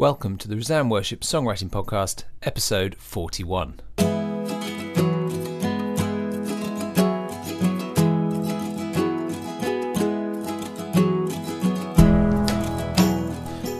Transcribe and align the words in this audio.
Welcome 0.00 0.38
to 0.38 0.48
the 0.48 0.56
Resound 0.56 0.90
Worship 0.90 1.20
Songwriting 1.20 1.68
Podcast, 1.68 2.24
episode 2.42 2.94
41. 2.96 3.80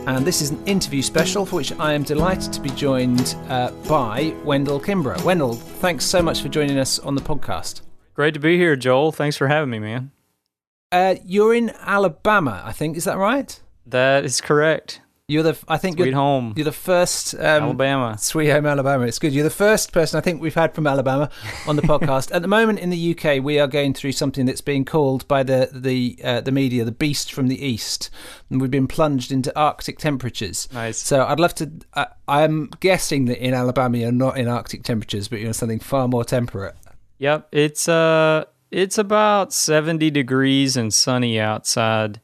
And 0.07 0.27
this 0.27 0.43
is 0.43 0.51
an 0.51 0.63
interview 0.67 1.01
special 1.01 1.47
for 1.47 1.57
which 1.57 1.73
I 1.79 1.95
am 1.95 2.03
delighted 2.03 2.53
to 2.53 2.61
be 2.61 2.69
joined 2.69 3.35
uh, 3.49 3.71
by 3.89 4.37
Wendell 4.45 4.79
Kimbrough. 4.79 5.25
Wendell, 5.25 5.55
thanks 5.55 6.05
so 6.05 6.21
much 6.21 6.43
for 6.43 6.51
joining 6.51 6.79
us 6.79 6.99
on 6.99 7.15
the 7.15 7.23
podcast. 7.23 7.81
Great 8.13 8.35
to 8.35 8.41
be 8.41 8.59
here, 8.59 8.77
Joel. 8.77 9.11
Thanks 9.11 9.39
for 9.39 9.49
having 9.49 9.71
me, 9.71 9.79
man. 9.79 10.11
Uh, 10.93 11.15
you're 11.25 11.55
in 11.55 11.71
Alabama, 11.81 12.61
I 12.63 12.73
think. 12.73 12.99
Is 12.99 13.05
that 13.05 13.17
right? 13.17 13.59
That 13.87 14.27
is 14.27 14.43
correct. 14.43 15.01
You're 15.31 15.45
the 15.45 15.59
I 15.69 15.79
think 15.79 15.97
Sweet 15.97 16.07
you're, 16.07 16.15
home, 16.17 16.55
you're 16.57 16.65
the 16.65 16.73
first 16.73 17.35
um, 17.35 17.41
Alabama. 17.41 18.19
Sweet 18.19 18.49
home 18.49 18.67
Alabama. 18.67 19.07
It's 19.07 19.21
good. 19.21 19.33
You're 19.33 19.45
the 19.45 19.51
first 19.51 19.93
person 19.93 20.19
I 20.19 20.21
think 20.21 20.43
we've 20.43 20.57
had 20.57 20.75
from 20.75 20.89
Alabama 20.89 21.31
on 21.69 21.77
the 21.77 21.83
podcast. 21.93 22.35
At 22.35 22.43
the 22.43 22.49
moment 22.49 22.81
in 22.81 22.91
the 22.91 23.17
UK, 23.17 23.41
we 23.41 23.61
are 23.61 23.69
going 23.69 23.95
through 23.95 24.11
something 24.11 24.45
that's 24.45 24.61
being 24.61 24.85
called 24.85 25.29
by 25.29 25.45
the 25.45 25.71
the 25.73 26.19
uh, 26.25 26.41
the 26.41 26.51
media 26.51 26.85
the 26.85 26.91
beast 26.91 27.33
from 27.33 27.47
the 27.47 27.65
east, 27.65 28.11
and 28.51 28.61
we've 28.61 28.73
been 28.73 28.89
plunged 28.89 29.31
into 29.31 29.57
Arctic 29.57 29.99
temperatures. 29.99 30.69
Nice. 30.73 30.99
So 30.99 31.25
I'd 31.25 31.39
love 31.39 31.55
to. 31.57 31.71
Uh, 31.95 32.07
I'm 32.27 32.69
guessing 32.81 33.27
that 33.27 33.39
in 33.39 33.55
Alabama 33.55 33.99
you're 33.99 34.11
not 34.11 34.37
in 34.37 34.49
Arctic 34.49 34.83
temperatures, 34.83 35.29
but 35.29 35.39
you're 35.39 35.49
in 35.49 35.55
something 35.55 35.79
far 35.79 36.09
more 36.09 36.25
temperate. 36.25 36.75
Yep, 37.19 37.51
it's 37.53 37.89
uh, 37.89 38.47
it's 38.73 38.99
about 38.99 39.53
seventy 39.53 40.11
degrees 40.11 40.77
and 40.77 40.93
sunny 40.93 41.39
outside. 41.39 42.21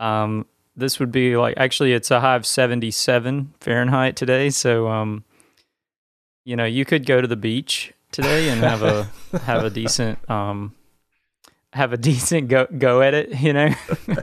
Um, 0.00 0.46
this 0.78 0.98
would 1.00 1.12
be 1.12 1.36
like 1.36 1.54
actually 1.56 1.92
it's 1.92 2.10
a 2.10 2.20
high 2.20 2.36
of 2.36 2.46
77 2.46 3.54
Fahrenheit 3.60 4.16
today, 4.16 4.50
so 4.50 4.88
um 4.88 5.24
you 6.44 6.56
know, 6.56 6.64
you 6.64 6.84
could 6.86 7.04
go 7.04 7.20
to 7.20 7.26
the 7.28 7.36
beach 7.36 7.92
today 8.12 8.48
and 8.48 8.62
have 8.62 8.82
a 8.82 9.04
have 9.42 9.64
a 9.64 9.70
decent 9.70 10.18
um 10.30 10.74
have 11.74 11.92
a 11.92 11.98
decent 11.98 12.48
go 12.48 12.66
go 12.78 13.02
at 13.02 13.12
it, 13.14 13.38
you 13.40 13.52
know. 13.52 13.68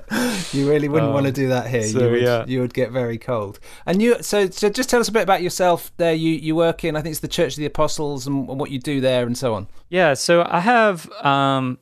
You 0.53 0.69
really 0.69 0.87
wouldn't 0.87 1.11
want 1.11 1.25
to 1.25 1.29
Um, 1.29 1.33
do 1.33 1.47
that 1.49 1.67
here. 1.67 1.83
so, 1.83 1.99
you 1.99 2.11
would, 2.11 2.21
yeah. 2.21 2.45
you 2.47 2.61
would 2.61 2.73
get 2.73 2.91
very 2.91 3.17
cold. 3.17 3.59
And 3.85 4.01
you, 4.01 4.21
so 4.21 4.49
so 4.49 4.69
just 4.69 4.89
tell 4.89 5.01
us 5.01 5.09
a 5.09 5.11
bit 5.11 5.23
about 5.23 5.41
yourself. 5.41 5.91
There, 5.97 6.13
you 6.13 6.31
you 6.31 6.55
work 6.55 6.83
in 6.85 6.95
I 6.95 7.01
think 7.01 7.11
it's 7.11 7.19
the 7.19 7.27
Church 7.27 7.53
of 7.53 7.57
the 7.57 7.65
Apostles 7.65 8.25
and, 8.25 8.47
and 8.49 8.59
what 8.59 8.71
you 8.71 8.79
do 8.79 9.01
there 9.01 9.25
and 9.25 9.37
so 9.37 9.53
on. 9.53 9.67
Yeah, 9.89 10.13
so 10.13 10.45
I 10.49 10.59
have 10.61 11.11
um 11.23 11.77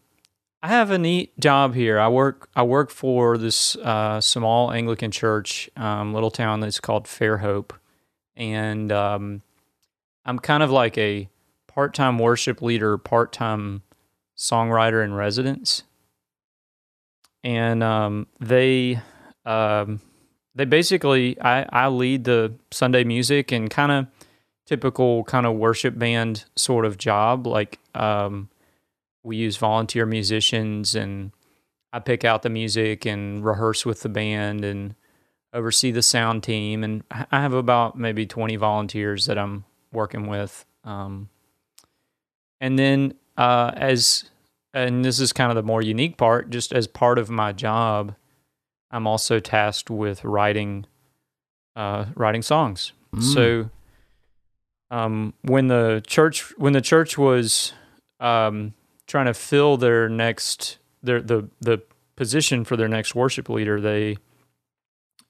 I 0.64 0.70
have 0.70 0.92
a 0.92 0.98
neat 0.98 1.38
job 1.38 1.76
here. 1.76 2.00
I 2.00 2.08
work 2.08 2.50
I 2.56 2.64
work 2.64 2.90
for 2.90 3.38
this 3.38 3.76
uh, 3.76 4.22
small 4.22 4.72
Anglican 4.72 5.12
church, 5.12 5.70
um, 5.76 6.14
little 6.14 6.32
town 6.32 6.62
that's 6.62 6.80
called 6.80 7.04
Fairhope, 7.04 7.72
and 8.38 8.90
um, 8.90 9.42
I'm 10.26 10.40
kind 10.40 10.64
of 10.64 10.72
like 10.72 10.98
a 10.98 11.28
part-time 11.68 12.18
worship 12.18 12.62
leader, 12.62 12.98
part-time 12.98 13.82
songwriter 14.38 15.04
in 15.04 15.14
residence, 15.14 15.84
and 17.44 17.84
um, 17.84 18.28
they 18.40 19.02
um, 19.46 20.00
they 20.56 20.64
basically 20.64 21.38
I, 21.42 21.66
I 21.74 21.88
lead 21.90 22.24
the 22.24 22.54
Sunday 22.72 23.04
music 23.04 23.52
and 23.52 23.70
kind 23.70 23.92
of 23.92 24.08
typical 24.66 25.26
kind 25.26 25.46
of 25.46 25.56
worship 25.56 26.00
band 26.00 26.46
sort 26.56 26.86
of 26.86 26.98
job. 26.98 27.48
Like 27.48 27.80
um, 27.94 28.48
we 29.24 29.38
use 29.38 29.58
volunteer 29.58 30.06
musicians, 30.06 30.96
and 30.96 31.32
I 31.92 32.00
pick 32.00 32.26
out 32.26 32.42
the 32.42 32.50
music 32.50 33.06
and 33.06 33.44
rehearse 33.44 33.86
with 33.86 34.02
the 34.02 34.10
band 34.10 34.66
and 34.66 34.96
oversee 35.54 35.92
the 35.92 36.02
sound 36.02 36.44
team. 36.44 36.84
And 36.84 37.04
I 37.10 37.42
have 37.42 37.54
about 37.54 37.98
maybe 37.98 38.26
twenty 38.26 38.56
volunteers 38.56 39.26
that 39.26 39.38
I'm 39.38 39.66
working 39.92 40.28
with. 40.28 40.66
Um, 40.84 41.30
and 42.60 42.78
then 42.78 43.14
uh, 43.38 43.72
as 43.76 44.26
and 44.74 45.06
this 45.06 45.20
is 45.20 45.32
kind 45.32 45.52
of 45.52 45.56
the 45.56 45.64
more 45.64 45.82
unique 45.82 46.18
part, 46.18 46.50
just 46.50 46.74
as 46.74 46.88
part 46.88 47.20
of 47.20 47.30
my 47.30 47.52
job, 47.52 48.16
I'm 48.92 49.08
also 49.08 49.40
tasked 49.40 49.90
with 49.90 50.24
writing 50.24 50.86
uh, 51.76 52.06
writing 52.16 52.42
songs. 52.42 52.92
So 53.22 53.70
um, 54.90 55.34
when 55.44 55.68
the 55.68 56.04
church 56.08 56.52
when 56.58 56.74
the 56.74 56.82
church 56.82 57.18
was 57.18 57.74
um, 58.20 58.74
trying 59.14 59.26
to 59.28 59.34
fill 59.36 59.78
their 59.78 60.10
next 60.10 60.80
their 61.04 61.22
the 61.22 61.48
the 61.62 61.80
position 62.16 62.66
for 62.66 62.76
their 62.76 62.88
next 62.88 63.14
worship 63.14 63.48
leader, 63.48 63.80
they 63.80 64.18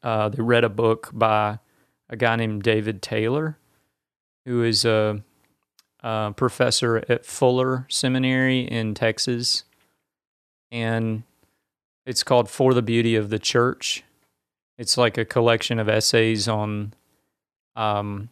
uh, 0.01 0.29
they 0.29 0.41
read 0.41 0.63
a 0.63 0.69
book 0.69 1.09
by 1.11 1.59
a 2.09 2.15
guy 2.15 2.37
named 2.37 2.63
David 2.63 3.01
Taylor, 3.01 3.57
who 4.45 4.63
is 4.63 4.85
a, 4.85 5.21
a 6.01 6.33
professor 6.33 7.03
at 7.09 7.25
Fuller 7.25 7.85
Seminary 7.89 8.61
in 8.61 8.93
Texas, 8.93 9.65
and 10.71 11.23
it's 12.05 12.23
called 12.23 12.49
"For 12.49 12.73
the 12.73 12.81
Beauty 12.81 13.17
of 13.17 13.29
the 13.29 13.39
Church." 13.39 14.05
It's 14.77 14.97
like 14.97 15.17
a 15.17 15.25
collection 15.25 15.77
of 15.77 15.89
essays 15.89 16.47
on 16.47 16.93
um, 17.75 18.29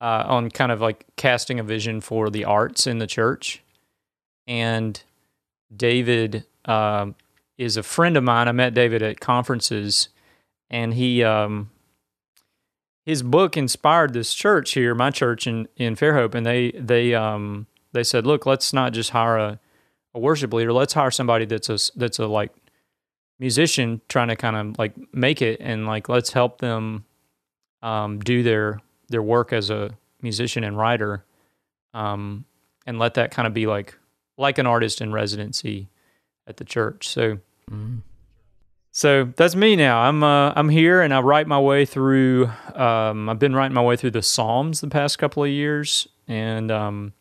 uh, 0.00 0.22
on 0.28 0.48
kind 0.48 0.70
of 0.70 0.80
like 0.80 1.06
casting 1.16 1.58
a 1.58 1.64
vision 1.64 2.00
for 2.00 2.30
the 2.30 2.44
arts 2.44 2.86
in 2.86 2.98
the 2.98 3.08
church. 3.08 3.64
And 4.46 5.02
David 5.74 6.44
um, 6.64 7.14
is 7.58 7.76
a 7.76 7.82
friend 7.82 8.16
of 8.16 8.24
mine. 8.24 8.48
I 8.48 8.52
met 8.52 8.74
David 8.74 9.02
at 9.02 9.20
conferences, 9.20 10.08
and 10.70 10.94
he 10.94 11.22
um, 11.22 11.70
his 13.04 13.22
book 13.22 13.56
inspired 13.56 14.12
this 14.12 14.34
church 14.34 14.72
here, 14.72 14.94
my 14.94 15.10
church 15.10 15.46
in 15.46 15.68
in 15.76 15.96
Fairhope, 15.96 16.34
and 16.34 16.46
they 16.46 16.72
they 16.72 17.14
um, 17.14 17.66
they 17.92 18.02
said, 18.02 18.26
look, 18.26 18.46
let's 18.46 18.72
not 18.72 18.92
just 18.92 19.10
hire 19.10 19.36
a, 19.36 19.60
a 20.14 20.18
worship 20.18 20.52
leader. 20.52 20.72
Let's 20.72 20.94
hire 20.94 21.10
somebody 21.10 21.44
that's 21.44 21.68
a 21.68 21.78
that's 21.98 22.18
a 22.18 22.26
like 22.26 22.52
musician 23.38 24.00
trying 24.08 24.28
to 24.28 24.36
kind 24.36 24.56
of 24.56 24.78
like 24.78 24.94
make 25.12 25.42
it, 25.42 25.60
and 25.60 25.86
like 25.86 26.08
let's 26.08 26.32
help 26.32 26.58
them 26.58 27.04
um, 27.82 28.18
do 28.20 28.42
their 28.42 28.80
their 29.08 29.22
work 29.22 29.52
as 29.52 29.70
a 29.70 29.90
musician 30.20 30.64
and 30.64 30.78
writer, 30.78 31.24
um, 31.94 32.44
and 32.86 32.98
let 32.98 33.14
that 33.14 33.30
kind 33.30 33.46
of 33.46 33.54
be 33.54 33.66
like 33.66 33.98
like 34.36 34.58
an 34.58 34.66
artist 34.66 35.00
in 35.00 35.12
residency 35.12 35.88
at 36.46 36.56
the 36.56 36.64
church. 36.64 37.08
So 37.08 37.38
mm. 37.70 38.00
so 38.90 39.32
that's 39.36 39.54
me 39.54 39.76
now. 39.76 40.00
I'm 40.00 40.22
uh, 40.22 40.52
I'm 40.54 40.68
here 40.68 41.00
and 41.00 41.12
I 41.12 41.20
write 41.20 41.46
my 41.46 41.60
way 41.60 41.84
through. 41.84 42.50
Um, 42.74 43.28
I've 43.28 43.38
been 43.38 43.54
writing 43.54 43.74
my 43.74 43.82
way 43.82 43.96
through 43.96 44.12
the 44.12 44.22
Psalms 44.22 44.80
the 44.80 44.88
past 44.88 45.18
couple 45.18 45.44
of 45.44 45.50
years, 45.50 46.08
and 46.26 46.70
um, 46.70 47.12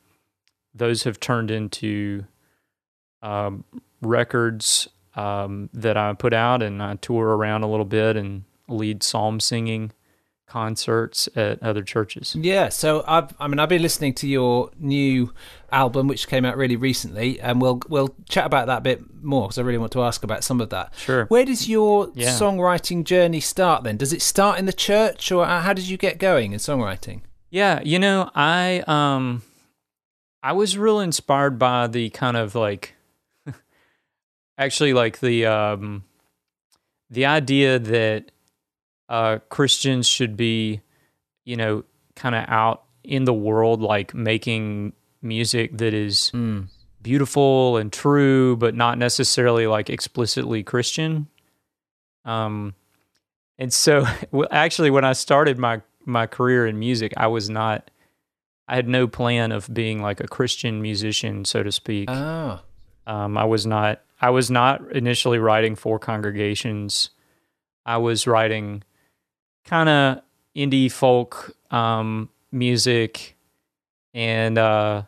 those 0.74 1.04
have 1.04 1.20
turned 1.20 1.52
into 1.52 2.26
um, 3.22 3.64
records 4.02 4.90
um, 5.16 5.70
that 5.74 5.98
I 5.98 6.14
put 6.14 6.34
out, 6.34 6.64
and 6.64 6.82
I 6.82 6.96
tour 6.96 7.36
around 7.36 7.64
a 7.64 7.70
little 7.70 7.86
bit 7.86 8.16
and 8.16 8.44
lead 8.68 9.04
psalm 9.04 9.40
singing 9.40 9.92
concerts 10.52 11.30
at 11.36 11.62
other 11.64 11.82
churches. 11.84 12.36
Yeah, 12.40 12.68
so 12.70 13.04
I've, 13.08 13.34
I 13.40 13.48
mean, 13.48 13.60
I've 13.60 13.70
been 13.70 13.82
listening 13.82 14.14
to 14.16 14.28
your 14.28 14.70
new 14.78 15.34
album, 15.72 16.08
which 16.08 16.28
came 16.28 16.44
out 16.44 16.58
really 16.58 16.76
recently, 16.76 17.40
and 17.40 17.62
we'll 17.62 17.80
we'll 17.88 18.14
chat 18.28 18.46
about 18.46 18.68
that 18.68 18.80
a 18.80 18.82
bit 18.82 19.00
more 19.24 19.44
because 19.48 19.58
I 19.58 19.62
really 19.62 19.78
want 19.78 19.94
to 19.94 20.02
ask 20.04 20.24
about 20.24 20.44
some 20.44 20.60
of 20.60 20.70
that. 20.72 20.94
Sure. 20.98 21.26
Where 21.28 21.46
does 21.46 21.70
your 21.70 22.12
Yeah. 22.16 22.30
songwriting 22.38 23.04
journey 23.06 23.40
start? 23.40 23.84
Then, 23.84 23.96
does 23.98 24.12
it 24.12 24.22
start 24.22 24.60
in 24.60 24.66
the 24.66 24.74
church, 24.90 25.32
or 25.32 25.46
how 25.46 25.74
did 25.74 25.88
you 25.88 25.98
get 25.98 26.18
going 26.20 26.52
in 26.52 26.60
songwriting? 26.60 27.22
Yeah, 27.50 27.82
you 27.84 27.98
know, 28.00 28.30
I 28.36 28.84
um 28.88 29.44
I 30.44 30.52
was 30.54 30.78
real 30.78 31.00
inspired 31.00 31.58
by 31.60 31.88
the 31.88 32.10
kind 32.10 32.36
of 32.36 32.56
like 32.56 32.96
actually 34.58 34.94
like 34.94 35.20
the 35.20 35.46
um 35.46 36.04
the 37.10 37.26
idea 37.26 37.78
that 37.80 38.32
uh 39.12 39.38
Christians 39.50 40.08
should 40.08 40.36
be, 40.38 40.82
you 41.46 41.56
know, 41.58 41.84
kind 42.16 42.34
of 42.34 42.46
out 42.48 42.84
in 43.04 43.26
the 43.26 43.34
world 43.34 43.82
like 43.82 44.14
making 44.16 44.94
music 45.22 45.78
that 45.78 45.94
is 45.94 46.32
Mm. 46.34 46.68
beautiful 47.04 47.78
and 47.78 47.92
true 47.92 48.56
but 48.58 48.74
not 48.76 48.98
necessarily 48.98 49.68
like 49.68 49.90
explicitly 49.90 50.64
Christian. 50.64 51.28
Um 52.26 52.74
and 53.60 53.72
so 53.74 54.06
actually 54.52 54.90
when 54.92 55.06
I 55.06 55.14
started 55.14 55.58
my 55.60 55.82
my 56.06 56.26
career 56.26 56.66
in 56.66 56.80
music, 56.80 57.14
I 57.18 57.28
was 57.28 57.50
not 57.50 57.92
I 58.68 58.76
had 58.76 58.88
no 58.88 59.08
plan 59.08 59.52
of 59.52 59.72
being 59.74 60.02
like 60.02 60.20
a 60.22 60.28
Christian 60.28 60.82
musician, 60.82 61.44
so 61.46 61.62
to 61.64 61.72
speak. 61.72 62.08
Ah, 62.10 62.64
Um, 63.06 63.38
I 63.38 63.44
was 63.44 63.66
not. 63.66 64.00
I 64.22 64.30
was 64.30 64.50
not 64.50 64.80
initially 64.94 65.40
writing 65.40 65.76
for 65.76 66.00
congregations. 66.00 67.10
I 67.86 67.98
was 67.98 68.26
writing 68.28 68.84
kind 69.66 69.90
of 69.90 70.22
indie 70.56 70.92
folk 70.92 71.56
um, 71.72 72.30
music, 72.52 73.36
and 74.14 74.58
uh, 74.58 75.04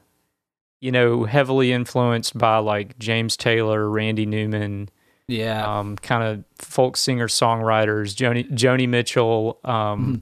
you 0.80 0.92
know, 0.92 1.24
heavily 1.26 1.72
influenced 1.72 2.38
by 2.38 2.58
like 2.58 2.98
James 3.00 3.36
Taylor, 3.38 3.90
Randy 3.90 4.26
Newman, 4.26 4.90
Yeah. 5.28 5.80
um, 5.80 5.96
kind 5.98 6.24
of 6.24 6.44
folk 6.58 6.98
singer 6.98 7.28
songwriters, 7.28 8.16
Joni 8.16 8.50
Joni 8.52 8.88
Mitchell, 8.88 9.60
um, 9.64 9.74
Mm-hmm. 9.74 10.16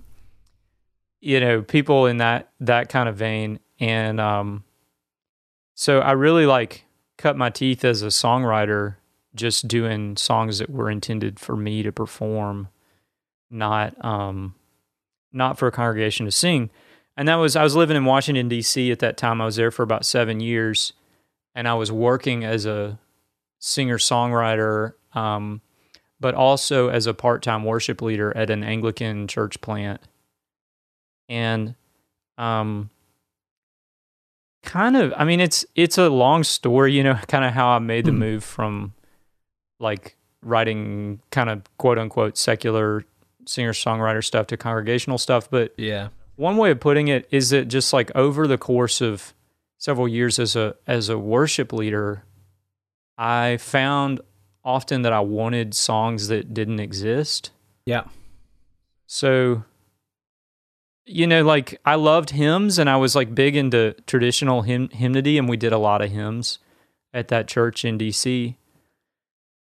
you 1.21 1.39
know, 1.39 1.61
people 1.61 2.05
in 2.07 2.17
that 2.17 2.49
that 2.59 2.89
kind 2.89 3.07
of 3.09 3.15
vein, 3.15 3.59
and 3.79 4.19
um, 4.19 4.63
so 5.75 5.99
I 5.99 6.11
really 6.13 6.45
like 6.45 6.85
cut 7.17 7.37
my 7.37 7.49
teeth 7.49 7.83
as 7.85 8.01
a 8.01 8.07
songwriter, 8.07 8.95
just 9.35 9.67
doing 9.67 10.17
songs 10.17 10.57
that 10.59 10.69
were 10.69 10.89
intended 10.89 11.39
for 11.39 11.55
me 11.55 11.83
to 11.83 11.91
perform, 11.91 12.67
not 13.51 14.03
um, 14.03 14.55
not 15.31 15.57
for 15.57 15.67
a 15.67 15.71
congregation 15.71 16.25
to 16.25 16.31
sing. 16.31 16.69
And 17.17 17.27
that 17.27 17.35
was 17.35 17.55
I 17.55 17.63
was 17.63 17.75
living 17.75 17.97
in 17.97 18.05
Washington 18.05 18.47
D.C. 18.47 18.91
at 18.91 18.99
that 18.99 19.17
time. 19.17 19.41
I 19.41 19.45
was 19.45 19.57
there 19.57 19.71
for 19.71 19.83
about 19.83 20.05
seven 20.05 20.39
years, 20.39 20.93
and 21.53 21.67
I 21.67 21.73
was 21.73 21.91
working 21.91 22.43
as 22.43 22.65
a 22.65 22.97
singer 23.59 23.97
songwriter, 23.97 24.93
um, 25.13 25.61
but 26.19 26.33
also 26.33 26.87
as 26.87 27.05
a 27.07 27.13
part 27.13 27.43
time 27.43 27.63
worship 27.65 28.01
leader 28.01 28.35
at 28.35 28.49
an 28.49 28.63
Anglican 28.63 29.27
church 29.27 29.59
plant. 29.61 30.01
And 31.29 31.75
um, 32.37 32.89
kind 34.63 34.95
of, 34.95 35.13
I 35.15 35.23
mean, 35.25 35.39
it's 35.39 35.65
it's 35.75 35.97
a 35.97 36.09
long 36.09 36.43
story, 36.43 36.93
you 36.93 37.03
know, 37.03 37.13
kind 37.27 37.45
of 37.45 37.53
how 37.53 37.67
I 37.69 37.79
made 37.79 38.05
the 38.05 38.11
Hmm. 38.11 38.19
move 38.19 38.43
from 38.43 38.93
like 39.79 40.15
writing 40.43 41.19
kind 41.31 41.49
of 41.49 41.61
quote 41.77 41.99
unquote 41.99 42.37
secular 42.37 43.03
singer 43.45 43.73
songwriter 43.73 44.23
stuff 44.23 44.47
to 44.47 44.57
congregational 44.57 45.17
stuff. 45.17 45.49
But 45.49 45.73
yeah. 45.77 46.09
one 46.35 46.57
way 46.57 46.71
of 46.71 46.79
putting 46.79 47.07
it 47.07 47.27
is 47.31 47.49
that 47.51 47.67
just 47.67 47.93
like 47.93 48.11
over 48.15 48.47
the 48.47 48.57
course 48.57 49.01
of 49.01 49.33
several 49.77 50.07
years 50.07 50.39
as 50.39 50.55
a 50.55 50.75
as 50.87 51.09
a 51.09 51.17
worship 51.17 51.73
leader, 51.73 52.23
I 53.17 53.57
found 53.57 54.21
often 54.63 55.01
that 55.01 55.13
I 55.13 55.21
wanted 55.21 55.73
songs 55.73 56.27
that 56.27 56.53
didn't 56.53 56.79
exist. 56.79 57.51
Yeah. 57.85 58.03
So 59.07 59.63
you 61.05 61.27
know, 61.27 61.43
like 61.43 61.79
I 61.83 61.95
loved 61.95 62.29
hymns 62.29 62.79
and 62.79 62.89
I 62.89 62.97
was 62.97 63.15
like 63.15 63.35
big 63.35 63.55
into 63.55 63.95
traditional 64.07 64.61
hymn 64.61 64.89
hymnody 64.89 65.37
and 65.37 65.49
we 65.49 65.57
did 65.57 65.73
a 65.73 65.77
lot 65.77 66.01
of 66.01 66.11
hymns 66.11 66.59
at 67.13 67.27
that 67.29 67.47
church 67.47 67.83
in 67.83 67.97
DC. 67.97 68.55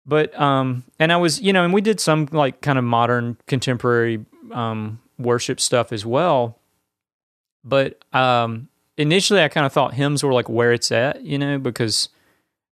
But 0.09 0.37
um 0.39 0.83
and 0.97 1.11
I 1.13 1.17
was, 1.17 1.39
you 1.39 1.53
know, 1.53 1.63
and 1.63 1.71
we 1.73 1.81
did 1.81 1.99
some 1.99 2.27
like 2.31 2.61
kind 2.61 2.79
of 2.79 2.83
modern 2.83 3.37
contemporary 3.45 4.25
um 4.51 4.99
worship 5.19 5.59
stuff 5.59 5.91
as 5.93 6.03
well. 6.05 6.57
But 7.63 8.03
um 8.13 8.69
initially 8.97 9.41
I 9.43 9.49
kind 9.49 9.65
of 9.67 9.71
thought 9.71 9.93
hymns 9.93 10.23
were 10.23 10.33
like 10.33 10.49
where 10.49 10.73
it's 10.73 10.91
at, 10.91 11.23
you 11.23 11.37
know, 11.37 11.59
because 11.59 12.09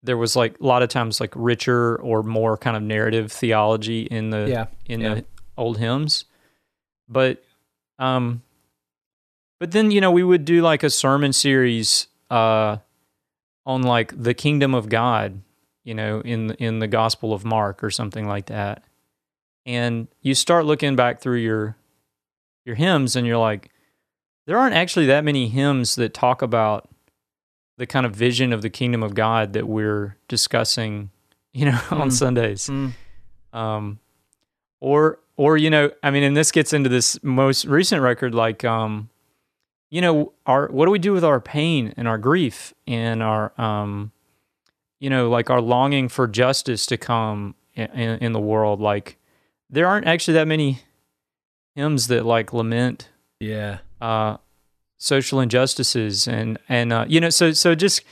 there 0.03 0.17
was 0.17 0.35
like 0.35 0.59
a 0.61 0.67
lot 0.67 0.83
of 0.83 0.89
times 0.89 1.21
like 1.21 1.33
richer 1.37 1.97
or 1.97 2.23
more 2.25 2.57
kind 2.57 2.77
of 2.77 2.83
narrative 2.83 3.31
theology 3.31 4.03
in 4.03 4.31
the 4.31 4.49
Yeah. 4.49 4.67
in 4.87 5.01
yeah. 5.01 5.15
the 5.15 5.25
old 5.57 5.79
hymns. 5.79 6.25
But 7.09 7.45
um 8.01 8.43
but 9.61 9.71
then 9.71 9.91
you 9.93 10.01
know 10.01 10.11
we 10.11 10.25
would 10.25 10.45
do 10.45 10.63
like 10.63 10.83
a 10.83 10.91
sermon 10.91 11.33
series 11.33 12.09
uh 12.31 12.79
on 13.67 13.83
like 13.83 14.13
the 14.21 14.35
kingdom 14.35 14.75
of 14.75 14.89
God, 14.89 15.43
you 15.91 15.95
know, 15.97 16.21
in 16.21 16.53
in 16.53 16.79
the 16.79 16.87
gospel 16.87 17.33
of 17.35 17.45
Mark 17.45 17.83
or 17.83 17.91
something 17.91 18.29
like 18.29 18.47
that. 18.47 18.85
And 19.67 20.07
you 20.23 20.35
start 20.37 20.65
looking 20.65 20.95
back 20.95 21.21
through 21.21 21.39
your 21.39 21.77
your 22.65 22.77
hymns 22.77 23.17
and 23.17 23.27
you're 23.27 23.37
like 23.51 23.71
there 24.47 24.57
aren't 24.57 24.77
actually 24.77 25.07
that 25.07 25.25
many 25.25 25.49
hymns 25.49 25.97
that 25.97 26.15
talk 26.15 26.43
about 26.43 26.89
the 27.77 27.87
kind 27.87 28.07
of 28.07 28.15
vision 28.15 28.53
of 28.53 28.63
the 28.63 28.71
kingdom 28.71 29.03
of 29.03 29.15
God 29.15 29.53
that 29.55 29.67
we're 29.67 30.17
discussing, 30.29 31.11
you 31.53 31.65
know, 31.67 31.81
on 31.91 32.09
Mm. 32.09 32.13
Sundays 32.13 32.69
Mm. 32.69 32.93
um 33.53 33.99
or 34.81 35.19
or 35.37 35.57
you 35.57 35.71
know 35.71 35.91
i 36.05 36.11
mean 36.13 36.23
and 36.23 36.37
this 36.37 36.53
gets 36.53 36.73
into 36.73 36.89
this 36.89 37.19
most 37.25 37.65
recent 37.65 38.01
record 38.03 38.33
like 38.35 38.65
um 38.65 39.09
you 39.91 40.01
know 40.01 40.33
our 40.47 40.69
what 40.69 40.85
do 40.87 40.93
we 40.93 40.99
do 41.01 41.13
with 41.13 41.25
our 41.25 41.41
pain 41.41 41.93
and 41.97 42.07
our 42.07 42.19
grief 42.19 42.73
and 42.87 43.23
our 43.23 43.53
um 43.61 44.13
you 45.01 45.11
know 45.11 45.29
like 45.29 45.51
our 45.51 45.61
longing 45.61 46.09
for 46.09 46.29
justice 46.29 46.87
to 46.87 46.97
come 46.97 47.55
in, 47.75 47.89
in, 48.19 48.33
the 48.33 48.41
world 48.41 48.81
like 48.81 49.17
there 49.71 49.87
aren't 49.89 50.07
actually 50.07 50.35
that 50.35 50.47
many 50.47 50.81
hymns 51.75 52.07
that 52.09 52.25
like 52.27 52.53
lament 52.53 53.09
Yeah. 53.41 53.79
uh, 54.01 54.37
social 54.99 55.41
injustices 55.41 56.29
and 56.29 56.59
and 56.69 56.93
uh, 56.93 57.05
you 57.09 57.21
know 57.21 57.31
so 57.31 57.53
so 57.53 57.75
just 57.75 58.03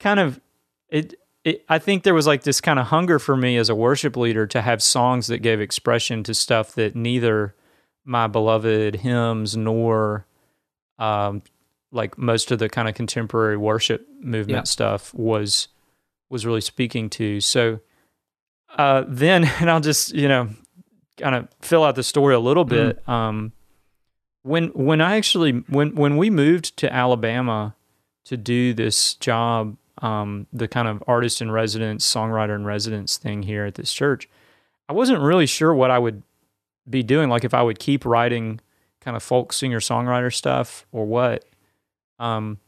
kind 0.00 0.18
of 0.18 0.40
it, 0.88 1.14
it 1.44 1.64
I 1.68 1.78
think 1.78 2.02
there 2.04 2.14
was 2.14 2.26
like 2.26 2.42
this 2.44 2.60
kind 2.60 2.78
of 2.78 2.86
hunger 2.86 3.18
for 3.18 3.36
me 3.36 3.56
as 3.58 3.68
a 3.68 3.74
worship 3.74 4.16
leader 4.16 4.46
to 4.46 4.62
have 4.62 4.82
songs 4.82 5.26
that 5.26 5.38
gave 5.38 5.60
expression 5.60 6.22
to 6.24 6.32
stuff 6.34 6.72
that 6.72 6.96
neither 6.96 7.54
my 8.04 8.26
beloved 8.26 8.96
hymns 8.96 9.56
nor 9.56 10.26
um 10.98 11.42
like 11.92 12.16
most 12.16 12.50
of 12.50 12.58
the 12.58 12.68
kind 12.68 12.88
of 12.88 12.94
contemporary 12.94 13.56
worship 13.56 14.06
movement 14.20 14.60
Yeah. 14.60 14.62
stuff 14.64 15.12
was 15.12 15.68
was 16.30 16.46
really 16.46 16.60
speaking 16.60 17.08
to 17.10 17.40
so 17.40 17.80
uh 18.76 19.04
then 19.06 19.44
and 19.60 19.70
I'll 19.70 19.80
just 19.80 20.14
you 20.14 20.28
know 20.28 20.50
kind 21.16 21.34
of 21.34 21.48
fill 21.60 21.84
out 21.84 21.96
the 21.96 22.02
story 22.02 22.34
a 22.34 22.40
little 22.40 22.64
bit 22.64 23.06
um 23.08 23.52
when 24.42 24.68
when 24.68 25.00
I 25.00 25.16
actually 25.16 25.52
when 25.68 25.94
when 25.94 26.16
we 26.16 26.30
moved 26.30 26.76
to 26.78 26.92
Alabama 26.92 27.74
to 28.24 28.36
do 28.36 28.74
this 28.74 29.14
job, 29.14 29.76
um, 30.02 30.46
the 30.52 30.68
kind 30.68 30.88
of 30.88 31.02
artist 31.06 31.40
in 31.40 31.50
residence, 31.50 32.06
songwriter 32.06 32.54
in 32.54 32.64
residence 32.64 33.16
thing 33.16 33.42
here 33.42 33.66
at 33.66 33.74
this 33.74 33.92
church, 33.92 34.28
I 34.88 34.92
wasn't 34.92 35.20
really 35.20 35.46
sure 35.46 35.74
what 35.74 35.90
I 35.90 35.98
would 35.98 36.22
be 36.88 37.02
doing. 37.02 37.28
Like 37.28 37.44
if 37.44 37.54
I 37.54 37.62
would 37.62 37.78
keep 37.78 38.04
writing 38.04 38.60
kind 39.00 39.16
of 39.16 39.22
folk 39.22 39.52
singer 39.52 39.80
songwriter 39.80 40.32
stuff 40.32 40.86
or 40.92 41.04
what. 41.04 41.44
Um, 42.18 42.58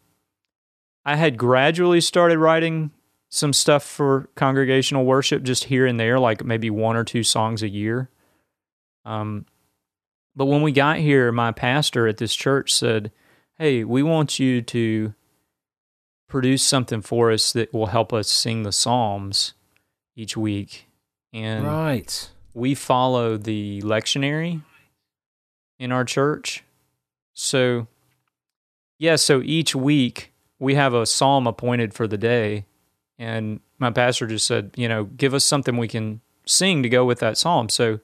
I 1.04 1.16
had 1.16 1.38
gradually 1.38 2.00
started 2.00 2.38
writing 2.38 2.92
some 3.30 3.52
stuff 3.52 3.84
for 3.84 4.28
congregational 4.34 5.04
worship, 5.06 5.42
just 5.44 5.64
here 5.64 5.86
and 5.86 5.98
there, 5.98 6.18
like 6.18 6.44
maybe 6.44 6.68
one 6.68 6.96
or 6.96 7.04
two 7.04 7.22
songs 7.22 7.62
a 7.62 7.68
year. 7.68 8.10
Um, 9.04 9.46
but 10.36 10.46
when 10.46 10.62
we 10.62 10.72
got 10.72 10.98
here, 10.98 11.32
my 11.32 11.52
pastor 11.52 12.06
at 12.06 12.18
this 12.18 12.34
church 12.34 12.74
said, 12.74 13.12
Hey, 13.56 13.84
we 13.84 14.02
want 14.02 14.38
you 14.38 14.62
to 14.62 15.14
produce 16.28 16.62
something 16.62 17.02
for 17.02 17.30
us 17.30 17.52
that 17.52 17.72
will 17.72 17.86
help 17.86 18.12
us 18.12 18.28
sing 18.30 18.62
the 18.62 18.72
Psalms 18.72 19.54
each 20.16 20.36
week. 20.36 20.86
And 21.32 21.66
Right. 21.66 22.30
we 22.52 22.74
follow 22.74 23.36
the 23.36 23.80
lectionary 23.82 24.62
in 25.78 25.92
our 25.92 26.04
church. 26.04 26.64
So, 27.32 27.86
yeah, 28.98 29.16
so 29.16 29.40
each 29.42 29.74
week 29.74 30.32
we 30.58 30.74
have 30.74 30.94
a 30.94 31.06
psalm 31.06 31.46
appointed 31.46 31.94
for 31.94 32.06
the 32.08 32.18
day. 32.18 32.64
And 33.20 33.60
my 33.78 33.90
pastor 33.90 34.26
just 34.26 34.46
said, 34.46 34.70
you 34.76 34.88
know, 34.88 35.04
give 35.04 35.34
us 35.34 35.44
something 35.44 35.76
we 35.76 35.88
can 35.88 36.22
sing 36.46 36.82
to 36.82 36.88
go 36.88 37.04
with 37.04 37.18
that 37.20 37.36
psalm. 37.36 37.68
So, 37.68 38.00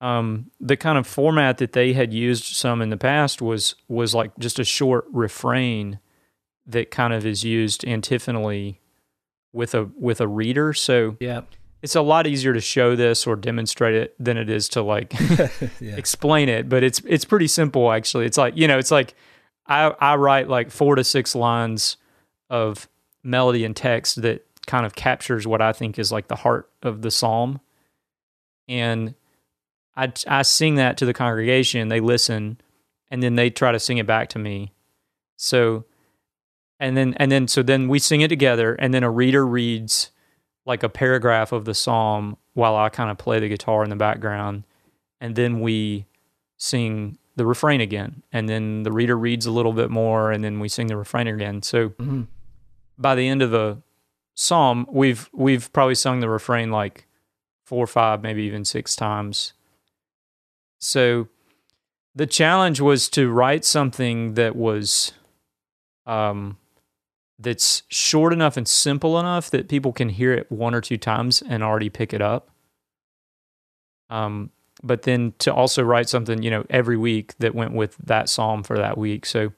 um, 0.00 0.50
the 0.60 0.76
kind 0.76 0.96
of 0.96 1.06
format 1.06 1.58
that 1.58 1.72
they 1.72 1.92
had 1.92 2.12
used 2.12 2.44
some 2.44 2.80
in 2.80 2.90
the 2.90 2.96
past 2.96 3.42
was 3.42 3.74
was 3.88 4.14
like 4.14 4.30
just 4.38 4.58
a 4.60 4.64
short 4.64 5.06
refrain 5.12 5.98
that 6.66 6.90
kind 6.92 7.12
of 7.12 7.26
is 7.26 7.42
used 7.44 7.84
antiphonally 7.84 8.80
with 9.52 9.74
a 9.74 9.90
with 9.98 10.20
a 10.20 10.28
reader. 10.28 10.72
So 10.72 11.16
Yeah. 11.18 11.40
it's 11.82 11.96
a 11.96 12.00
lot 12.02 12.28
easier 12.28 12.52
to 12.54 12.60
show 12.60 12.94
this 12.94 13.26
or 13.26 13.34
demonstrate 13.34 13.96
it 13.96 14.14
than 14.20 14.36
it 14.36 14.48
is 14.48 14.68
to 14.70 14.82
like 14.82 15.12
yeah. 15.80 15.96
explain 15.96 16.48
it 16.48 16.68
but 16.68 16.82
it's 16.84 17.00
it's 17.06 17.24
pretty 17.24 17.46
simple 17.48 17.90
actually 17.92 18.26
it's 18.26 18.36
like 18.38 18.56
you 18.56 18.66
know 18.68 18.78
it's 18.78 18.90
like 18.90 19.14
i 19.66 19.86
i 20.00 20.16
write 20.16 20.48
like 20.48 20.70
four 20.72 20.94
to 20.96 21.04
six 21.04 21.34
lines 21.36 21.96
of 22.50 22.88
melody 23.22 23.64
and 23.64 23.74
text 23.76 24.22
that 24.22 24.44
kind 24.66 24.84
of 24.86 24.94
captures 24.94 25.46
what 25.46 25.60
i 25.62 25.72
think 25.72 25.98
is 25.98 26.12
like 26.12 26.28
the 26.28 26.36
heart 26.36 26.70
of 26.82 27.02
the 27.02 27.10
psalm. 27.10 27.60
And 28.68 29.14
i 29.96 30.12
i 30.26 30.42
sing 30.42 30.74
that 30.76 30.96
to 30.98 31.06
the 31.06 31.14
congregation 31.14 31.88
they 31.88 32.00
listen 32.00 32.60
and 33.10 33.22
then 33.22 33.34
they 33.36 33.48
try 33.50 33.72
to 33.72 33.80
sing 33.80 33.96
it 33.98 34.06
back 34.06 34.28
to 34.30 34.38
me. 34.38 34.72
So 35.36 35.84
and 36.78 36.96
then 36.96 37.14
and 37.16 37.32
then 37.32 37.48
so 37.48 37.62
then 37.62 37.88
we 37.88 37.98
sing 37.98 38.20
it 38.20 38.28
together 38.28 38.74
and 38.74 38.92
then 38.92 39.02
a 39.02 39.10
reader 39.10 39.46
reads 39.46 40.10
like 40.66 40.82
a 40.82 40.88
paragraph 40.90 41.50
of 41.52 41.64
the 41.64 41.74
psalm 41.74 42.36
while 42.52 42.76
I 42.76 42.90
kind 42.90 43.10
of 43.10 43.16
play 43.16 43.40
the 43.40 43.48
guitar 43.48 43.82
in 43.84 43.90
the 43.90 43.96
background 43.96 44.64
and 45.20 45.34
then 45.34 45.60
we 45.60 46.04
sing 46.58 47.16
the 47.36 47.46
refrain 47.46 47.80
again. 47.80 48.22
And 48.32 48.48
then 48.48 48.82
the 48.82 48.92
reader 48.92 49.16
reads 49.16 49.46
a 49.46 49.50
little 49.50 49.72
bit 49.72 49.90
more 49.90 50.30
and 50.30 50.44
then 50.44 50.60
we 50.60 50.68
sing 50.68 50.88
the 50.88 50.96
refrain 50.96 51.26
again. 51.26 51.62
So 51.62 51.90
Mhm. 51.90 52.26
By 52.98 53.14
the 53.14 53.28
end 53.28 53.42
of 53.42 53.50
the 53.50 53.78
psalm 54.34 54.86
we've 54.90 55.28
we've 55.32 55.72
probably 55.72 55.94
sung 55.94 56.20
the 56.20 56.28
refrain 56.28 56.70
like 56.70 57.06
four 57.64 57.82
or 57.82 57.88
five 57.88 58.22
maybe 58.22 58.42
even 58.42 58.64
six 58.64 58.94
times 58.96 59.52
so 60.80 61.28
the 62.14 62.26
challenge 62.26 62.80
was 62.80 63.08
to 63.08 63.30
write 63.30 63.64
something 63.64 64.34
that 64.34 64.54
was 64.56 65.12
um 66.06 66.56
that's 67.38 67.82
short 67.88 68.32
enough 68.32 68.56
and 68.56 68.66
simple 68.66 69.18
enough 69.18 69.50
that 69.50 69.68
people 69.68 69.92
can 69.92 70.08
hear 70.08 70.32
it 70.32 70.50
one 70.50 70.74
or 70.74 70.80
two 70.80 70.96
times 70.96 71.42
and 71.48 71.62
already 71.62 71.88
pick 71.88 72.12
it 72.12 72.20
up. 72.20 72.50
Um, 74.10 74.50
but 74.82 75.02
then 75.02 75.34
to 75.38 75.54
also 75.54 75.82
write 75.82 76.08
something, 76.08 76.42
you 76.42 76.50
know, 76.50 76.64
every 76.68 76.96
week 76.96 77.36
that 77.38 77.54
went 77.54 77.72
with 77.72 77.96
that 77.98 78.28
psalm 78.28 78.62
for 78.62 78.76
that 78.76 78.98
week. 78.98 79.24
So 79.24 79.52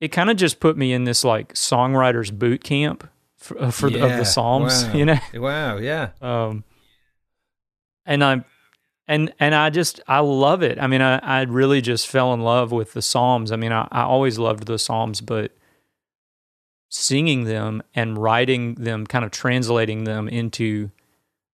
it 0.00 0.08
kind 0.08 0.30
of 0.30 0.36
just 0.36 0.60
put 0.60 0.76
me 0.76 0.92
in 0.92 1.04
this 1.04 1.24
like 1.24 1.54
songwriters 1.54 2.36
boot 2.36 2.62
camp 2.62 3.08
for, 3.36 3.60
uh, 3.60 3.70
for 3.70 3.90
the, 3.90 4.02
of 4.02 4.16
the 4.16 4.24
psalms, 4.24 4.84
Wow. 4.84 4.92
you 4.94 5.04
know. 5.04 5.18
Wow, 5.34 5.76
yeah. 5.78 6.10
Um, 6.20 6.64
and 8.04 8.22
I'm, 8.22 8.44
and 9.08 9.32
and 9.38 9.54
I 9.54 9.70
just 9.70 10.00
I 10.08 10.18
love 10.20 10.62
it. 10.62 10.78
I 10.80 10.86
mean, 10.86 11.00
I 11.00 11.18
I 11.18 11.42
really 11.42 11.80
just 11.80 12.08
fell 12.08 12.34
in 12.34 12.40
love 12.40 12.72
with 12.72 12.92
the 12.92 13.02
Psalms. 13.02 13.52
I 13.52 13.56
mean, 13.56 13.72
I, 13.72 13.86
I 13.92 14.02
always 14.02 14.38
loved 14.38 14.66
the 14.66 14.78
Psalms, 14.78 15.20
but 15.20 15.52
singing 16.88 17.44
them 17.44 17.82
and 17.94 18.18
writing 18.18 18.74
them, 18.74 19.06
kind 19.06 19.24
of 19.24 19.30
translating 19.30 20.04
them 20.04 20.28
into 20.28 20.90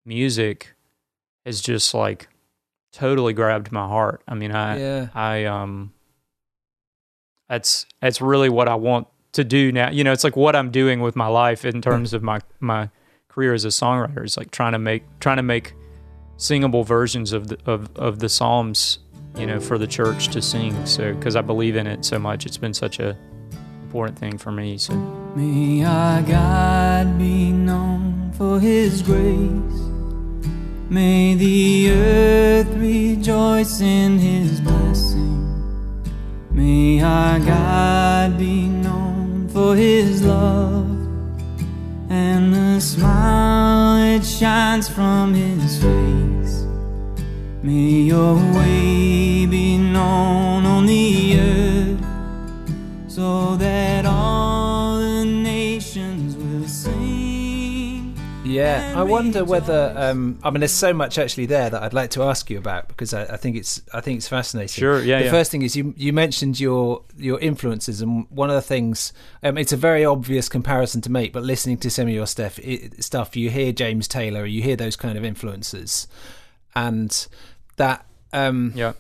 music, 0.05 0.75
has 1.45 1.61
just 1.61 1.93
like 1.93 2.29
totally 2.93 3.33
grabbed 3.33 3.73
my 3.73 3.87
heart. 3.87 4.23
I 4.29 4.35
mean, 4.35 4.53
I 4.53 4.79
yeah. 4.79 5.09
I 5.15 5.45
um, 5.47 5.93
that's 7.51 7.85
that's 8.01 8.21
really 8.21 8.49
what 8.49 8.69
I 8.69 8.77
want 8.77 9.09
to 9.33 9.45
do 9.45 9.73
now. 9.73 9.91
You 9.91 10.05
know, 10.05 10.13
it's 10.13 10.25
like 10.25 10.37
what 10.37 10.55
I'm 10.55 10.71
doing 10.71 11.01
with 11.01 11.17
my 11.17 11.27
life 11.27 11.65
in 11.65 11.83
terms 11.83 12.15
of 12.15 12.23
my 12.23 12.41
my 12.61 12.89
career 13.29 13.53
as 13.53 13.65
a 13.65 13.69
songwriter. 13.69 14.25
Is 14.25 14.37
like 14.37 14.53
trying 14.53 14.73
to 14.73 14.79
make 14.79 15.03
trying 15.19 15.37
to 15.37 15.43
make 15.43 15.75
singable 16.37 16.85
versions 16.85 17.33
of 17.33 17.49
the 17.49 17.59
of 17.67 17.91
of 17.97 18.21
the 18.21 18.29
Psalms. 18.29 19.01
You 19.37 19.47
know, 19.47 19.61
for 19.61 19.79
the 19.79 19.87
church 19.87 20.29
to 20.29 20.43
sing. 20.43 20.75
So 20.87 21.15
because 21.15 21.37
I 21.37 21.41
believe 21.41 21.77
in 21.77 21.87
it 21.87 22.05
so 22.05 22.19
much, 22.19 22.47
it's 22.47 22.57
been 22.57 22.75
such 22.75 22.99
a 22.99 23.17
important 23.85 24.19
thing 24.19 24.37
for 24.39 24.51
me. 24.51 24.77
So 24.77 24.93
May 25.37 25.85
our 25.85 26.21
God 26.23 27.17
be 27.17 27.53
known 27.53 28.33
for 28.33 28.59
his 28.59 29.03
grace. 29.03 29.79
May 30.91 31.35
the 31.35 31.93
earth 31.93 32.75
rejoice 32.75 33.81
in 33.81 34.19
his 34.19 34.61
blessing. 34.61 34.90
Our 37.31 37.39
God 37.39 38.39
be 38.39 38.67
known 38.67 39.49
for 39.51 39.77
his 39.77 40.25
love 40.25 40.91
and 42.11 42.53
the 42.53 42.81
smile 42.81 44.19
that 44.19 44.27
shines 44.27 44.89
from 44.89 45.33
his 45.35 45.79
face. 45.81 46.67
May 47.63 48.03
your 48.11 48.35
way 48.35 49.10
Yeah, 58.81 59.01
I 59.01 59.03
wonder 59.05 59.45
whether 59.45 59.95
um, 59.97 60.39
I 60.43 60.51
mean, 60.51 60.61
there's 60.61 60.73
so 60.73 60.93
much 60.93 61.19
actually 61.19 61.47
there 61.47 61.71
that 61.71 61.83
I'd 61.83 61.93
like 61.93 62.11
to 62.11 62.23
ask 62.23 62.51
you 62.51 62.59
about 62.59 62.89
because 62.89 63.15
I, 63.15 63.25
I 63.25 63.37
think 63.37 63.57
it's 63.57 63.81
I 63.93 64.01
think 64.01 64.19
it's 64.19 64.29
fascinating. 64.29 64.81
Sure, 64.81 65.03
yeah, 65.03 65.19
The 65.19 65.25
yeah. 65.27 65.31
first 65.31 65.51
thing 65.51 65.63
is 65.63 65.77
you 65.77 65.95
you 65.97 66.13
mentioned 66.13 66.59
your 66.59 67.03
your 67.17 67.39
influences, 67.41 68.01
and 68.01 68.27
one 68.31 68.51
of 68.51 68.57
the 68.57 68.63
things 68.63 69.13
um, 69.43 69.59
it's 69.59 69.73
a 69.73 69.77
very 69.77 70.05
obvious 70.05 70.49
comparison 70.49 71.01
to 71.03 71.11
make, 71.11 71.33
but 71.33 71.43
listening 71.43 71.79
to 71.79 71.91
some 71.91 72.09
of 72.09 72.15
your 72.15 72.27
stuff, 72.27 72.59
it, 72.61 73.03
stuff 73.03 73.37
you 73.37 73.51
hear 73.51 73.73
James 73.73 74.09
Taylor, 74.09 74.45
you 74.47 74.63
hear 74.63 74.77
those 74.77 74.97
kind 74.97 75.17
of 75.17 75.25
influences, 75.25 76.09
and 76.75 77.27
that 77.77 78.05
um, 78.33 78.73
yeah, 78.75 78.93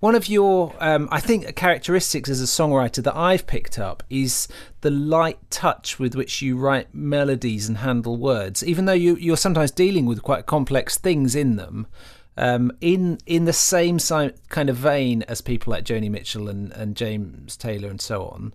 one 0.00 0.14
of 0.14 0.28
your, 0.28 0.74
um, 0.80 1.08
I 1.10 1.20
think, 1.20 1.54
characteristics 1.54 2.28
as 2.28 2.40
a 2.40 2.46
songwriter 2.46 3.02
that 3.04 3.16
I've 3.16 3.46
picked 3.46 3.78
up 3.78 4.02
is 4.10 4.48
the 4.80 4.90
light 4.90 5.38
touch 5.50 5.98
with 5.98 6.14
which 6.14 6.42
you 6.42 6.56
write 6.56 6.94
melodies 6.94 7.68
and 7.68 7.78
handle 7.78 8.16
words, 8.16 8.64
even 8.64 8.84
though 8.84 8.92
you, 8.92 9.16
you're 9.16 9.36
sometimes 9.36 9.70
dealing 9.70 10.06
with 10.06 10.22
quite 10.22 10.46
complex 10.46 10.98
things 10.98 11.34
in 11.34 11.56
them. 11.56 11.86
Um, 12.34 12.72
in 12.80 13.18
in 13.26 13.44
the 13.44 13.52
same 13.52 13.98
si- 13.98 14.32
kind 14.48 14.70
of 14.70 14.76
vein 14.76 15.22
as 15.24 15.42
people 15.42 15.70
like 15.70 15.84
Joni 15.84 16.10
Mitchell 16.10 16.48
and, 16.48 16.72
and 16.72 16.96
James 16.96 17.58
Taylor 17.58 17.90
and 17.90 18.00
so 18.00 18.24
on, 18.24 18.54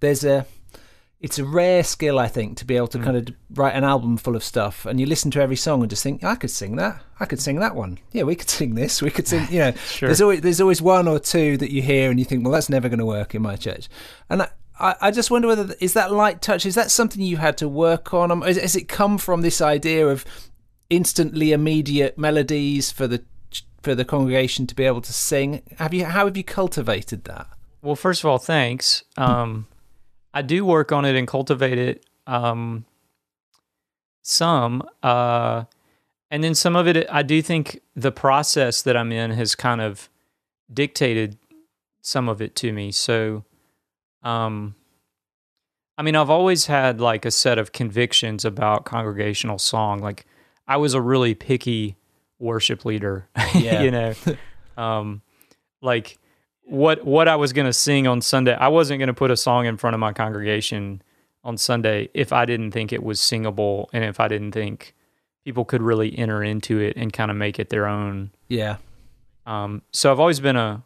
there's 0.00 0.24
a 0.24 0.44
it's 1.22 1.38
a 1.38 1.44
rare 1.44 1.82
skill, 1.84 2.18
I 2.18 2.26
think, 2.28 2.58
to 2.58 2.64
be 2.64 2.76
able 2.76 2.88
to 2.88 2.98
Mm. 2.98 3.04
kind 3.04 3.16
of 3.16 3.28
write 3.54 3.74
an 3.74 3.84
album 3.84 4.16
full 4.16 4.36
of 4.36 4.42
stuff, 4.44 4.84
and 4.84 4.98
you 5.00 5.06
listen 5.06 5.30
to 5.30 5.40
every 5.40 5.56
song 5.56 5.80
and 5.80 5.88
just 5.88 6.02
think, 6.02 6.22
I 6.24 6.34
could 6.34 6.50
sing 6.50 6.76
that, 6.76 7.00
I 7.20 7.24
could 7.26 7.40
sing 7.40 7.60
that 7.60 7.74
one, 7.76 7.98
yeah, 8.12 8.24
we 8.24 8.34
could 8.34 8.50
sing 8.60 8.74
this, 8.74 9.00
we 9.00 9.10
could 9.10 9.26
sing, 9.28 9.46
you 9.50 9.60
know. 9.60 9.72
Sure. 9.86 10.08
There's 10.08 10.20
always 10.20 10.40
there's 10.42 10.60
always 10.60 10.82
one 10.82 11.06
or 11.08 11.18
two 11.20 11.56
that 11.58 11.70
you 11.70 11.80
hear 11.82 12.10
and 12.10 12.18
you 12.18 12.24
think, 12.26 12.42
well, 12.44 12.52
that's 12.52 12.68
never 12.68 12.88
going 12.88 12.98
to 12.98 13.06
work 13.06 13.34
in 13.34 13.42
my 13.42 13.56
church, 13.56 13.88
and 14.28 14.42
I, 14.42 14.48
I, 14.80 14.94
I 15.00 15.10
just 15.12 15.30
wonder 15.30 15.48
whether 15.48 15.74
is 15.80 15.92
that 15.94 16.12
light 16.12 16.42
touch 16.42 16.66
is 16.66 16.74
that 16.74 16.90
something 16.90 17.22
you 17.22 17.36
had 17.36 17.56
to 17.58 17.68
work 17.68 18.12
on? 18.12 18.30
Um, 18.32 18.42
Has, 18.42 18.56
has 18.56 18.74
it 18.74 18.88
come 18.88 19.16
from 19.18 19.42
this 19.42 19.60
idea 19.60 20.08
of 20.08 20.24
instantly 20.90 21.52
immediate 21.52 22.18
melodies 22.18 22.90
for 22.90 23.06
the 23.06 23.22
for 23.82 23.94
the 23.94 24.04
congregation 24.04 24.66
to 24.66 24.74
be 24.74 24.84
able 24.84 25.00
to 25.02 25.12
sing? 25.12 25.62
Have 25.78 25.94
you 25.94 26.04
how 26.06 26.24
have 26.26 26.36
you 26.36 26.44
cultivated 26.44 27.24
that? 27.24 27.46
Well, 27.80 27.96
first 27.96 28.22
of 28.24 28.30
all, 28.30 28.38
thanks. 28.38 29.02
Um, 29.16 29.66
I 30.34 30.42
do 30.42 30.64
work 30.64 30.92
on 30.92 31.04
it 31.04 31.14
and 31.16 31.28
cultivate 31.28 31.78
it 31.78 32.06
um, 32.26 32.84
some, 34.22 34.82
uh, 35.02 35.64
and 36.30 36.42
then 36.42 36.54
some 36.54 36.76
of 36.76 36.86
it. 36.86 37.06
I 37.10 37.22
do 37.22 37.42
think 37.42 37.80
the 37.94 38.12
process 38.12 38.82
that 38.82 38.96
I'm 38.96 39.12
in 39.12 39.32
has 39.32 39.54
kind 39.54 39.80
of 39.80 40.08
dictated 40.72 41.38
some 42.00 42.28
of 42.28 42.40
it 42.40 42.56
to 42.56 42.72
me. 42.72 42.92
So, 42.92 43.44
um, 44.22 44.74
I 45.98 46.02
mean, 46.02 46.16
I've 46.16 46.30
always 46.30 46.66
had 46.66 47.00
like 47.00 47.24
a 47.24 47.30
set 47.30 47.58
of 47.58 47.72
convictions 47.72 48.44
about 48.44 48.84
congregational 48.84 49.58
song. 49.58 50.00
Like, 50.00 50.26
I 50.66 50.76
was 50.78 50.94
a 50.94 51.00
really 51.00 51.34
picky 51.34 51.96
worship 52.38 52.84
leader. 52.84 53.28
Yeah. 53.54 53.82
you 53.82 53.90
know, 53.90 54.14
um, 54.78 55.20
like 55.82 56.18
what 56.64 57.04
what 57.04 57.28
I 57.28 57.36
was 57.36 57.52
going 57.52 57.66
to 57.66 57.72
sing 57.72 58.06
on 58.06 58.20
Sunday. 58.20 58.54
I 58.54 58.68
wasn't 58.68 58.98
going 58.98 59.08
to 59.08 59.14
put 59.14 59.30
a 59.30 59.36
song 59.36 59.66
in 59.66 59.76
front 59.76 59.94
of 59.94 60.00
my 60.00 60.12
congregation 60.12 61.02
on 61.44 61.56
Sunday 61.56 62.08
if 62.14 62.32
I 62.32 62.44
didn't 62.44 62.70
think 62.70 62.92
it 62.92 63.02
was 63.02 63.18
singable 63.20 63.90
and 63.92 64.04
if 64.04 64.20
I 64.20 64.28
didn't 64.28 64.52
think 64.52 64.94
people 65.44 65.64
could 65.64 65.82
really 65.82 66.16
enter 66.16 66.42
into 66.42 66.78
it 66.78 66.96
and 66.96 67.12
kind 67.12 67.30
of 67.30 67.36
make 67.36 67.58
it 67.58 67.68
their 67.68 67.86
own. 67.86 68.30
Yeah, 68.48 68.76
Um, 69.44 69.82
so 69.92 70.12
I've 70.12 70.20
always 70.20 70.38
been 70.38 70.54
a 70.56 70.84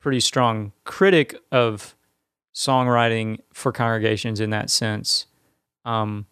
pretty 0.00 0.18
strong 0.18 0.72
critic 0.82 1.36
of 1.52 1.94
songwriting 2.52 3.38
for 3.52 3.70
congregations 3.70 4.40
in 4.40 4.50
that 4.50 4.70
sense. 4.70 5.26
Um, 5.84 6.26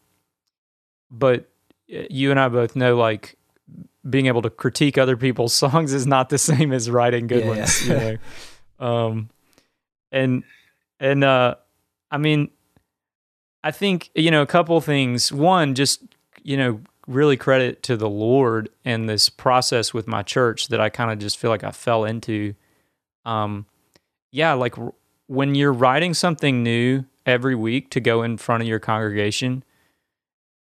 but 1.12 1.48
you 1.86 2.30
and 2.32 2.40
I 2.40 2.48
both 2.48 2.74
know, 2.74 2.96
like, 2.96 3.36
being 4.08 4.26
able 4.26 4.42
to 4.42 4.50
critique 4.50 4.98
other 4.98 5.16
people's 5.16 5.54
songs 5.64 5.92
is 5.92 6.06
not 6.08 6.28
the 6.28 6.38
same 6.38 6.72
as 6.72 6.90
writing 6.90 7.28
good 7.28 7.44
Yeah, 7.44 7.48
ones. 7.48 7.86
yeah. 7.88 7.94
You 7.94 8.00
know? 8.12 8.18
um, 8.80 9.30
and 10.10 10.42
and 10.98 11.22
uh, 11.22 11.56
I 12.10 12.18
mean, 12.18 12.50
I 13.62 13.70
think 13.70 14.10
you 14.14 14.30
know 14.30 14.42
a 14.42 14.46
couple 14.46 14.80
things. 14.80 15.32
One, 15.32 15.74
just 15.74 16.02
you 16.42 16.56
know, 16.56 16.80
really 17.06 17.36
credit 17.36 17.82
to 17.84 17.96
the 17.96 18.08
Lord 18.08 18.70
and 18.84 19.08
this 19.08 19.28
process 19.28 19.92
with 19.92 20.06
my 20.06 20.22
church 20.22 20.68
that 20.68 20.80
I 20.80 20.88
kind 20.88 21.10
of 21.10 21.18
just 21.18 21.38
feel 21.38 21.50
like 21.50 21.64
I 21.64 21.70
fell 21.70 22.04
into. 22.04 22.54
Um, 23.24 23.66
yeah, 24.32 24.54
like 24.54 24.78
r- 24.78 24.94
when 25.26 25.54
you're 25.54 25.72
writing 25.72 26.14
something 26.14 26.62
new 26.62 27.04
every 27.26 27.54
week 27.54 27.90
to 27.90 28.00
go 28.00 28.22
in 28.22 28.36
front 28.38 28.62
of 28.62 28.68
your 28.68 28.78
congregation, 28.78 29.62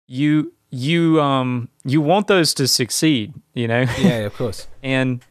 you 0.07 0.53
you 0.69 1.21
um 1.21 1.69
you 1.83 2.01
want 2.01 2.27
those 2.27 2.53
to 2.55 2.67
succeed, 2.67 3.33
you 3.53 3.67
know. 3.67 3.85
yeah, 3.99 4.17
of 4.19 4.35
course. 4.35 4.67
and 4.83 5.23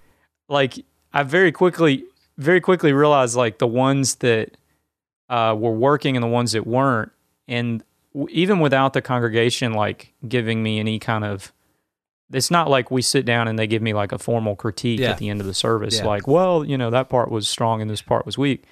like 0.48 0.84
I 1.12 1.22
very 1.22 1.52
quickly 1.52 2.04
very 2.40 2.60
quickly 2.60 2.92
realized 2.92 3.36
like 3.36 3.58
the 3.58 3.66
ones 3.66 4.16
that 4.16 4.56
uh, 5.28 5.54
were 5.56 5.72
working 5.74 6.16
and 6.16 6.22
the 6.22 6.28
ones 6.28 6.52
that 6.52 6.66
weren't, 6.66 7.12
and 7.46 7.84
w- 8.14 8.28
even 8.34 8.58
without 8.60 8.92
the 8.94 9.02
congregation 9.02 9.72
like 9.72 10.12
giving 10.26 10.62
me 10.62 10.78
any 10.80 10.98
kind 10.98 11.24
of 11.24 11.52
it's 12.32 12.50
not 12.50 12.70
like 12.70 12.90
we 12.92 13.02
sit 13.02 13.24
down 13.24 13.48
and 13.48 13.58
they 13.58 13.66
give 13.66 13.82
me 13.82 13.92
like 13.92 14.12
a 14.12 14.18
formal 14.18 14.54
critique 14.54 15.00
Yeah. 15.00 15.10
at 15.10 15.18
the 15.18 15.28
end 15.28 15.40
of 15.40 15.46
the 15.48 15.54
service 15.54 15.98
Yeah. 15.98 16.06
like 16.06 16.26
well 16.28 16.64
you 16.64 16.78
know 16.78 16.90
that 16.90 17.08
part 17.08 17.30
was 17.30 17.48
strong 17.48 17.80
and 17.82 17.90
this 17.90 18.02
part 18.02 18.24
was 18.26 18.36
weak 18.38 18.64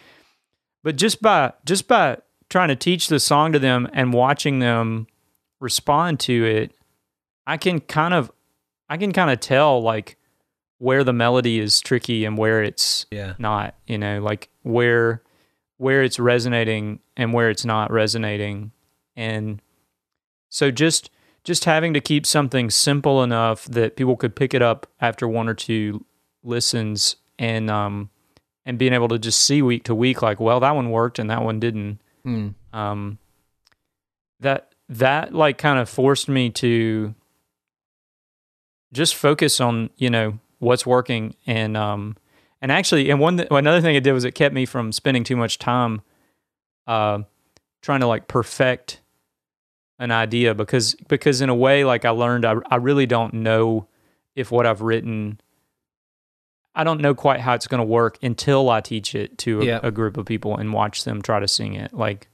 but 0.85 0.95
just 0.97 1.21
by 1.21 1.53
just 1.65 1.89
by 1.89 2.19
trying 2.51 2.69
to 2.69 2.77
teach 2.77 3.09
the 3.09 3.19
song 3.21 3.53
to 3.53 3.59
them 3.59 3.89
and 3.93 4.13
watching 4.13 4.61
them 4.61 5.07
respond 5.61 6.21
to 6.21 6.45
it 6.45 6.73
i 7.49 7.57
can 7.57 7.81
kind 7.81 8.15
of 8.15 8.31
i 8.89 8.97
can 8.97 9.13
kind 9.13 9.29
of 9.31 9.41
tell 9.41 9.83
like 9.83 10.17
where 10.79 11.03
the 11.05 11.13
melody 11.13 11.59
is 11.59 11.81
tricky 11.81 12.25
and 12.25 12.39
where 12.39 12.63
it's 12.63 13.07
Yeah, 13.11 13.35
not 13.39 13.75
you 13.87 13.99
know 13.99 14.21
like 14.21 14.49
where 14.63 15.23
where 15.77 16.03
it's 16.03 16.19
resonating 16.19 17.01
and 17.17 17.33
where 17.33 17.51
it's 17.51 17.65
not 17.65 17.91
resonating. 17.93 18.73
And 19.17 19.61
so 20.49 20.71
just 20.71 21.11
just 21.45 21.65
having 21.65 21.95
to 21.95 22.01
keep 22.01 22.27
something 22.27 22.69
simple 22.71 23.23
enough 23.23 23.65
that 23.67 23.97
people 23.97 24.17
could 24.17 24.35
pick 24.37 24.55
it 24.55 24.63
up 24.63 24.87
after 25.01 25.27
one 25.29 25.49
or 25.49 25.55
two 25.55 26.05
listens 26.43 27.17
and 27.39 27.71
um 27.71 28.11
and 28.67 28.79
being 28.79 28.93
able 28.93 29.09
to 29.09 29.19
just 29.19 29.41
see 29.43 29.63
week 29.63 29.85
to 29.85 29.95
week 29.95 30.21
like 30.23 30.39
well 30.41 30.61
that 30.61 30.75
one 30.75 30.91
worked 30.91 31.19
and 31.19 31.31
that 31.31 31.43
one 31.43 31.59
didn't. 31.61 32.01
Hmm. 32.25 32.49
um 32.73 33.19
that 34.41 34.75
that 34.89 35.35
like 35.35 35.59
kind 35.59 35.79
of 35.79 35.89
forced 35.89 36.29
me 36.29 36.51
to 36.51 37.15
just 38.93 39.15
focus 39.15 39.61
on 39.61 39.91
you 39.97 40.11
know 40.11 40.39
what's 40.59 40.85
working 40.87 41.35
and 41.47 41.77
um 41.77 42.17
and 42.61 42.73
actually 42.73 43.11
and 43.11 43.21
one 43.21 43.37
th- 43.38 43.49
another 43.50 43.81
thing 43.81 43.95
it 43.95 44.03
did 44.03 44.12
was 44.12 44.25
it 44.25 44.33
kept 44.35 44.55
me 44.55 44.67
from 44.67 44.91
spending 44.93 45.23
too 45.25 45.37
much 45.37 45.59
time 45.59 46.00
uh 46.87 47.21
trying 47.83 48.00
to 48.00 48.07
like 48.07 48.27
perfect 48.29 49.00
an 50.00 50.11
idea 50.11 50.55
because 50.55 50.95
because 51.09 51.41
in 51.41 51.49
a 51.49 51.55
way 51.55 51.85
like 51.85 52.05
I 52.05 52.11
learned 52.11 52.45
I 52.45 52.55
I 52.71 52.77
really 52.77 53.07
don't 53.07 53.35
know 53.35 53.87
if 54.35 54.50
what 54.50 54.67
I've 54.67 54.81
written 54.83 55.41
I 56.75 56.85
don't 56.85 57.00
know 57.00 57.15
quite 57.15 57.41
how 57.41 57.55
it's 57.55 57.67
going 57.67 57.81
to 57.81 57.85
work 57.85 58.19
until 58.23 58.71
I 58.71 58.81
teach 58.81 59.15
it 59.17 59.37
to 59.38 59.61
a, 59.62 59.65
Yeah. 59.65 59.81
a 59.83 59.91
group 59.91 60.17
of 60.17 60.27
people 60.27 60.57
and 60.57 60.73
watch 60.73 61.03
them 61.03 61.23
try 61.23 61.41
to 61.41 61.49
sing 61.49 61.75
it. 61.75 61.93
Like 61.93 62.29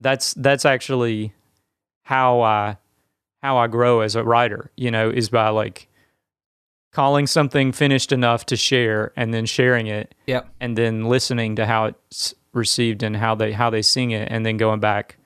that's 0.00 0.34
that's 0.34 0.64
actually 0.64 1.32
how 2.02 2.42
I 2.42 2.76
how 3.42 3.56
I 3.58 3.66
grow 3.66 4.00
as 4.00 4.14
a 4.14 4.22
writer, 4.22 4.70
you 4.76 4.90
know, 4.92 5.10
is 5.10 5.28
by 5.28 5.48
like 5.48 5.88
calling 6.96 7.26
something 7.26 7.72
finished 7.72 8.10
enough 8.10 8.46
to 8.46 8.56
share 8.56 9.12
and 9.16 9.34
then 9.34 9.44
sharing 9.44 9.86
it 9.86 10.14
Yep. 10.26 10.48
and 10.60 10.78
then 10.78 11.04
listening 11.04 11.54
to 11.56 11.66
how 11.66 11.84
it's 11.86 12.34
received 12.54 13.02
and 13.02 13.14
how 13.18 13.34
they 13.34 13.52
how 13.52 13.68
they 13.68 13.82
sing 13.82 14.12
it 14.12 14.28
and 14.30 14.46
then 14.46 14.56
going 14.56 14.80
back 14.80 15.18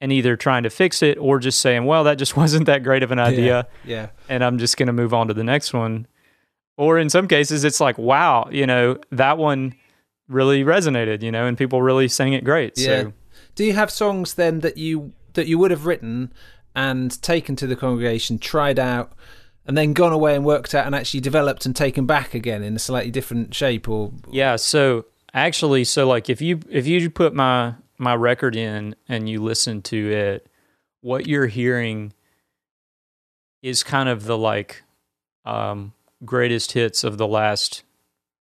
and 0.00 0.12
either 0.12 0.36
trying 0.36 0.62
to 0.62 0.70
fix 0.70 1.02
it 1.02 1.18
or 1.18 1.40
just 1.40 1.58
saying, 1.60 1.84
well, 1.86 2.04
that 2.04 2.18
just 2.18 2.36
wasn't 2.42 2.66
that 2.66 2.84
great 2.84 3.02
of 3.02 3.10
an 3.10 3.18
idea 3.18 3.66
Yeah. 3.84 4.10
and 4.28 4.44
I'm 4.44 4.58
just 4.58 4.76
going 4.76 4.86
to 4.86 4.92
move 4.92 5.12
on 5.12 5.26
to 5.26 5.34
the 5.34 5.42
next 5.42 5.72
one. 5.74 6.06
Or 6.76 6.96
in 7.00 7.10
some 7.10 7.26
cases, 7.26 7.64
it's 7.64 7.80
like, 7.80 7.98
wow, 7.98 8.48
you 8.52 8.64
know, 8.64 8.98
that 9.10 9.38
one 9.38 9.74
really 10.28 10.62
resonated, 10.62 11.22
you 11.24 11.32
know, 11.32 11.46
and 11.46 11.58
people 11.58 11.82
really 11.82 12.06
sang 12.06 12.32
it 12.32 12.44
great. 12.44 12.78
Yeah. 12.78 12.86
So 13.02 13.12
Do 13.56 13.64
you 13.64 13.72
have 13.72 13.90
songs 13.90 14.34
then 14.34 14.60
that 14.60 14.76
you 14.78 15.12
that 15.34 15.48
you 15.48 15.58
would 15.58 15.72
have 15.72 15.84
written 15.86 16.32
and 16.76 17.20
taken 17.22 17.56
to 17.56 17.66
the 17.66 17.74
congregation, 17.74 18.38
tried 18.38 18.78
out, 18.78 19.12
and 19.68 19.76
then 19.76 19.92
gone 19.92 20.12
away 20.12 20.34
and 20.34 20.44
worked 20.46 20.74
out 20.74 20.86
and 20.86 20.94
actually 20.94 21.20
developed 21.20 21.66
and 21.66 21.76
taken 21.76 22.06
back 22.06 22.34
again 22.34 22.62
in 22.62 22.74
a 22.74 22.78
slightly 22.78 23.10
different 23.10 23.54
shape? 23.54 23.86
Or 23.86 24.10
yeah, 24.30 24.56
so 24.56 25.04
actually, 25.34 25.84
so 25.84 26.08
like 26.08 26.30
if 26.30 26.40
you 26.40 26.60
if 26.70 26.86
you 26.86 27.08
put 27.10 27.34
my 27.34 27.74
my 27.98 28.14
record 28.14 28.56
in 28.56 28.96
and 29.08 29.28
you 29.28 29.42
listen 29.42 29.82
to 29.82 30.10
it, 30.10 30.48
what 31.02 31.26
you're 31.26 31.46
hearing 31.46 32.14
is 33.62 33.82
kind 33.82 34.08
of 34.08 34.24
the 34.24 34.38
like 34.38 34.82
um, 35.44 35.92
greatest 36.24 36.72
hits 36.72 37.04
of 37.04 37.18
the 37.18 37.26
last 37.26 37.82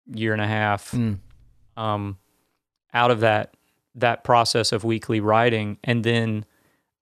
year 0.06 0.32
and 0.32 0.40
a 0.40 0.46
half. 0.46 0.92
Mm. 0.92 1.18
um, 1.76 2.18
out 2.94 3.10
of 3.10 3.20
that 3.20 3.54
that 3.96 4.22
process 4.22 4.70
of 4.70 4.84
weekly 4.84 5.18
writing, 5.18 5.78
and 5.82 6.04
then 6.04 6.44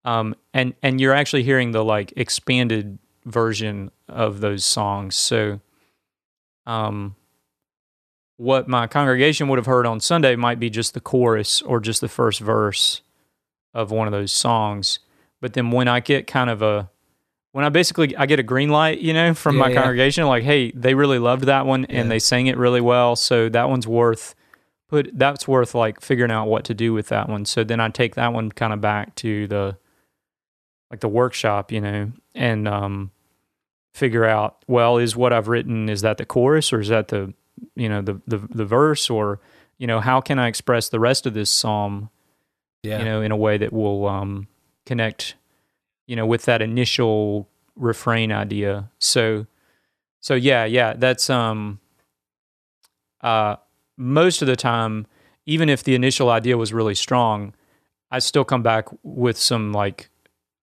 um, 0.06 0.34
and 0.54 0.72
and 0.82 1.02
you're 1.02 1.12
actually 1.12 1.42
hearing 1.42 1.72
the 1.72 1.84
like 1.84 2.14
expanded 2.16 2.98
version 3.26 3.90
of 4.08 4.40
those 4.40 4.64
songs. 4.64 5.16
So, 5.16 5.60
um, 6.66 7.16
what 8.38 8.68
my 8.68 8.86
congregation 8.86 9.48
would 9.48 9.58
have 9.58 9.66
heard 9.66 9.86
on 9.86 10.00
Sunday 10.00 10.36
might 10.36 10.60
be 10.60 10.68
just 10.68 10.94
the 10.94 11.00
chorus 11.00 11.62
or 11.62 11.80
just 11.80 12.00
the 12.00 12.08
first 12.08 12.40
verse 12.40 13.00
of 13.72 13.90
one 13.90 14.06
of 14.06 14.12
those 14.12 14.32
songs. 14.32 14.98
But 15.40 15.54
then 15.54 15.70
when 15.70 15.88
I 15.88 16.00
get 16.00 16.26
kind 16.26 16.50
of 16.50 16.60
a 16.62 16.90
when 17.52 17.64
I 17.64 17.70
basically 17.70 18.14
I 18.16 18.26
get 18.26 18.38
a 18.38 18.42
green 18.42 18.68
light, 18.68 18.98
you 19.00 19.14
know, 19.14 19.32
from 19.32 19.56
Yeah, 19.56 19.60
my 19.62 19.68
yeah. 19.70 19.74
congregation, 19.82 20.26
like, 20.26 20.42
hey, 20.44 20.70
they 20.72 20.94
really 20.94 21.18
loved 21.18 21.44
that 21.44 21.64
one 21.64 21.86
and 21.86 22.10
they 22.10 22.18
sang 22.18 22.46
it 22.48 22.58
really 22.58 22.82
well, 22.82 23.16
so 23.16 23.48
that 23.48 23.68
one's 23.70 23.86
worth 23.86 24.34
put 24.88 25.10
that's 25.18 25.48
worth 25.48 25.74
like 25.74 26.00
figuring 26.00 26.30
out 26.30 26.46
what 26.46 26.64
to 26.66 26.74
do 26.74 26.92
with 26.92 27.08
that 27.08 27.28
one. 27.28 27.44
So 27.46 27.64
then 27.64 27.80
I 27.80 27.88
take 27.88 28.14
that 28.16 28.32
one 28.34 28.52
kind 28.52 28.72
of 28.74 28.80
back 28.82 29.14
to 29.16 29.46
the 29.46 29.78
like 30.90 31.00
the 31.00 31.08
workshop, 31.08 31.72
you 31.72 31.80
know, 31.80 32.12
and 32.34 32.68
um 32.68 33.10
figure 33.96 34.26
out, 34.26 34.62
well, 34.66 34.98
is 34.98 35.16
what 35.16 35.32
I've 35.32 35.48
written 35.48 35.88
is 35.88 36.02
that 36.02 36.18
the 36.18 36.26
chorus 36.26 36.70
or 36.70 36.80
is 36.80 36.88
that 36.88 37.08
the 37.08 37.32
you 37.74 37.88
know, 37.88 38.02
the 38.02 38.20
the 38.26 38.38
the 38.38 38.66
verse 38.66 39.08
or 39.08 39.40
you 39.78 39.86
know, 39.86 40.00
how 40.00 40.20
can 40.20 40.38
I 40.38 40.48
express 40.48 40.88
the 40.88 41.00
rest 41.00 41.26
of 41.26 41.34
this 41.34 41.50
psalm 41.50 42.10
yeah, 42.82 42.98
you 42.98 43.04
know, 43.04 43.22
in 43.22 43.32
a 43.32 43.36
way 43.36 43.56
that 43.58 43.72
will 43.72 44.06
um, 44.06 44.48
connect, 44.84 45.34
you 46.06 46.14
know, 46.14 46.26
with 46.26 46.44
that 46.44 46.62
initial 46.62 47.48
refrain 47.74 48.32
idea. 48.32 48.90
So, 48.98 49.46
so 50.20 50.34
yeah, 50.34 50.64
yeah, 50.66 50.92
that's 50.94 51.30
um, 51.30 51.80
uh, 53.22 53.56
most 53.96 54.42
of 54.42 54.48
the 54.48 54.56
time, 54.56 55.06
even 55.46 55.68
if 55.68 55.82
the 55.82 55.94
initial 55.94 56.30
idea 56.30 56.56
was 56.56 56.72
really 56.72 56.94
strong, 56.94 57.54
I 58.10 58.18
still 58.18 58.44
come 58.44 58.62
back 58.62 58.88
with 59.02 59.38
some 59.38 59.72
like 59.72 60.10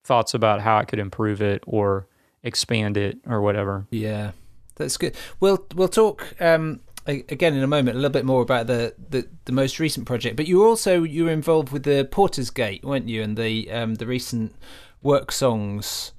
thoughts 0.04 0.34
about 0.34 0.60
how 0.60 0.78
I 0.78 0.84
could 0.84 0.98
improve 0.98 1.42
it 1.42 1.64
or 1.66 2.06
expand 2.44 2.96
it 2.96 3.18
or 3.26 3.40
whatever. 3.40 3.86
yeah, 3.90 4.30
that's 4.76 4.96
good. 4.96 5.16
We'll 5.40 5.66
we'll 5.74 5.88
talk 5.88 6.34
um, 6.40 6.80
again 7.06 7.54
in 7.54 7.62
a 7.62 7.66
moment 7.66 7.96
a 7.96 8.00
little 8.00 8.10
bit 8.12 8.24
more 8.24 8.42
about 8.42 8.66
the, 8.66 8.94
the, 9.10 9.26
the 9.44 9.52
most 9.52 9.78
recent 9.80 10.06
project. 10.06 10.36
But 10.36 10.46
you 10.46 10.58
were 10.60 10.66
also 10.66 11.02
you 11.02 11.24
were 11.24 11.30
involved 11.32 11.70
with 11.72 11.82
the 11.82 12.08
Porter's 12.10 12.50
Gate, 12.50 12.84
weren't 12.84 13.08
you? 13.08 13.22
And 13.22 13.36
the 13.36 13.70
um, 13.72 13.96
the 13.96 14.06
recent 14.06 14.54
work 15.02 15.32
songs 15.32 16.12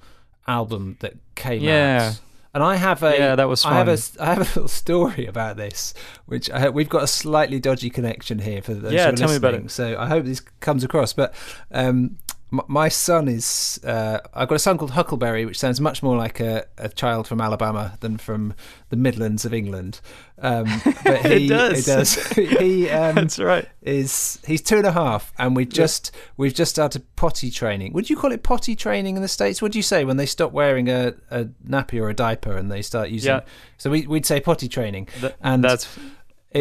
album 0.47 0.97
that 0.99 1.13
came 1.35 1.61
Yeah. 1.63 2.09
out. 2.11 2.21
And 2.53 2.63
I 2.63 2.75
have 2.77 3.03
a 3.03 3.17
Yeah, 3.17 3.35
that 3.35 3.49
was 3.49 3.65
I 3.65 3.73
have 3.73 3.89
a 3.89 3.97
fun. 3.97 4.25
I 4.25 4.29
have 4.29 4.37
a 4.37 4.41
little 4.43 4.67
story 4.83 5.25
about 5.25 5.57
this, 5.57 5.93
which 6.25 6.49
I, 6.49 6.69
we've 6.69 6.87
got 6.87 7.03
a 7.03 7.07
slightly 7.07 7.59
dodgy 7.59 7.89
connection 7.89 8.39
here 8.39 8.61
for 8.61 8.73
those 8.73 8.93
Yeah, 8.93 9.07
who 9.07 9.13
are 9.13 9.17
tell 9.17 9.29
me 9.29 9.35
about 9.35 9.55
it. 9.55 9.69
So 9.71 9.97
I 9.99 10.07
hope 10.07 10.23
this 10.23 10.39
comes 10.61 10.83
across. 10.85 11.11
But 11.11 11.33
um, 11.71 12.17
my 12.51 12.87
son 12.89 13.27
is 13.27 13.79
uh, 13.83 14.19
I've 14.33 14.47
got 14.47 14.55
a 14.55 14.59
son 14.59 14.77
called 14.77 14.91
Huckleberry, 14.91 15.45
which 15.45 15.59
sounds 15.59 15.81
much 15.81 16.01
more 16.03 16.15
like 16.15 16.39
a, 16.39 16.65
a 16.77 16.87
child 16.89 17.27
from 17.27 17.41
Alabama 17.41 17.97
than 18.01 18.17
from 18.17 18.53
the 18.89 18.95
Midlands 18.95 19.43
of 19.45 19.53
England. 19.53 19.99
Um, 20.39 20.65
but 21.03 21.25
It 21.25 21.41
he 21.41 21.47
does. 21.47 21.85
does. 21.85 22.15
he 22.33 22.89
um, 22.89 23.15
That's 23.15 23.39
right. 23.39 23.67
is 23.81 24.39
he's 24.45 24.61
two 24.61 24.77
and 24.77 24.85
a 24.85 24.91
half, 24.91 25.33
and 25.37 25.55
we 25.55 25.65
just 25.65 26.11
we've 26.37 26.53
just 26.53 26.71
started 26.71 27.03
potty 27.15 27.49
training. 27.51 27.93
Would 27.93 28.09
you 28.09 28.15
call 28.15 28.31
it 28.31 28.43
potty 28.43 28.75
training 28.75 29.15
in 29.15 29.21
the 29.21 29.27
states? 29.27 29.61
What 29.61 29.71
do 29.71 29.79
you 29.79 29.83
say 29.83 30.05
when 30.05 30.17
they 30.17 30.25
stop 30.27 30.51
wearing 30.51 30.87
a, 30.87 31.13
a 31.31 31.45
nappy 31.67 31.99
or 32.01 32.09
a 32.09 32.13
diaper 32.13 32.55
and 32.55 32.71
they 32.71 32.81
start 32.81 33.09
using? 33.09 33.31
Yeah. 33.33 33.41
So 33.77 33.89
we 33.89 34.07
we'd 34.07 34.25
say 34.25 34.39
potty 34.39 34.67
training, 34.69 35.07
Th- 35.19 35.33
and 35.41 35.63
that's 35.63 35.87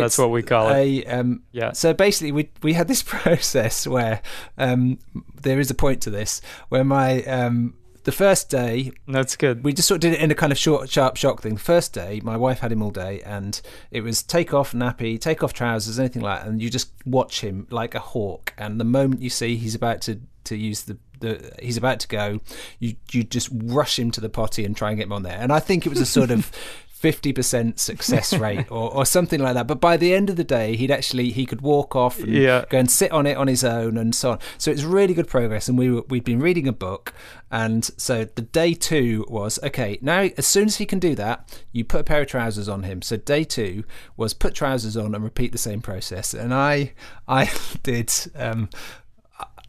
that's 0.01 0.19
what 0.19 0.31
we 0.31 0.43
call 0.43 0.69
it. 0.71 0.77
a 0.77 1.05
um, 1.07 1.43
Yeah. 1.53 1.73
so 1.73 1.93
basically, 1.95 2.33
we 2.33 2.51
we 2.63 2.73
had 2.75 2.89
this 2.89 3.03
process 3.15 3.87
where 3.87 4.21
um, 4.59 4.99
there 5.41 5.61
is 5.61 5.71
a 5.71 5.75
point 5.75 6.03
to 6.03 6.11
this 6.11 6.41
where 6.69 6.85
my 6.85 7.23
um, 7.25 7.75
the 8.05 8.13
first 8.13 8.51
day 8.51 8.93
That's 9.09 9.35
good. 9.35 9.65
we 9.65 9.73
just 9.73 9.89
sort 9.89 9.97
of 9.97 10.01
did 10.03 10.13
it 10.15 10.21
in 10.21 10.31
a 10.31 10.35
kind 10.35 10.53
of 10.53 10.59
short, 10.59 10.91
sharp 10.91 11.17
shock 11.17 11.41
thing. 11.41 11.55
The 11.55 11.61
first 11.61 11.93
day, 11.95 12.21
my 12.23 12.37
wife 12.37 12.61
had 12.61 12.71
him 12.71 12.83
all 12.83 12.91
day, 12.91 13.23
and 13.23 13.61
it 13.91 14.03
was 14.03 14.23
take 14.23 14.53
off 14.53 14.73
nappy, 14.73 15.19
take 15.21 15.43
off 15.43 15.53
trousers, 15.55 15.99
anything 15.99 16.23
like 16.23 16.41
that, 16.43 16.49
and 16.49 16.61
you 16.63 16.69
just 16.71 16.93
watch 17.07 17.41
him 17.41 17.67
like 17.71 17.95
a 17.95 18.01
hawk. 18.01 18.53
And 18.59 18.79
the 18.79 18.85
moment 18.85 19.23
you 19.23 19.31
see 19.31 19.57
he's 19.57 19.75
about 19.75 20.03
to 20.03 20.21
to 20.45 20.57
use 20.57 20.83
the 20.83 20.99
the 21.21 21.53
he's 21.63 21.79
about 21.79 22.01
to 22.01 22.09
go, 22.09 22.41
you 22.79 22.97
you 23.11 23.25
just 23.25 23.49
rush 23.53 23.99
him 23.99 24.11
to 24.11 24.21
the 24.21 24.29
potty 24.29 24.67
and 24.67 24.77
try 24.77 24.91
and 24.91 24.99
get 24.99 25.05
him 25.05 25.13
on 25.13 25.23
there. 25.23 25.39
And 25.39 25.51
I 25.51 25.59
think 25.61 25.87
it 25.87 25.89
was 25.89 26.01
a 26.01 26.07
sort 26.07 26.31
of. 26.31 26.51
50% 27.05 27.79
success 27.79 28.33
rate 28.47 28.71
or, 28.71 28.95
or 28.95 29.05
something 29.05 29.41
like 29.41 29.55
that 29.55 29.67
but 29.67 29.81
by 29.81 29.97
the 29.97 30.15
end 30.15 30.31
of 30.31 30.37
the 30.37 30.45
day 30.45 30.75
he'd 30.77 30.91
actually 30.91 31.31
he 31.31 31.45
could 31.45 31.61
walk 31.61 31.95
off 31.95 32.19
and 32.19 32.33
Yeah. 32.33 32.65
go 32.71 32.79
and 32.79 32.91
sit 32.91 33.13
on 33.13 33.27
it 33.27 33.37
on 33.37 33.47
his 33.47 33.63
own 33.63 33.99
and 33.99 34.15
so 34.15 34.33
on. 34.33 34.39
So 34.59 34.71
it's 34.71 34.83
really 34.83 35.13
good 35.15 35.29
progress. 35.29 35.69
And 35.69 35.77
we 35.79 35.91
were, 35.91 36.03
we'd 36.09 36.25
been 36.25 36.41
reading 36.41 36.67
a 36.69 36.73
book, 36.73 37.13
and 37.51 37.85
so 37.97 38.25
the 38.25 38.43
day 38.43 38.73
two 38.75 39.25
was 39.29 39.59
okay. 39.63 39.99
Now, 40.01 40.29
as 40.39 40.47
soon 40.47 40.67
as 40.67 40.77
he 40.77 40.87
can 40.87 40.99
do 40.99 41.15
that, 41.17 41.61
you 41.73 41.85
put 41.85 42.01
a 42.01 42.05
pair 42.05 42.23
of 42.23 42.27
trousers 42.29 42.69
on 42.69 42.83
him. 42.85 43.03
So 43.03 43.17
day 43.17 43.45
two 43.45 43.85
was 44.17 44.33
put 44.35 44.55
trousers 44.55 44.97
on 44.97 45.15
and 45.15 45.23
repeat 45.25 45.53
the 45.53 45.59
same 45.59 45.81
process. 45.81 46.35
And 46.35 46.53
I 46.55 46.93
I 47.29 47.51
did. 47.83 48.11
Um, 48.35 48.69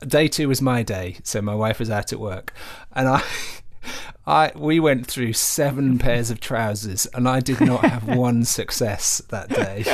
day 0.07 0.27
two 0.27 0.47
was 0.47 0.61
my 0.61 0.83
day, 0.83 1.17
so 1.23 1.41
my 1.41 1.55
wife 1.55 1.79
was 1.79 1.89
out 1.89 2.13
at 2.13 2.19
work, 2.19 2.53
and 2.93 3.07
I. 3.07 3.21
I 4.27 4.51
we 4.55 4.79
went 4.79 5.05
through 5.07 5.33
seven 5.33 5.97
pairs 5.99 6.31
of 6.31 6.39
trousers 6.39 7.05
and 7.13 7.27
I 7.29 7.39
did 7.39 7.61
not 7.61 7.83
have 7.85 8.07
one 8.17 8.43
success 8.45 9.21
that 9.29 9.49
day. 9.49 9.85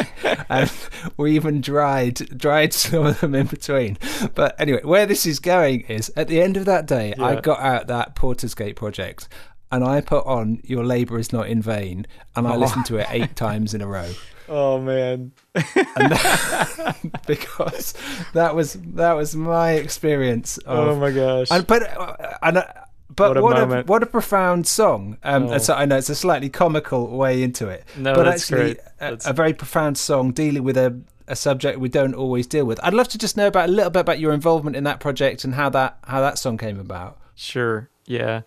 And 0.49 0.71
we 1.17 1.35
even 1.35 1.61
dried 1.61 2.15
dried 2.37 2.73
some 2.73 3.05
of 3.05 3.19
them 3.19 3.35
in 3.35 3.47
between. 3.47 3.97
But 4.35 4.59
anyway, 4.59 4.81
where 4.83 5.05
this 5.05 5.25
is 5.25 5.39
going 5.39 5.81
is 5.81 6.11
at 6.15 6.27
the 6.27 6.41
end 6.41 6.57
of 6.57 6.65
that 6.65 6.85
day 6.85 7.13
I 7.19 7.41
got 7.41 7.59
out 7.59 7.87
that 7.87 8.15
Porter's 8.15 8.53
Gate 8.55 8.75
project 8.75 9.27
and 9.73 9.83
I 9.85 10.01
put 10.01 10.25
on 10.25 10.59
Your 10.63 10.83
Labour 10.83 11.17
is 11.17 11.31
Not 11.31 11.47
in 11.47 11.61
Vain 11.61 12.05
and 12.35 12.47
I 12.47 12.55
Oh. 12.55 12.57
listened 12.59 12.85
to 12.87 12.97
it 12.97 13.07
eight 13.09 13.35
times 13.35 13.73
in 13.73 13.81
a 13.81 13.87
row. 13.87 14.09
Oh 14.53 14.81
man. 14.81 15.31
That, 15.53 16.97
because 17.27 17.93
that 18.33 18.53
was 18.55 18.73
that 18.73 19.13
was 19.13 19.33
my 19.35 19.73
experience 19.73 20.57
of 20.59 20.77
Oh 20.89 20.95
my 20.99 21.11
gosh. 21.11 21.47
and 21.51 21.65
but 21.65 21.83
uh, 21.97 22.15
and 22.41 22.57
uh, 22.57 22.65
but 23.15 23.35
What 23.35 23.43
what 23.43 23.57
a 23.57 23.79
a, 23.79 23.83
what 23.83 24.03
a 24.03 24.05
profound 24.05 24.65
song. 24.67 25.17
Um, 25.23 25.47
Oh. 25.47 25.57
so 25.57 25.73
I 25.73 25.85
know 25.85 25.97
it's 25.97 26.09
a 26.09 26.15
slightly 26.15 26.49
comical 26.49 27.07
way 27.17 27.43
into 27.43 27.67
it, 27.67 27.83
No, 27.97 28.13
but 28.13 28.27
actually 28.27 28.77
a, 28.99 29.17
a 29.25 29.33
very 29.33 29.53
profound 29.53 29.97
song 29.97 30.31
dealing 30.31 30.63
with 30.63 30.77
a 30.77 30.99
a 31.27 31.35
subject 31.35 31.79
we 31.79 31.87
don't 31.87 32.13
always 32.15 32.45
deal 32.47 32.65
with. 32.65 32.79
I'd 32.83 32.93
love 32.93 33.07
to 33.09 33.17
just 33.17 33.37
know 33.37 33.47
about 33.47 33.69
a 33.69 33.71
little 33.71 33.91
bit 33.91 34.01
about 34.01 34.19
your 34.19 34.33
involvement 34.33 34.75
in 34.75 34.83
that 34.85 34.99
project 34.99 35.43
and 35.45 35.53
how 35.55 35.69
that 35.69 35.97
how 36.05 36.19
that 36.21 36.37
song 36.39 36.57
came 36.57 36.79
about. 36.79 37.19
Sure. 37.35 37.89
Yeah. 38.05 38.41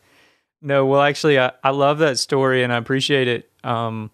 No, 0.61 0.87
well, 0.87 1.01
actually, 1.03 1.39
I, 1.39 1.53
I 1.63 1.71
love 1.71 1.99
that 1.99 2.19
story 2.19 2.63
and 2.63 2.73
I 2.73 2.77
appreciate 2.79 3.29
it. 3.29 3.51
Um, 3.63 4.11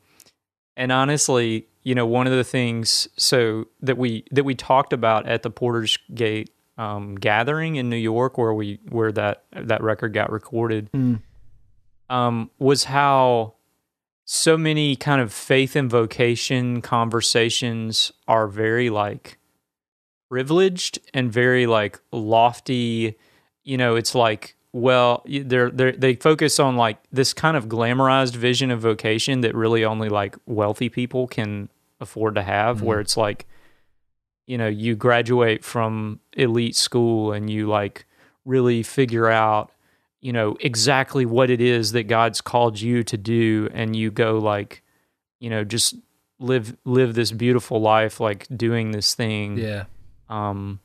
and 0.76 0.90
honestly, 0.92 1.66
you 1.82 1.94
know, 1.94 2.06
one 2.06 2.26
of 2.26 2.32
the 2.32 2.44
things 2.44 3.08
so 3.16 3.66
that 3.80 3.96
we 3.96 4.24
that 4.30 4.44
we 4.44 4.54
talked 4.54 4.92
about 4.92 5.26
at 5.28 5.42
the 5.42 5.50
Porter's 5.50 5.96
Gate 6.14 6.50
um, 6.80 7.14
gathering 7.16 7.76
in 7.76 7.90
New 7.90 7.96
York, 7.96 8.38
where 8.38 8.54
we 8.54 8.78
where 8.88 9.12
that 9.12 9.44
that 9.52 9.82
record 9.82 10.12
got 10.14 10.30
recorded, 10.32 10.90
Mm. 10.92 11.20
um, 12.08 12.50
was 12.58 12.84
how 12.84 13.54
so 14.24 14.56
many 14.56 14.96
kind 14.96 15.20
of 15.20 15.32
faith 15.32 15.76
and 15.76 15.90
vocation 15.90 16.80
conversations 16.80 18.12
are 18.28 18.46
very 18.48 18.88
like 18.88 19.38
privileged 20.28 20.98
and 21.14 21.32
very 21.32 21.66
like 21.66 22.00
lofty. 22.12 23.16
You 23.64 23.76
know, 23.76 23.96
it's 23.96 24.14
like 24.14 24.56
well, 24.72 25.24
they're 25.28 25.70
they 25.70 25.92
they 25.92 26.14
focus 26.14 26.58
on 26.60 26.76
like 26.76 26.98
this 27.12 27.34
kind 27.34 27.56
of 27.56 27.66
glamorized 27.68 28.36
vision 28.36 28.70
of 28.70 28.80
vocation 28.80 29.40
that 29.42 29.54
really 29.54 29.84
only 29.84 30.08
like 30.08 30.36
wealthy 30.46 30.88
people 30.88 31.26
can 31.26 31.68
afford 32.00 32.36
to 32.36 32.42
have, 32.42 32.80
where 32.82 33.00
it's 33.00 33.16
like 33.16 33.46
you 34.50 34.58
know 34.58 34.66
you 34.84 34.96
graduate 34.96 35.64
from 35.64 36.18
elite 36.32 36.74
school 36.76 37.32
and 37.32 37.48
you 37.48 37.68
like 37.68 38.04
really 38.44 38.82
figure 38.82 39.28
out 39.28 39.70
you 40.20 40.32
know 40.32 40.56
exactly 40.60 41.24
what 41.24 41.48
it 41.50 41.60
is 41.60 41.92
that 41.92 42.04
God's 42.04 42.40
called 42.40 42.80
you 42.80 43.02
to 43.04 43.16
do 43.16 43.68
and 43.72 43.94
you 43.94 44.10
go 44.10 44.38
like 44.38 44.82
you 45.38 45.50
know 45.50 45.62
just 45.64 45.94
live 46.40 46.76
live 46.84 47.14
this 47.14 47.30
beautiful 47.32 47.80
life 47.80 48.18
like 48.18 48.46
doing 48.56 48.90
this 48.90 49.14
thing 49.14 49.56
Yeah. 49.56 49.84
um 50.28 50.80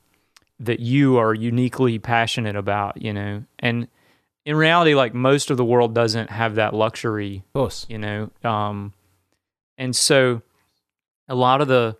that 0.60 0.80
you 0.80 1.18
are 1.18 1.34
uniquely 1.34 1.98
passionate 2.00 2.56
about 2.56 3.02
you 3.02 3.14
know 3.14 3.44
and 3.60 3.88
in 4.46 4.56
reality 4.56 4.94
like 4.96 5.14
most 5.16 5.50
of 5.52 5.58
the 5.58 5.66
world 5.66 5.96
doesn't 5.96 6.30
have 6.30 6.56
that 6.56 6.74
luxury 6.74 7.44
Of 7.48 7.54
course. 7.62 7.86
you 7.90 7.98
know 7.98 8.30
um 8.44 8.94
and 9.78 9.96
so 9.96 10.42
a 11.28 11.36
lot 11.36 11.62
of 11.62 11.68
the 11.68 11.98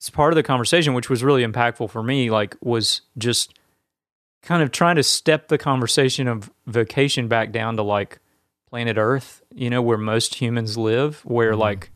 it's 0.00 0.10
part 0.10 0.32
of 0.32 0.36
the 0.36 0.42
conversation 0.42 0.94
which 0.94 1.10
was 1.10 1.22
really 1.22 1.44
impactful 1.44 1.88
for 1.90 2.02
me 2.02 2.30
like 2.30 2.56
was 2.62 3.02
just 3.18 3.54
kind 4.42 4.62
of 4.62 4.72
trying 4.72 4.96
to 4.96 5.02
step 5.02 5.48
the 5.48 5.58
conversation 5.58 6.26
of 6.26 6.50
vocation 6.66 7.28
back 7.28 7.52
down 7.52 7.76
to 7.76 7.82
like 7.82 8.18
planet 8.68 8.96
earth 8.96 9.42
you 9.54 9.68
know 9.68 9.82
where 9.82 9.98
most 9.98 10.36
humans 10.36 10.78
live 10.78 11.24
where 11.24 11.54
like 11.54 11.90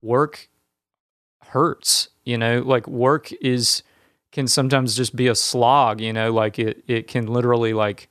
work 0.00 0.48
hurts 1.42 2.08
you 2.28 2.36
know? 2.36 2.60
Like 2.60 2.86
work 2.86 3.32
is 3.40 3.82
can 4.30 4.46
sometimes 4.46 4.94
just 4.94 5.16
be 5.16 5.28
a 5.28 5.34
slog 5.34 6.00
you 6.00 6.12
know? 6.12 6.30
Like 6.30 6.58
it 6.58 6.84
it 6.86 7.08
can 7.08 7.26
literally 7.26 7.72
like 7.72 8.10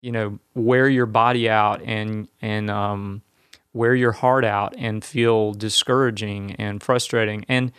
you 0.00 0.12
know 0.12 0.38
wear 0.54 0.88
your 0.88 1.06
body 1.06 1.50
out 1.50 1.82
and 1.82 2.28
and 2.40 2.70
um 2.70 3.22
wear 3.72 3.94
your 3.94 4.12
heart 4.12 4.44
out 4.44 4.74
and 4.78 5.04
feel 5.04 5.52
discouraging 5.52 6.52
and 6.52 6.82
frustrating. 6.82 7.44
And 7.48 7.72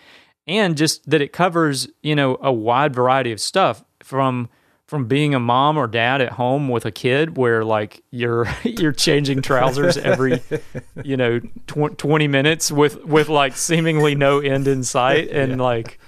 and 0.50 0.76
just 0.76 1.10
that 1.10 1.22
it 1.22 1.32
covers 1.32 1.88
you 2.04 2.16
know 2.16 2.38
a 2.42 2.52
wide 2.52 2.94
variety 2.94 3.32
of 3.32 3.40
stuff 3.40 3.84
from 4.04 4.50
from 4.88 5.06
being 5.06 5.36
a 5.36 5.40
mom 5.40 5.78
or 5.78 5.86
dad 5.86 6.20
at 6.20 6.32
home 6.32 6.68
with 6.68 6.84
a 6.84 6.92
kid 6.92 7.38
where 7.38 7.64
like 7.64 8.04
you're 8.12 8.48
you're 8.64 8.92
changing 8.92 9.42
trousers 9.42 9.96
every 9.98 10.42
you 11.04 11.16
know 11.16 11.40
tw- 11.68 11.96
20 11.98 12.28
minutes 12.28 12.72
with 12.72 13.06
with 13.06 13.30
like 13.30 13.56
seemingly 13.56 14.16
no 14.16 14.40
end 14.40 14.68
in 14.68 14.84
sight. 14.84 15.30
And 15.40 15.62
like 15.62 16.00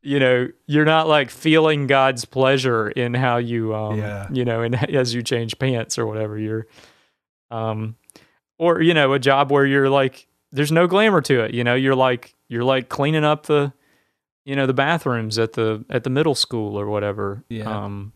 you 0.00 0.18
know 0.18 0.48
you're 0.66 0.84
not 0.86 1.06
like 1.06 1.30
feeling 1.30 1.86
god's 1.86 2.24
pleasure 2.24 2.88
in 2.90 3.14
how 3.14 3.36
you 3.36 3.72
um 3.74 3.98
Yeah. 3.98 4.26
you 4.32 4.44
know 4.44 4.62
and 4.62 4.74
as 4.90 5.14
you 5.14 5.22
change 5.22 5.58
pants 5.60 5.96
or 5.98 6.06
whatever 6.06 6.36
you're 6.38 6.66
um 7.52 7.94
or 8.58 8.80
you 8.80 8.94
know 8.94 9.12
a 9.12 9.18
job 9.20 9.52
where 9.52 9.64
you're 9.66 9.88
like 9.90 10.26
there's 10.50 10.72
no 10.72 10.86
glamour 10.88 11.20
to 11.22 11.42
it 11.44 11.54
you 11.54 11.62
know? 11.64 11.74
You're 11.74 11.94
like 11.94 12.34
you're 12.48 12.64
like 12.64 12.88
cleaning 12.88 13.24
up 13.24 13.46
the 13.46 13.72
you 14.44 14.56
know 14.56 14.66
the 14.66 14.74
bathrooms 14.74 15.38
at 15.38 15.52
the 15.54 15.84
at 15.90 16.04
the 16.04 16.10
middle 16.10 16.34
school 16.34 16.78
or 16.78 16.86
whatever 16.86 17.44
Yeah. 17.48 17.84
um 17.84 18.12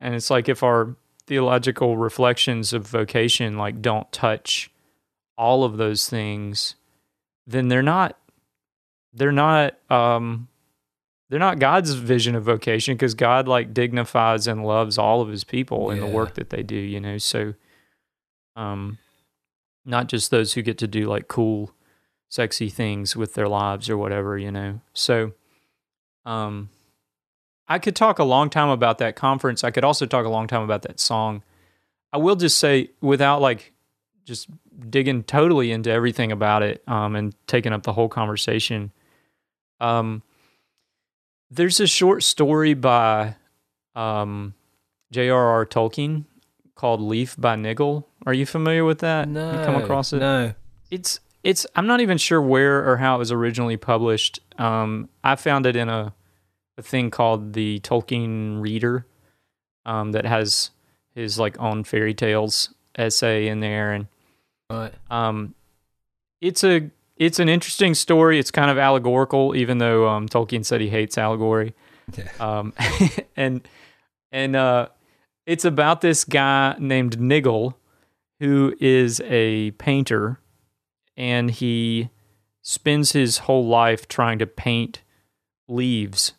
and 0.00 0.14
it's 0.14 0.30
like 0.30 0.48
if 0.48 0.62
our 0.62 0.96
theological 1.26 1.96
reflections 1.96 2.72
of 2.72 2.86
vocation 2.86 3.56
like 3.56 3.80
don't 3.80 4.10
touch 4.12 4.70
all 5.38 5.64
of 5.64 5.76
those 5.76 6.08
things 6.08 6.74
then 7.46 7.68
they're 7.68 7.82
not 7.82 8.18
they're 9.14 9.32
not 9.32 9.78
um 9.90 10.48
they're 11.30 11.38
not 11.38 11.58
God's 11.58 11.94
vision 11.94 12.34
of 12.34 12.44
vocation 12.44 12.94
because 12.94 13.14
God 13.14 13.48
like 13.48 13.72
dignifies 13.72 14.46
and 14.46 14.66
loves 14.66 14.98
all 14.98 15.22
of 15.22 15.28
his 15.30 15.44
people 15.44 15.90
in 15.90 15.98
the 16.00 16.06
work 16.06 16.34
that 16.34 16.50
they 16.50 16.62
do, 16.62 16.76
you 16.76 17.00
know. 17.00 17.16
So 17.16 17.54
um 18.54 18.98
not 19.86 20.08
just 20.08 20.30
those 20.30 20.52
who 20.52 20.60
get 20.62 20.76
to 20.78 20.86
do 20.86 21.06
like 21.08 21.28
cool 21.28 21.72
sexy 22.32 22.70
things 22.70 23.14
with 23.14 23.34
their 23.34 23.46
lives 23.46 23.90
or 23.90 23.98
whatever, 23.98 24.38
you 24.38 24.50
know. 24.50 24.80
So 24.94 25.32
um 26.24 26.70
I 27.68 27.78
could 27.78 27.94
talk 27.94 28.18
a 28.18 28.24
long 28.24 28.48
time 28.48 28.70
about 28.70 28.98
that 28.98 29.16
conference. 29.16 29.62
I 29.62 29.70
could 29.70 29.84
also 29.84 30.06
talk 30.06 30.24
a 30.24 30.30
long 30.30 30.46
time 30.46 30.62
about 30.62 30.80
that 30.82 30.98
song. 30.98 31.42
I 32.10 32.16
will 32.16 32.36
just 32.36 32.56
say 32.56 32.90
without 33.02 33.42
like 33.42 33.74
just 34.24 34.48
digging 34.88 35.24
totally 35.24 35.72
into 35.72 35.90
everything 35.90 36.32
about 36.32 36.62
it 36.62 36.82
um, 36.88 37.16
and 37.16 37.34
taking 37.46 37.74
up 37.74 37.82
the 37.82 37.92
whole 37.92 38.08
conversation. 38.08 38.92
Um, 39.78 40.22
there's 41.50 41.80
a 41.80 41.86
short 41.86 42.22
story 42.22 42.72
by 42.72 43.36
um, 43.94 44.54
J.R.R. 45.10 45.66
Tolkien 45.66 46.24
called 46.74 47.00
"Leaf" 47.02 47.36
by 47.38 47.56
Niggle. 47.56 48.04
Are 48.24 48.32
you 48.32 48.46
familiar 48.46 48.86
with 48.86 49.00
that? 49.00 49.28
No. 49.28 49.52
you 49.52 49.64
come 49.66 49.76
across 49.76 50.14
it? 50.14 50.20
No. 50.20 50.54
It's 50.90 51.20
it's. 51.42 51.66
I'm 51.76 51.86
not 51.86 52.00
even 52.00 52.18
sure 52.18 52.40
where 52.40 52.88
or 52.88 52.96
how 52.98 53.16
it 53.16 53.18
was 53.18 53.32
originally 53.32 53.76
published. 53.76 54.40
Um, 54.58 55.08
I 55.24 55.36
found 55.36 55.66
it 55.66 55.76
in 55.76 55.88
a 55.88 56.12
a 56.78 56.82
thing 56.82 57.10
called 57.10 57.52
the 57.52 57.80
Tolkien 57.80 58.60
Reader, 58.62 59.04
um, 59.84 60.12
that 60.12 60.24
has 60.24 60.70
his 61.14 61.38
like 61.38 61.58
own 61.60 61.84
fairy 61.84 62.14
tales 62.14 62.72
essay 62.96 63.46
in 63.48 63.60
there, 63.60 63.92
and 63.92 64.06
Right. 64.70 64.92
um, 65.10 65.54
it's 66.40 66.64
a 66.64 66.90
it's 67.16 67.38
an 67.38 67.48
interesting 67.48 67.94
story. 67.94 68.38
It's 68.38 68.50
kind 68.50 68.70
of 68.70 68.78
allegorical, 68.78 69.54
even 69.54 69.78
though 69.78 70.08
um, 70.08 70.28
Tolkien 70.28 70.64
said 70.64 70.80
he 70.80 70.88
hates 70.88 71.18
allegory. 71.18 71.74
Yeah. 72.16 72.30
Um, 72.40 72.72
and 73.36 73.66
and 74.32 74.56
uh, 74.56 74.88
it's 75.46 75.64
about 75.66 76.00
this 76.00 76.24
guy 76.24 76.74
named 76.78 77.18
Niggle, 77.20 77.74
who 78.40 78.74
is 78.80 79.20
a 79.26 79.72
painter, 79.72 80.38
and 81.22 81.52
he 81.52 82.10
spends 82.62 83.12
his 83.12 83.38
whole 83.38 83.64
life 83.64 84.08
trying 84.08 84.40
to 84.40 84.46
paint 84.46 85.02
leaves, 85.68 86.32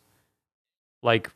like 1.02 1.32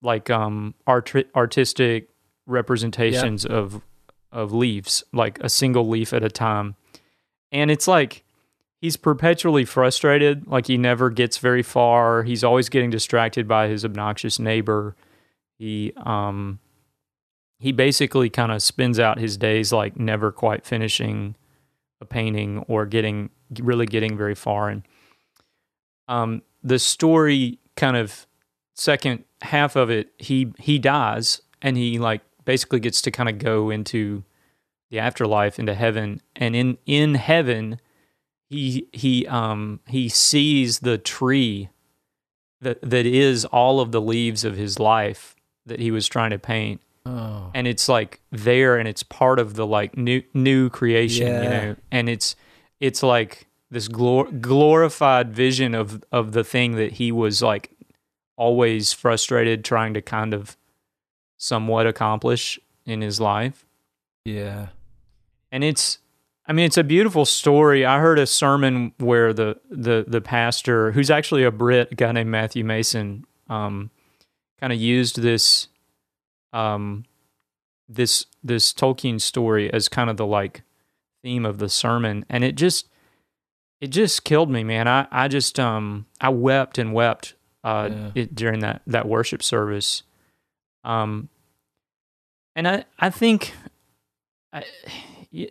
like 0.00 0.30
um 0.30 0.74
art- 0.86 1.30
artistic 1.36 2.08
representations 2.46 3.44
of 3.44 3.82
of 4.32 4.54
leaves, 4.54 5.04
like 5.12 5.38
a 5.40 5.50
single 5.50 5.86
leaf 5.86 6.14
at 6.14 6.24
a 6.24 6.30
time. 6.30 6.74
And 7.52 7.70
it's 7.70 7.86
like 7.86 8.24
he's 8.80 8.96
perpetually 8.96 9.66
frustrated, 9.66 10.46
like 10.46 10.66
he 10.66 10.78
never 10.78 11.10
gets 11.10 11.36
very 11.36 11.62
far. 11.62 12.22
He's 12.22 12.42
always 12.42 12.70
getting 12.70 12.88
distracted 12.88 13.46
by 13.46 13.68
his 13.68 13.84
obnoxious 13.84 14.38
neighbor. 14.38 14.96
He 15.58 15.92
um 15.98 16.60
he 17.58 17.72
basically 17.72 18.30
kind 18.30 18.52
of 18.52 18.62
spends 18.62 18.98
out 18.98 19.18
his 19.18 19.36
days 19.36 19.70
like 19.70 19.98
never 19.98 20.32
quite 20.32 20.64
finishing 20.64 21.34
a 22.00 22.04
painting 22.04 22.58
or 22.68 22.86
getting 22.86 23.30
really 23.60 23.86
getting 23.86 24.16
very 24.16 24.34
far. 24.34 24.68
And 24.68 24.82
um 26.08 26.42
the 26.62 26.78
story 26.78 27.58
kind 27.76 27.96
of 27.96 28.26
second 28.74 29.24
half 29.42 29.76
of 29.76 29.90
it 29.90 30.12
he 30.18 30.52
he 30.58 30.78
dies 30.78 31.40
and 31.62 31.76
he 31.76 31.98
like 31.98 32.22
basically 32.44 32.80
gets 32.80 33.02
to 33.02 33.10
kind 33.10 33.28
of 33.28 33.38
go 33.38 33.70
into 33.70 34.24
the 34.90 34.98
afterlife 34.98 35.58
into 35.58 35.74
heaven. 35.74 36.20
And 36.34 36.54
in 36.54 36.78
in 36.86 37.14
heaven 37.14 37.80
he 38.48 38.88
he 38.92 39.26
um 39.26 39.80
he 39.88 40.08
sees 40.08 40.80
the 40.80 40.98
tree 40.98 41.68
that 42.60 42.80
that 42.82 43.06
is 43.06 43.44
all 43.46 43.80
of 43.80 43.92
the 43.92 44.00
leaves 44.00 44.44
of 44.44 44.56
his 44.56 44.78
life 44.78 45.34
that 45.66 45.80
he 45.80 45.90
was 45.90 46.06
trying 46.06 46.30
to 46.30 46.38
paint 46.38 46.80
Oh. 47.08 47.50
and 47.54 47.68
it's 47.68 47.88
like 47.88 48.20
there 48.32 48.76
and 48.76 48.88
it's 48.88 49.04
part 49.04 49.38
of 49.38 49.54
the 49.54 49.64
like 49.66 49.96
new 49.96 50.22
new 50.34 50.68
creation 50.70 51.28
you 51.28 51.48
know 51.48 51.76
and 51.92 52.08
it's 52.08 52.34
it's 52.80 53.00
like 53.02 53.46
this 53.70 53.86
glor- 53.86 54.40
glorified 54.40 55.32
vision 55.32 55.74
of 55.74 56.02
of 56.10 56.32
the 56.32 56.42
thing 56.42 56.74
that 56.76 56.92
he 56.94 57.12
was 57.12 57.40
like 57.42 57.70
always 58.36 58.92
frustrated 58.92 59.64
trying 59.64 59.94
to 59.94 60.02
kind 60.02 60.34
of 60.34 60.56
somewhat 61.38 61.86
accomplish 61.86 62.58
in 62.84 63.00
his 63.02 63.20
life 63.20 63.64
Yeah. 64.24 64.68
and 65.52 65.62
it's 65.62 65.98
I 66.48 66.52
mean, 66.52 66.66
it's 66.66 66.76
a 66.78 66.84
beautiful 66.84 67.24
story. 67.24 67.84
I 67.84 67.98
heard 67.98 68.20
a 68.20 68.26
sermon 68.26 68.92
where 68.98 69.32
the 69.32 69.58
the 69.68 70.04
the 70.06 70.20
pastor, 70.20 70.92
who's 70.92 71.10
actually 71.10 71.42
a 71.42 71.50
Brit, 71.50 71.88
a 71.90 71.94
guy 71.96 72.12
named 72.12 72.30
Matthew 72.30 72.62
Mason, 72.64 73.24
um, 73.50 73.90
kind 74.60 74.72
of 74.72 74.78
used 74.78 75.20
this 75.20 75.66
um 76.56 77.04
this 77.88 78.26
this 78.42 78.72
Tolkien 78.72 79.20
story 79.20 79.72
as 79.72 79.88
kind 79.88 80.10
of 80.10 80.16
the 80.16 80.26
like 80.26 80.62
theme 81.22 81.44
of 81.46 81.58
the 81.58 81.68
sermon, 81.68 82.24
and 82.28 82.42
it 82.44 82.56
just 82.56 82.88
it 83.80 83.88
just 83.88 84.24
killed 84.24 84.50
me, 84.50 84.64
man. 84.64 84.88
I 84.88 85.06
I 85.10 85.28
just 85.28 85.60
um 85.60 86.06
I 86.20 86.30
wept 86.30 86.78
and 86.78 86.92
wept 86.94 87.34
uh 87.62 87.88
Yeah. 87.90 88.10
it, 88.14 88.34
during 88.34 88.60
that 88.60 88.82
that 88.86 89.06
worship 89.06 89.42
service. 89.42 90.02
Um, 90.84 91.28
and 92.54 92.66
I 92.66 92.84
I 92.98 93.10
think 93.10 93.52
I, 94.52 94.64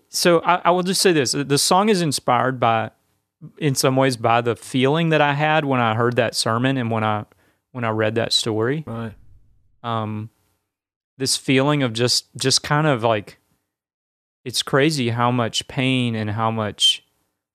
so 0.09 0.39
I, 0.39 0.61
I 0.65 0.71
will 0.71 0.83
just 0.83 1.01
say 1.01 1.13
this: 1.13 1.33
the 1.33 1.57
song 1.57 1.89
is 1.89 2.01
inspired 2.01 2.59
by, 2.59 2.91
in 3.59 3.75
some 3.75 3.95
ways, 3.95 4.17
by 4.17 4.41
the 4.41 4.55
feeling 4.55 5.09
that 5.09 5.21
I 5.21 5.33
had 5.33 5.65
when 5.65 5.79
I 5.79 5.93
heard 5.93 6.15
that 6.15 6.33
sermon 6.35 6.77
and 6.77 6.89
when 6.89 7.03
I 7.03 7.25
when 7.71 7.83
I 7.83 7.89
read 7.89 8.15
that 8.15 8.33
story. 8.33 8.83
Right. 8.87 9.13
Um, 9.83 10.29
this 11.17 11.37
feeling 11.37 11.83
of 11.83 11.93
just 11.93 12.25
just 12.37 12.63
kind 12.63 12.87
of 12.87 13.03
like, 13.03 13.37
it's 14.43 14.61
crazy 14.63 15.09
how 15.09 15.31
much 15.31 15.67
pain 15.67 16.15
and 16.15 16.31
how 16.31 16.51
much 16.51 17.03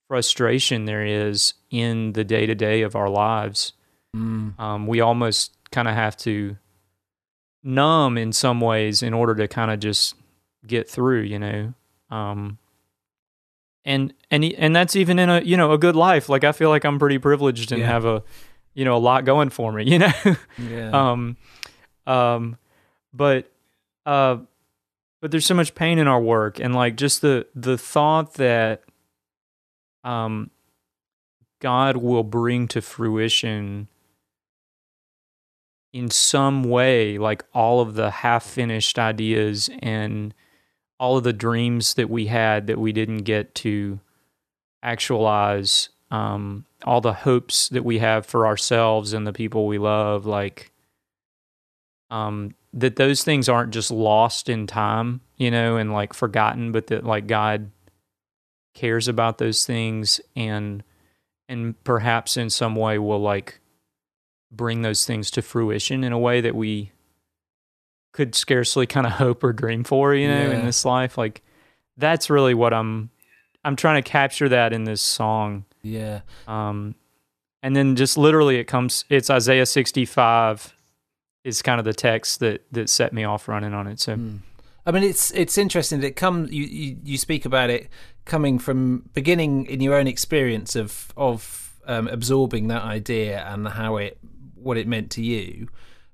frustration 0.09 0.87
there 0.87 1.05
is 1.05 1.55
in 1.71 2.13
the 2.15 2.25
day 2.25 2.47
to 2.47 2.55
day 2.55 2.83
of 2.83 2.97
our 2.97 3.09
lives. 3.09 3.73
Mm. 4.17 4.59
Um, 4.59 4.87
we 4.87 5.01
almost 5.01 5.57
kind 5.71 5.87
of 5.87 5.95
have 5.95 6.17
to 6.19 6.57
numb 7.63 8.17
in 8.19 8.33
some 8.33 8.61
ways 8.61 9.03
in 9.03 9.15
order 9.15 9.35
to 9.37 9.47
kind 9.47 9.71
of 9.71 9.79
just 9.79 10.15
get 10.67 10.89
through, 10.89 11.21
you 11.23 11.39
know. 11.39 11.75
Um, 12.11 12.59
and 13.85 14.13
and 14.31 14.45
and 14.45 14.75
that's 14.75 14.97
even 14.97 15.19
in 15.19 15.31
a 15.31 15.41
you 15.43 15.57
know 15.57 15.73
a 15.73 15.79
good 15.79 15.97
life. 15.97 16.29
Like 16.29 16.45
I 16.45 16.53
feel 16.53 16.69
like 16.71 16.85
I'm 16.85 16.99
pretty 16.99 17.19
privileged 17.19 17.73
and 17.73 17.81
Yeah. 17.81 17.87
have 17.87 18.05
a 18.05 18.23
you 18.75 18.85
know 18.85 18.97
a 18.97 18.99
lot 18.99 19.25
going 19.25 19.51
for 19.51 19.73
me, 19.73 19.85
you 19.91 19.99
know. 20.01 20.13
Yeah. 20.59 20.91
um, 20.91 21.37
um, 22.07 22.59
but 23.13 23.51
uh, 24.07 24.39
but 25.21 25.31
there's 25.31 25.47
so 25.47 25.55
much 25.55 25.75
pain 25.75 25.99
in 25.99 26.09
our 26.09 26.21
work, 26.21 26.59
and 26.59 26.75
like 26.75 26.97
just 26.97 27.21
the 27.21 27.47
the 27.55 27.77
thought 27.77 28.35
that 28.35 28.83
um, 30.05 30.51
God 31.61 31.99
will 31.99 32.25
bring 32.25 32.69
to 32.69 32.81
fruition 32.81 33.89
in 35.93 36.11
some 36.11 36.65
way, 36.65 37.19
like 37.19 37.45
all 37.53 37.81
of 37.81 37.95
the 37.95 38.11
half 38.11 38.45
finished 38.45 38.99
ideas 38.99 39.69
and 39.81 40.33
all 40.99 41.17
of 41.17 41.25
the 41.25 41.33
dreams 41.33 41.95
that 41.95 42.09
we 42.09 42.27
had 42.27 42.67
that 42.67 42.79
we 42.79 42.93
didn't 42.93 43.23
get 43.23 43.55
to 43.57 43.99
actualize, 44.83 45.89
um, 46.11 46.65
all 46.85 47.01
the 47.01 47.13
hopes 47.13 47.69
that 47.71 47.85
we 47.85 47.99
have 47.99 48.25
for 48.25 48.47
ourselves 48.47 49.13
and 49.13 49.27
the 49.27 49.33
people 49.33 49.67
we 49.67 49.79
love, 49.79 50.27
like 50.27 50.71
um, 52.11 52.55
that 52.73 52.97
those 52.97 53.25
things 53.25 53.49
aren't 53.49 53.73
just 53.73 53.91
lost 53.91 54.49
in 54.49 54.67
time, 54.67 55.21
you 55.37 55.51
know, 55.51 55.77
and 55.77 55.93
like 55.93 56.13
forgotten, 56.13 56.73
but 56.73 56.87
that 56.89 57.05
like 57.05 57.27
God 57.27 57.71
cares 58.75 59.09
about 59.09 59.39
those 59.39 59.67
things 59.67 60.21
and 60.37 60.85
and 61.49 61.83
perhaps 61.83 62.37
in 62.37 62.49
some 62.49 62.77
way 62.77 62.97
will 62.99 63.21
like 63.21 63.61
bring 64.53 64.83
those 64.83 65.05
things 65.05 65.31
to 65.33 65.43
fruition 65.43 66.05
in 66.05 66.13
a 66.13 66.19
way 66.19 66.41
that 66.41 66.55
we 66.55 66.93
could 68.13 68.35
scarcely 68.35 68.87
kind 68.87 69.07
of 69.07 69.13
hope 69.25 69.43
or 69.43 69.53
dream 69.53 69.83
for, 69.85 70.15
you 70.15 70.29
know, 70.29 70.51
in 70.51 70.65
this 70.65 70.85
life. 70.85 71.19
Like 71.19 71.43
that's 71.97 72.31
really 72.31 72.55
what 72.55 72.73
I'm 72.73 73.11
I'm 73.65 73.77
trying 73.77 74.03
to 74.03 74.09
capture 74.09 74.49
that 74.49 74.73
in 74.73 74.85
this 74.85 75.03
song. 75.03 75.65
yeah. 75.83 76.21
Um, 76.47 76.95
and 77.63 77.77
then 77.77 77.97
just 77.97 78.17
literally 78.17 78.57
it 78.57 78.65
comes 78.65 79.05
it's 79.09 79.29
Isaiah 79.29 79.67
65 79.67 80.75
is 81.45 81.63
kind 81.63 81.79
of 81.79 81.85
the 81.85 81.95
text 81.95 82.41
that 82.41 82.65
that 82.73 82.89
set 82.89 83.13
me 83.13 83.25
off 83.25 83.49
running 83.49 83.75
on 83.75 83.87
it. 83.87 84.01
So 84.01 84.17
Mm. 84.17 84.41
I 84.87 84.93
mean, 84.93 85.03
it's 85.03 85.31
it's 85.33 85.59
interesting 85.59 86.01
that 86.01 86.07
it 86.07 86.17
comes. 86.17 86.51
You, 86.51 86.65
you 86.65 86.97
you 87.05 87.19
speak 87.19 87.45
about 87.45 87.71
it 87.71 87.89
coming 88.25 88.59
from 88.59 89.09
beginning 89.13 89.67
in 89.67 89.81
your 89.81 89.95
own 89.95 90.07
experience 90.07 90.75
of 90.75 91.13
of 91.17 91.79
um, 91.87 92.09
absorbing 92.09 92.69
that 92.69 92.83
idea 92.83 93.45
and 93.47 93.69
how 93.69 93.97
it 93.97 94.19
what 94.55 94.77
it 94.77 94.87
meant 94.87 95.11
to 95.13 95.23
you. 95.23 95.69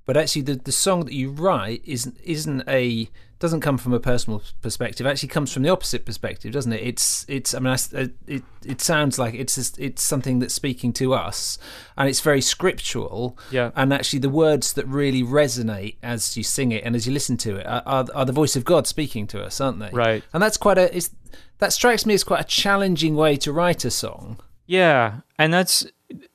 But 0.05 0.17
actually, 0.17 0.43
the 0.43 0.57
the 0.57 0.73
song 0.73 1.05
that 1.05 1.15
you 1.15 1.31
write 1.31 1.83
isn't 1.85 2.19
isn't 2.23 2.65
a 2.69 3.09
doesn't 3.39 3.61
come 3.61 3.77
from 3.77 3.93
a 3.93 4.01
personal 4.01 4.43
perspective. 4.63 5.07
It 5.07 5.11
actually 5.11 5.29
comes 5.29 5.53
from 5.53 5.63
the 5.63 5.69
opposite 5.69 6.07
perspective, 6.07 6.53
doesn't 6.53 6.73
it? 6.73 6.83
It's 6.83 7.25
it's. 7.29 7.55
I 7.55 7.59
mean, 7.59 7.69
I 7.69 7.97
uh, 7.97 8.07
it 8.27 8.43
it 8.65 8.81
sounds 8.81 9.19
like 9.19 9.35
it's 9.35 9.57
just- 9.57 9.79
it's 9.79 10.03
something 10.03 10.39
that's 10.39 10.55
speaking 10.55 10.93
to 10.95 11.15
us, 11.15 11.59
and 11.97 12.09
it's 12.09 12.21
very 12.21 12.41
scriptural 12.41 13.39
yeah. 13.51 13.71
and 13.77 13.93
actually 13.93 14.21
the 14.21 14.31
words 14.31 14.73
that 14.73 14.87
really 14.87 15.23
resonate 15.23 15.97
as 16.03 16.37
you 16.37 16.43
sing 16.43 16.73
it 16.73 16.83
and 16.85 16.97
as 16.97 17.07
you 17.07 17.13
listen 17.13 17.37
to 17.39 17.57
it 17.57 17.67
are, 17.67 17.83
are, 17.87 18.07
are 18.15 18.25
the 18.25 18.33
voice 18.33 18.57
of 18.57 18.65
God 18.65 18.87
speaking 18.87 19.27
to 19.29 19.43
us, 19.43 19.61
aren't 19.61 19.79
they? 19.81 19.91
Right. 19.91 20.25
And 20.33 20.43
that's 20.43 20.57
quite 20.57 20.79
a 20.79 20.95
is 20.95 21.11
that 21.59 21.73
strikes 21.73 22.07
me 22.07 22.15
as 22.15 22.25
quite 22.25 22.41
a 22.41 22.45
challenging 22.45 23.17
way 23.17 23.37
to 23.37 23.53
write 23.53 23.85
a 23.85 23.91
song. 23.91 24.39
Yeah, 24.67 25.21
and 25.39 25.53
that's 25.53 25.87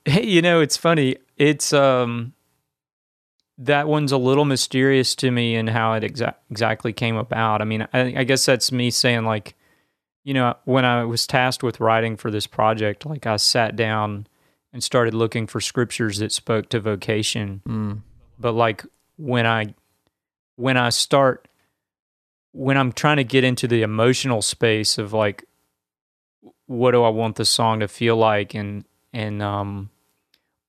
Hey, 0.05 0.25
you 0.27 0.41
know, 0.41 0.61
it's 0.61 0.77
funny. 0.77 1.17
It's 1.37 1.73
um 1.73 2.33
that 3.61 3.87
one's 3.87 4.11
a 4.11 4.17
little 4.17 4.45
mysterious 4.45 5.13
to 5.15 5.29
me 5.29 5.55
and 5.55 5.69
how 5.69 5.93
it 5.93 6.03
exa- 6.03 6.33
exactly 6.49 6.91
came 6.91 7.15
about. 7.15 7.61
I 7.61 7.65
mean, 7.65 7.87
I, 7.93 8.13
I 8.17 8.23
guess 8.23 8.45
that's 8.45 8.71
me 8.71 8.89
saying 8.89 9.23
like, 9.23 9.55
you 10.23 10.33
know, 10.33 10.55
when 10.65 10.83
I 10.83 11.03
was 11.05 11.27
tasked 11.27 11.61
with 11.61 11.79
writing 11.79 12.17
for 12.17 12.31
this 12.31 12.47
project, 12.47 13.05
like 13.05 13.27
I 13.27 13.35
sat 13.37 13.75
down 13.75 14.27
and 14.73 14.83
started 14.83 15.13
looking 15.13 15.45
for 15.45 15.61
scriptures 15.61 16.17
that 16.19 16.31
spoke 16.31 16.69
to 16.69 16.79
vocation. 16.79 17.61
Mm. 17.67 18.01
But 18.39 18.53
like 18.53 18.83
when 19.17 19.45
I 19.45 19.75
when 20.55 20.77
I 20.77 20.89
start 20.89 21.47
when 22.53 22.77
I'm 22.77 22.91
trying 22.91 23.17
to 23.17 23.23
get 23.23 23.43
into 23.43 23.67
the 23.67 23.83
emotional 23.83 24.41
space 24.41 24.97
of 24.97 25.13
like 25.13 25.45
what 26.65 26.91
do 26.91 27.03
I 27.03 27.09
want 27.09 27.35
the 27.35 27.45
song 27.45 27.81
to 27.81 27.87
feel 27.87 28.15
like 28.15 28.55
and 28.55 28.85
and 29.13 29.43
um 29.43 29.91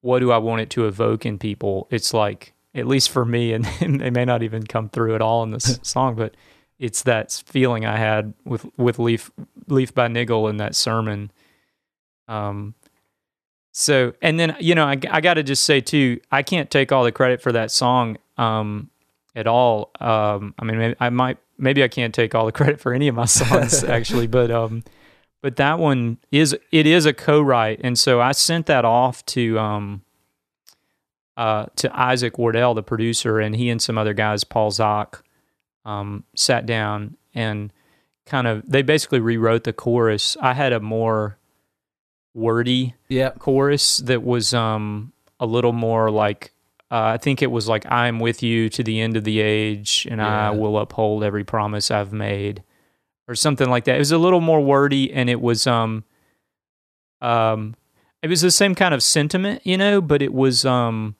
what 0.02 0.18
do 0.18 0.30
I 0.30 0.38
want 0.38 0.60
it 0.60 0.70
to 0.70 0.86
evoke 0.86 1.24
in 1.24 1.38
people 1.38 1.88
it's 1.90 2.12
like 2.12 2.52
at 2.74 2.86
least 2.86 3.10
for 3.10 3.24
me 3.24 3.52
and, 3.52 3.66
it 3.80 4.12
may 4.12 4.24
not 4.24 4.42
even 4.42 4.64
come 4.64 4.88
through 4.88 5.14
at 5.14 5.22
all 5.22 5.42
in 5.42 5.50
this 5.50 5.78
song 5.82 6.14
but 6.14 6.34
it's 6.78 7.02
that 7.02 7.42
feeling 7.46 7.86
I 7.86 7.96
had 7.96 8.34
with 8.44 8.66
with 8.76 8.98
Leaf 8.98 9.30
Leaf 9.68 9.94
by 9.94 10.08
Niggle 10.08 10.48
in 10.48 10.56
that 10.56 10.74
sermon. 10.74 11.30
Um 12.26 12.74
so 13.70 14.14
and 14.20 14.38
then 14.38 14.56
you 14.58 14.74
know 14.74 14.84
I, 14.84 14.98
I 15.10 15.20
got 15.20 15.34
to 15.34 15.44
just 15.44 15.62
say 15.62 15.80
too 15.80 16.20
I 16.32 16.42
can't 16.42 16.70
take 16.70 16.90
all 16.90 17.04
the 17.04 17.12
credit 17.12 17.40
for 17.40 17.52
that 17.52 17.70
song 17.70 18.18
um 18.36 18.90
at 19.36 19.46
all. 19.46 19.92
Um 20.00 20.54
I 20.58 20.64
mean 20.64 20.78
maybe 20.78 20.96
I 20.98 21.10
might 21.10 21.38
maybe 21.56 21.84
I 21.84 21.88
can't 21.88 22.12
take 22.14 22.34
all 22.34 22.46
the 22.46 22.52
credit 22.60 22.80
for 22.80 22.92
any 22.92 23.06
of 23.06 23.14
my 23.14 23.26
songs 23.26 23.84
actually 23.84 24.26
but 24.26 24.50
um 24.50 24.82
but 25.40 25.56
that 25.56 25.78
one 25.78 26.18
is 26.32 26.56
it 26.72 26.86
is 26.86 27.06
a 27.06 27.12
co-write 27.12 27.80
and 27.82 27.98
so 27.98 28.20
i 28.20 28.32
sent 28.32 28.66
that 28.66 28.84
off 28.84 29.26
to 29.26 29.58
um 29.58 30.02
uh 31.36 31.66
to 31.76 31.90
isaac 31.98 32.36
wardell 32.38 32.74
the 32.74 32.82
producer 32.82 33.38
and 33.40 33.56
he 33.56 33.70
and 33.70 33.80
some 33.80 33.96
other 33.96 34.12
guys 34.14 34.44
Paul 34.44 34.70
Zach 34.70 35.22
um 35.84 36.24
sat 36.36 36.66
down 36.66 37.16
and 37.34 37.72
kind 38.26 38.46
of 38.46 38.62
they 38.70 38.82
basically 38.82 39.18
rewrote 39.20 39.64
the 39.64 39.72
chorus 39.72 40.36
i 40.42 40.52
had 40.52 40.72
a 40.72 40.80
more 40.80 41.38
wordy 42.34 42.94
Yeah. 43.08 43.30
chorus 43.38 43.98
that 43.98 44.22
was 44.22 44.54
um 44.54 45.12
a 45.40 45.46
little 45.46 45.72
more 45.72 46.10
like 46.10 46.52
uh, 46.90 47.14
I 47.14 47.16
think 47.16 47.40
it 47.40 47.50
was 47.50 47.68
like 47.68 47.90
I'm 47.90 48.18
with 48.20 48.42
you 48.42 48.68
to 48.68 48.82
the 48.82 49.00
end 49.00 49.16
of 49.16 49.24
the 49.24 49.40
age 49.40 50.06
and 50.10 50.20
Yeah. 50.20 50.48
I 50.48 50.50
will 50.50 50.76
uphold 50.78 51.24
every 51.24 51.42
promise 51.42 51.90
I've 51.90 52.12
made 52.12 52.62
or 53.26 53.34
something 53.34 53.70
like 53.70 53.84
that. 53.84 53.94
It 53.96 53.98
was 53.98 54.12
a 54.12 54.18
little 54.18 54.42
more 54.42 54.60
wordy 54.60 55.10
and 55.10 55.30
it 55.30 55.40
was 55.40 55.66
um 55.66 56.04
um 57.22 57.74
it 58.22 58.28
was 58.28 58.40
the 58.42 58.50
same 58.50 58.74
kind 58.74 58.92
of 58.94 59.02
sentiment, 59.02 59.62
you 59.66 59.76
know, 59.78 60.00
but 60.02 60.20
it 60.22 60.32
was 60.34 60.64
um 60.64 61.16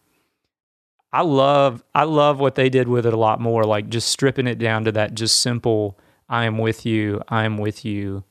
I 1.13 1.23
love 1.23 1.83
I 1.95 2.05
love 2.05 2.41
what 2.41 2.55
they 2.55 2.69
did 2.71 2.89
with 2.89 3.05
it 3.07 3.13
a 3.13 3.19
lot 3.19 3.41
more 3.41 3.65
like 3.65 3.89
just 3.91 4.09
stripping 4.09 4.47
it 4.47 4.59
down 4.59 4.85
to 4.85 4.93
that 4.93 5.15
just 5.15 5.41
simple 5.41 5.99
I 6.29 6.45
am 6.47 6.57
with 6.59 6.87
you, 6.87 7.21
I 7.29 7.45
am 7.45 7.59
with 7.59 7.85
you. 7.85 8.25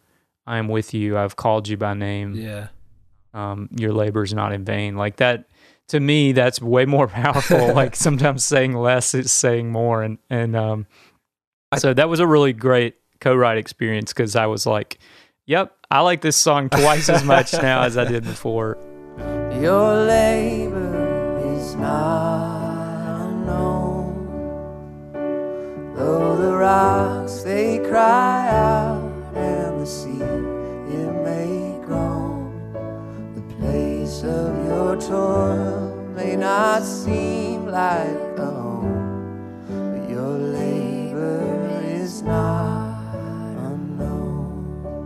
I 0.47 0.57
am 0.57 0.67
with 0.67 0.93
you. 0.93 1.17
I've 1.19 1.35
called 1.35 1.67
you 1.67 1.77
by 1.77 1.93
name 1.93 2.33
Yeah. 2.33 2.69
um, 3.33 3.69
your 3.77 3.93
labor 3.93 4.23
is 4.23 4.33
not 4.33 4.51
in 4.53 4.65
vain. 4.65 4.95
Like 4.97 5.17
that, 5.17 5.45
to 5.89 5.99
me, 5.99 6.31
that's 6.31 6.59
way 6.59 6.85
more 6.85 7.07
powerful. 7.21 7.73
like 7.73 7.95
sometimes 8.07 8.43
saying 8.43 8.73
less 8.73 9.13
is 9.13 9.31
saying 9.31 9.71
more, 9.71 10.01
and 10.01 10.17
and 10.31 10.55
um, 10.55 10.87
so 11.77 11.93
that 11.93 12.09
was 12.09 12.19
a 12.19 12.25
really 12.27 12.53
great 12.53 12.95
co-write 13.19 13.57
experience 13.59 14.11
because 14.13 14.35
I 14.35 14.47
was 14.47 14.65
like, 14.65 14.97
"Yep, 15.45 15.71
I 15.91 15.99
like 16.01 16.21
this 16.21 16.35
song 16.37 16.69
twice 16.69 17.07
as 17.07 17.23
much 17.23 17.53
now 17.53 17.83
as 17.83 17.95
I 17.97 18.05
did 18.05 18.23
before." 18.23 18.77
Your 19.61 19.93
labor 20.05 21.53
is 21.55 21.75
not 21.75 22.50
Though 26.01 26.35
the 26.35 26.53
rocks 26.57 27.43
they 27.43 27.77
cry 27.77 28.47
out 28.49 29.03
and 29.35 29.81
the 29.81 29.85
sea 29.85 30.09
it 30.09 31.13
may 31.23 31.77
groan, 31.85 32.49
the 33.35 33.41
place 33.55 34.23
of 34.23 34.65
your 34.65 34.95
toil 34.99 35.95
may 36.15 36.35
not 36.35 36.81
seem 36.81 37.67
like 37.67 38.39
a 38.39 38.45
home, 38.49 39.61
but 39.69 40.09
your 40.09 40.39
labor 40.39 41.83
is 41.85 42.23
not 42.23 42.97
unknown. 43.69 45.05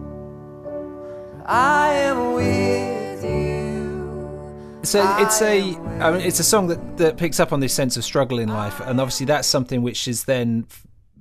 I 1.45 1.93
am 1.93 2.35
with 2.35 3.21
you. 3.21 4.79
So 4.83 5.03
it's 5.19 5.41
a 5.41 5.75
I 5.99 6.11
mean, 6.11 6.21
it's 6.21 6.39
a 6.39 6.43
song 6.43 6.67
that, 6.67 6.97
that 6.97 7.17
picks 7.17 7.41
up 7.41 7.51
on 7.51 7.59
this 7.59 7.73
sense 7.73 7.97
of 7.97 8.05
struggle 8.05 8.39
in 8.39 8.47
life, 8.47 8.79
and 8.79 9.01
obviously 9.01 9.25
that's 9.25 9.47
something 9.47 9.81
which 9.81 10.07
is 10.07 10.23
then 10.23 10.67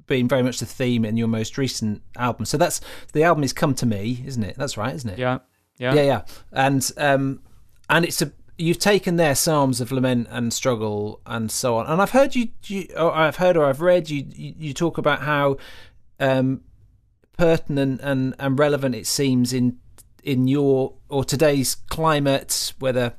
been 0.06 0.28
very 0.28 0.42
much 0.42 0.60
the 0.60 0.66
theme 0.66 1.04
in 1.04 1.16
your 1.16 1.28
most 1.28 1.58
recent 1.58 2.02
album. 2.16 2.44
So 2.44 2.56
that's 2.56 2.80
the 3.12 3.22
album 3.22 3.44
is 3.44 3.52
"Come 3.52 3.74
to 3.74 3.86
Me," 3.86 4.22
isn't 4.26 4.42
it? 4.42 4.56
That's 4.56 4.76
right, 4.76 4.94
isn't 4.94 5.10
it? 5.10 5.18
Yeah. 5.18 5.38
Yeah. 5.78 5.94
yeah, 5.94 6.02
yeah. 6.02 6.22
And 6.52 6.90
um, 6.96 7.42
and 7.90 8.04
it's 8.04 8.22
a 8.22 8.32
you've 8.56 8.78
taken 8.78 9.16
their 9.16 9.34
psalms 9.34 9.80
of 9.80 9.90
lament 9.90 10.28
and 10.30 10.52
struggle 10.52 11.20
and 11.26 11.50
so 11.50 11.76
on. 11.76 11.86
And 11.86 12.00
I've 12.00 12.10
heard 12.10 12.34
you, 12.34 12.48
you 12.66 12.86
or 12.96 13.12
I've 13.12 13.36
heard 13.36 13.56
or 13.56 13.64
I've 13.64 13.80
read 13.80 14.10
you, 14.10 14.24
you, 14.30 14.54
you 14.56 14.74
talk 14.74 14.98
about 14.98 15.22
how 15.22 15.56
um, 16.20 16.60
pertinent 17.36 18.00
and, 18.02 18.34
and 18.38 18.58
relevant 18.58 18.94
it 18.94 19.06
seems 19.06 19.52
in 19.52 19.78
in 20.22 20.48
your 20.48 20.94
or 21.08 21.24
today's 21.24 21.74
climate, 21.74 22.72
whether 22.78 23.14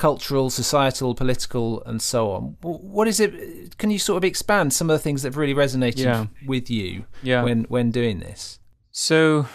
cultural, 0.00 0.48
societal, 0.48 1.14
political, 1.14 1.82
and 1.84 2.00
so 2.00 2.30
on. 2.32 2.42
What 2.62 3.06
is 3.06 3.20
it? 3.20 3.76
Can 3.76 3.90
you 3.90 3.98
sort 3.98 4.16
of 4.16 4.24
expand 4.24 4.72
some 4.72 4.88
of 4.88 4.94
the 4.94 5.02
things 5.02 5.20
that 5.22 5.28
have 5.28 5.36
really 5.36 5.54
resonated 5.54 6.04
Yeah. 6.04 6.26
with 6.46 6.70
you 6.70 7.04
Yeah. 7.22 7.42
when 7.44 7.64
when 7.68 7.90
doing 7.90 8.20
this? 8.20 8.58
So, 8.90 9.46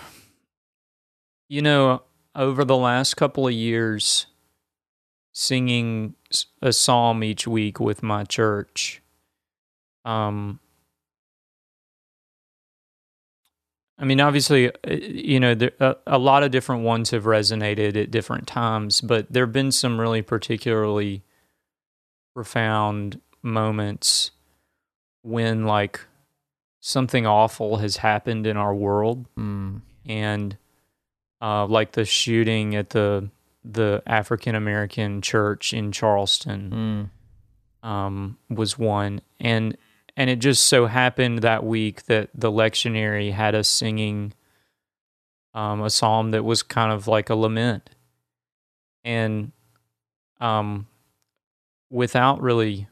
you 1.50 1.62
know, 1.64 2.04
over 2.36 2.64
the 2.64 2.78
last 2.78 3.16
couple 3.16 3.48
of 3.48 3.54
years, 3.54 4.28
singing 5.34 6.14
a 6.62 6.72
psalm 6.72 7.24
each 7.24 7.48
week 7.48 7.80
with 7.80 8.04
my 8.04 8.24
church, 8.24 9.02
um, 10.06 10.60
I 13.98 14.04
mean, 14.06 14.20
obviously, 14.20 14.70
uh, 14.70 14.92
you 14.92 15.40
know, 15.40 15.56
there, 15.56 15.72
a, 15.80 15.96
a 16.08 16.18
lot 16.18 16.44
of 16.44 16.52
different 16.52 16.84
ones 16.84 17.12
have 17.12 17.24
resonated 17.24 17.96
at 17.96 18.12
different 18.12 18.46
times, 18.48 19.00
but 19.02 19.32
there 19.32 19.46
have 19.46 19.54
been 19.54 19.72
some 19.72 20.00
really 20.00 20.22
particularly 20.22 21.24
profound 22.34 23.22
moments 23.42 24.32
when, 25.22 25.66
like, 25.66 26.02
something 26.82 27.26
awful 27.26 27.78
has 27.78 27.98
happened 27.98 28.46
in 28.46 28.58
our 28.58 28.76
world 28.76 29.26
Mm. 29.38 29.82
and 30.06 30.58
uh, 31.42 31.66
like 31.66 31.94
the 31.94 32.06
shooting 32.06 32.76
at 32.76 32.92
the 32.92 33.30
the 33.64 34.04
African 34.06 34.54
American 34.56 35.22
church 35.22 35.74
in 35.74 35.92
Charleston 35.92 37.10
Mm. 37.84 37.88
um, 37.90 38.38
was 38.50 38.78
one, 38.78 39.22
and 39.40 39.76
and 40.18 40.30
it 40.30 40.40
just 40.40 40.66
so 40.66 40.86
happened 40.88 41.40
that 41.40 41.64
week 41.66 42.06
that 42.06 42.30
the 42.34 42.52
lectionary 42.52 43.32
had 43.34 43.56
us 43.56 43.68
singing 43.68 44.34
um, 45.54 45.82
a 45.82 45.90
psalm 45.90 46.32
that 46.32 46.44
was 46.44 46.64
kind 46.64 46.92
of 46.92 47.08
like 47.08 47.30
a 47.30 47.36
lament, 47.36 47.90
and 49.04 49.52
um, 50.42 50.88
without 51.90 52.42
really 52.42 52.88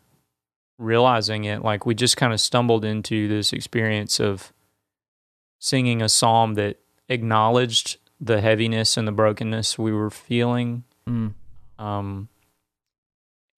realizing 0.78 1.44
it, 1.44 1.62
like 1.62 1.86
we 1.86 1.94
just 1.94 2.18
kind 2.18 2.34
of 2.34 2.40
stumbled 2.42 2.84
into 2.86 3.28
this 3.28 3.54
experience 3.54 4.20
of 4.20 4.52
singing 5.60 6.02
a 6.02 6.10
psalm 6.10 6.56
that 6.56 6.78
acknowledged 7.10 7.98
the 8.20 8.42
heaviness 8.42 8.96
and 8.98 9.08
the 9.08 9.12
brokenness 9.12 9.78
we 9.78 9.92
were 9.92 10.10
feeling 10.10 10.84
Mm. 11.08 11.34
um, 11.78 12.30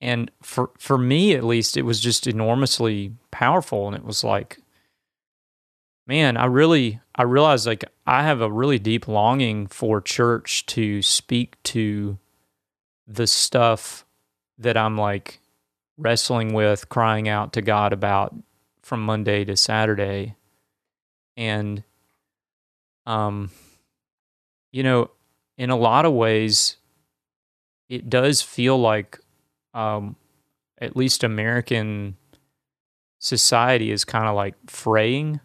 and 0.02 0.30
for 0.42 0.72
for 0.78 0.98
me 0.98 1.34
at 1.34 1.44
least, 1.44 1.78
it 1.78 1.84
was 1.84 2.00
just 2.00 2.28
enormously 2.28 3.14
powerful, 3.32 3.88
and 3.88 3.96
it 3.96 4.04
was 4.04 4.24
like, 4.24 4.60
man, 6.06 6.38
I 6.38 6.46
really 6.46 7.00
I 7.16 7.24
realized 7.24 7.66
like 7.66 7.86
I 8.06 8.24
have 8.24 8.42
a 8.42 8.52
really 8.52 8.80
deep 8.80 9.08
longing 9.08 9.68
for 9.68 10.02
church 10.02 10.66
to 10.68 11.02
speak 11.02 11.62
to 11.64 12.18
the 13.08 13.28
stuff 13.28 14.06
that 14.58 14.78
I'm 14.78 14.98
like 14.98 15.40
wrestling 15.98 16.54
with, 16.54 16.90
crying 16.90 17.30
out 17.30 17.54
to 17.54 17.62
God 17.62 17.94
about 17.94 18.36
from 18.82 19.04
Monday 19.06 19.46
to 19.46 19.56
Saturday, 19.56 20.36
and 21.38 21.84
um, 23.06 23.50
you 24.72 24.84
know, 24.84 25.12
in 25.58 25.70
a 25.70 25.78
lot 25.78 26.06
of 26.06 26.14
ways 26.14 26.78
it 27.88 28.10
does 28.10 28.42
feel 28.42 28.78
like 28.78 29.20
um, 29.76 30.16
at 30.80 30.96
least 30.96 31.24
American 31.24 32.18
society 33.20 33.92
is 33.92 34.06
kind 34.06 34.28
of 34.28 34.36
like 34.36 34.56
fraying. 34.68 35.40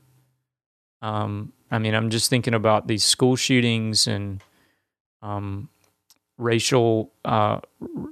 Um, 1.02 1.52
I 1.70 1.78
mean, 1.78 1.94
I'm 1.94 2.10
just 2.10 2.30
thinking 2.30 2.54
about 2.54 2.86
these 2.86 3.04
school 3.04 3.36
shootings 3.36 4.06
and 4.06 4.42
um, 5.22 5.68
racial 6.38 7.12
uh, 7.24 7.60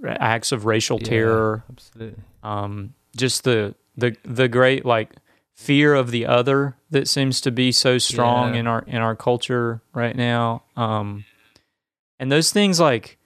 acts 0.07 0.52
of 0.52 0.64
racial 0.64 0.98
Yeah, 1.00 1.09
terror. 1.09 1.64
absolutely. 1.70 2.22
Um, 2.42 2.94
just 3.16 3.44
the 3.44 3.74
the 3.96 4.16
the 4.24 4.48
great 4.48 4.85
like 4.85 5.11
fear 5.54 5.94
of 5.94 6.11
the 6.12 6.24
other 6.24 6.76
that 6.90 7.09
seems 7.09 7.40
to 7.40 7.50
be 7.50 7.72
so 7.72 7.98
strong 7.98 8.54
Yeah. 8.54 8.61
in 8.61 8.66
our 8.66 8.85
in 8.87 8.96
our 8.98 9.16
culture 9.16 9.83
right 9.92 10.14
now. 10.14 10.62
Um, 10.76 11.24
and 12.20 12.31
those 12.31 12.52
things 12.52 12.78
like 12.81 13.17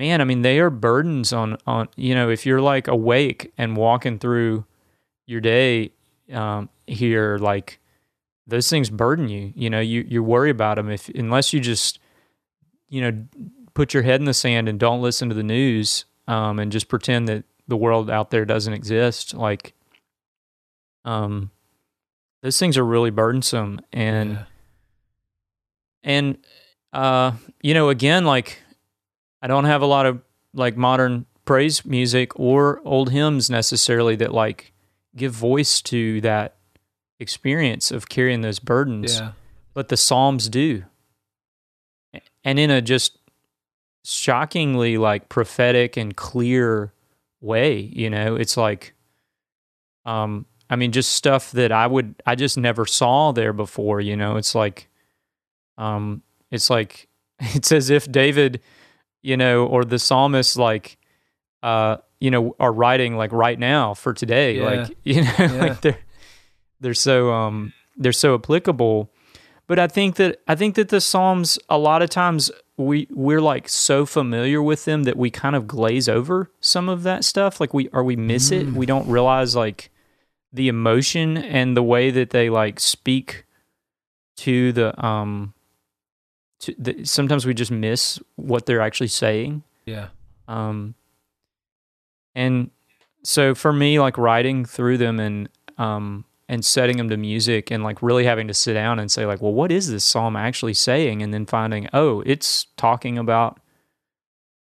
man, 0.00 0.22
I 0.22 0.24
mean, 0.24 0.40
they 0.40 0.58
are 0.60 0.70
burdens 0.70 1.30
on 1.30 1.58
on 1.66 1.88
you 1.94 2.14
know 2.14 2.30
if 2.30 2.46
you're 2.46 2.62
like 2.62 2.88
awake 2.88 3.52
and 3.58 3.76
walking 3.76 4.18
through 4.18 4.64
your 5.26 5.42
day 5.42 5.92
um, 6.32 6.70
here, 6.86 7.36
like 7.38 7.78
those 8.46 8.70
things 8.70 8.88
burden 8.88 9.28
you. 9.28 9.52
You 9.54 9.68
know, 9.68 9.80
you 9.80 10.04
you 10.08 10.22
worry 10.22 10.48
about 10.50 10.76
them 10.76 10.90
if 10.90 11.10
unless 11.10 11.52
you 11.52 11.60
just 11.60 11.98
you 12.88 13.02
know 13.02 13.26
put 13.74 13.92
your 13.92 14.02
head 14.02 14.20
in 14.20 14.24
the 14.24 14.34
sand 14.34 14.68
and 14.68 14.80
don't 14.80 15.02
listen 15.02 15.28
to 15.28 15.34
the 15.34 15.42
news 15.42 16.06
um, 16.26 16.58
and 16.58 16.72
just 16.72 16.88
pretend 16.88 17.28
that 17.28 17.44
the 17.68 17.76
world 17.76 18.10
out 18.10 18.30
there 18.30 18.46
doesn't 18.46 18.72
exist. 18.72 19.34
Like, 19.34 19.74
um, 21.04 21.50
those 22.42 22.58
things 22.58 22.78
are 22.78 22.84
really 22.84 23.10
burdensome 23.10 23.80
and 23.92 24.30
Yeah. 24.30 24.44
and 26.02 26.38
uh 26.92 27.32
you 27.62 27.74
know 27.74 27.90
again 27.90 28.24
like 28.24 28.62
i 29.42 29.46
don't 29.46 29.64
have 29.64 29.82
a 29.82 29.86
lot 29.86 30.06
of 30.06 30.20
like 30.54 30.76
modern 30.76 31.26
praise 31.44 31.84
music 31.84 32.38
or 32.38 32.80
old 32.84 33.10
hymns 33.10 33.50
necessarily 33.50 34.16
that 34.16 34.32
like 34.32 34.72
give 35.16 35.32
voice 35.32 35.82
to 35.82 36.20
that 36.20 36.56
experience 37.18 37.90
of 37.90 38.08
carrying 38.08 38.40
those 38.40 38.58
burdens 38.58 39.18
yeah. 39.18 39.32
but 39.74 39.88
the 39.88 39.96
psalms 39.96 40.48
do. 40.48 40.84
And 42.44 42.58
in 42.58 42.70
a 42.70 42.80
just 42.80 43.18
shockingly 44.04 44.96
like 44.96 45.28
prophetic 45.28 45.96
and 45.96 46.16
clear 46.16 46.92
way 47.40 47.80
you 47.80 48.08
know? 48.08 48.36
It's 48.36 48.56
like 48.56 48.94
um 50.06 50.46
i 50.70 50.76
mean 50.76 50.92
just 50.92 51.12
stuff 51.12 51.50
that 51.50 51.72
i 51.72 51.86
would 51.86 52.14
i 52.24 52.34
just 52.34 52.56
never 52.56 52.86
saw 52.86 53.32
there 53.32 53.52
before 53.52 54.00
you 54.00 54.16
know? 54.16 54.36
It's 54.36 54.54
like 54.54 54.88
um 55.76 56.22
it's 56.52 56.70
like 56.70 57.08
it's 57.40 57.72
as 57.72 57.90
if 57.90 58.10
david 58.10 58.60
you 59.22 59.36
know 59.36 59.66
or 59.66 59.84
the 59.84 59.98
psalmists 59.98 60.56
like 60.56 60.96
uh 61.62 61.96
you 62.20 62.30
know 62.30 62.54
are 62.58 62.72
writing 62.72 63.16
like 63.16 63.32
right 63.32 63.58
now 63.58 63.94
for 63.94 64.12
today 64.14 64.56
Yeah. 64.58 64.64
like 64.64 64.96
you 65.04 65.22
know 65.24 65.34
Yeah. 65.38 65.52
like 65.60 65.80
they're 65.80 65.98
they're 66.80 66.94
so 66.94 67.32
um 67.32 67.72
they're 67.96 68.12
so 68.12 68.34
applicable 68.34 69.10
but 69.66 69.78
i 69.78 69.86
think 69.86 70.16
that 70.16 70.40
i 70.48 70.54
think 70.54 70.74
that 70.76 70.88
the 70.88 71.00
psalms 71.00 71.58
a 71.68 71.76
lot 71.78 72.00
of 72.02 72.08
times 72.10 72.50
we 72.78 73.06
we're 73.10 73.42
like 73.42 73.68
so 73.68 74.06
familiar 74.06 74.62
with 74.62 74.86
them 74.86 75.02
that 75.02 75.16
we 75.18 75.30
kind 75.30 75.54
of 75.54 75.66
glaze 75.66 76.08
over 76.08 76.50
some 76.60 76.88
of 76.88 77.02
that 77.02 77.24
stuff 77.24 77.60
like 77.60 77.74
we 77.74 77.88
or 77.88 78.02
we 78.02 78.16
miss 78.16 78.50
it 78.50 78.72
we 78.72 78.86
don't 78.86 79.06
realize 79.06 79.54
like 79.54 79.90
the 80.52 80.66
emotion 80.68 81.36
and 81.36 81.76
the 81.76 81.82
way 81.82 82.10
that 82.10 82.30
they 82.30 82.48
like 82.48 82.80
speak 82.80 83.44
to 84.36 84.72
the 84.72 85.04
um 85.04 85.52
to 86.60 86.74
the, 86.78 87.04
sometimes 87.04 87.46
we 87.46 87.54
just 87.54 87.70
miss 87.70 88.18
what 88.36 88.66
they're 88.66 88.80
actually 88.80 89.08
saying 89.08 89.62
Yeah. 89.86 90.08
um, 90.48 90.94
and 92.34 92.70
so 93.22 93.54
for 93.54 93.72
me, 93.72 94.00
like 94.00 94.16
writing 94.16 94.64
through 94.64 94.98
them 94.98 95.20
and 95.20 95.48
um, 95.78 96.24
and 96.48 96.64
setting 96.64 96.96
them 96.96 97.08
to 97.10 97.16
music 97.16 97.70
and 97.70 97.82
like 97.84 98.02
really 98.02 98.24
having 98.24 98.48
to 98.48 98.54
sit 98.54 98.74
down 98.74 98.98
and 98.98 99.10
say 99.10 99.26
like, 99.26 99.40
well, 99.42 99.52
what 99.52 99.70
is 99.70 99.90
this 99.90 100.04
psalm 100.04 100.36
actually 100.36 100.74
saying? 100.74 101.22
And 101.22 101.32
then 101.32 101.46
finding, 101.46 101.88
oh, 101.92 102.22
it's 102.26 102.66
talking 102.76 103.18
about 103.18 103.60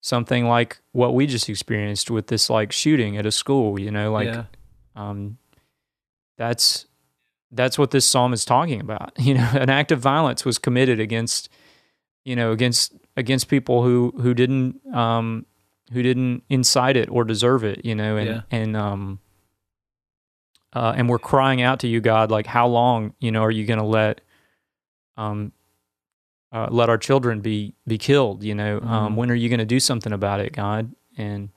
something 0.02 0.46
like 0.46 0.80
what 0.94 1.14
we 1.14 1.28
just 1.28 1.48
experienced 1.50 2.10
with 2.10 2.28
this 2.28 2.50
like 2.50 2.72
shooting 2.72 3.18
at 3.18 3.26
a 3.26 3.32
school. 3.32 3.80
You 3.80 3.92
know, 3.92 4.12
like 4.12 4.28
yeah. 4.28 4.44
um, 4.96 5.38
that's 6.38 6.86
that's 7.52 7.78
what 7.78 7.92
this 7.92 8.06
psalm 8.06 8.34
is 8.34 8.46
talking 8.46 8.82
about. 8.82 9.12
You 9.20 9.36
know, 9.36 9.50
an 9.54 9.70
act 9.70 9.92
of 9.92 10.00
violence 10.00 10.46
was 10.46 10.58
committed 10.58 11.00
against, 11.00 11.50
you 12.26 12.36
know, 12.36 12.52
against 12.52 12.94
against 13.18 13.48
people 13.48 13.84
who 13.84 14.14
who 14.22 14.34
didn't 14.34 14.80
um, 14.94 15.46
who 15.92 16.02
didn't 16.04 16.44
incite 16.50 16.96
it 16.98 17.10
or 17.10 17.24
deserve 17.24 17.64
it, 17.64 17.84
you 17.86 17.96
know, 17.96 18.18
and 18.18 18.28
Yeah. 18.30 18.42
and 18.52 18.76
um 18.78 19.20
uh, 20.74 20.94
and 20.96 21.10
we're 21.10 21.18
crying 21.20 21.62
out 21.64 21.80
to 21.80 21.88
you, 21.88 22.00
God, 22.00 22.30
like 22.30 22.46
how 22.46 22.68
long, 22.68 23.14
you 23.20 23.32
know, 23.32 23.44
are 23.44 23.50
you 23.52 23.66
going 23.66 23.80
to 23.80 23.86
let 23.86 24.22
um 25.18 25.52
uh, 26.52 26.68
let 26.72 26.90
our 26.90 26.98
children 26.98 27.42
be 27.42 27.74
be 27.88 27.98
killed? 27.98 28.44
You 28.44 28.56
know, 28.56 28.80
um, 28.82 29.14
Mhm. 29.14 29.16
when 29.16 29.32
are 29.32 29.36
you 29.36 29.50
going 29.50 29.60
to 29.60 29.66
do 29.66 29.80
something 29.80 30.14
about 30.14 30.40
it, 30.40 30.54
God? 30.54 30.94
And 31.18 31.50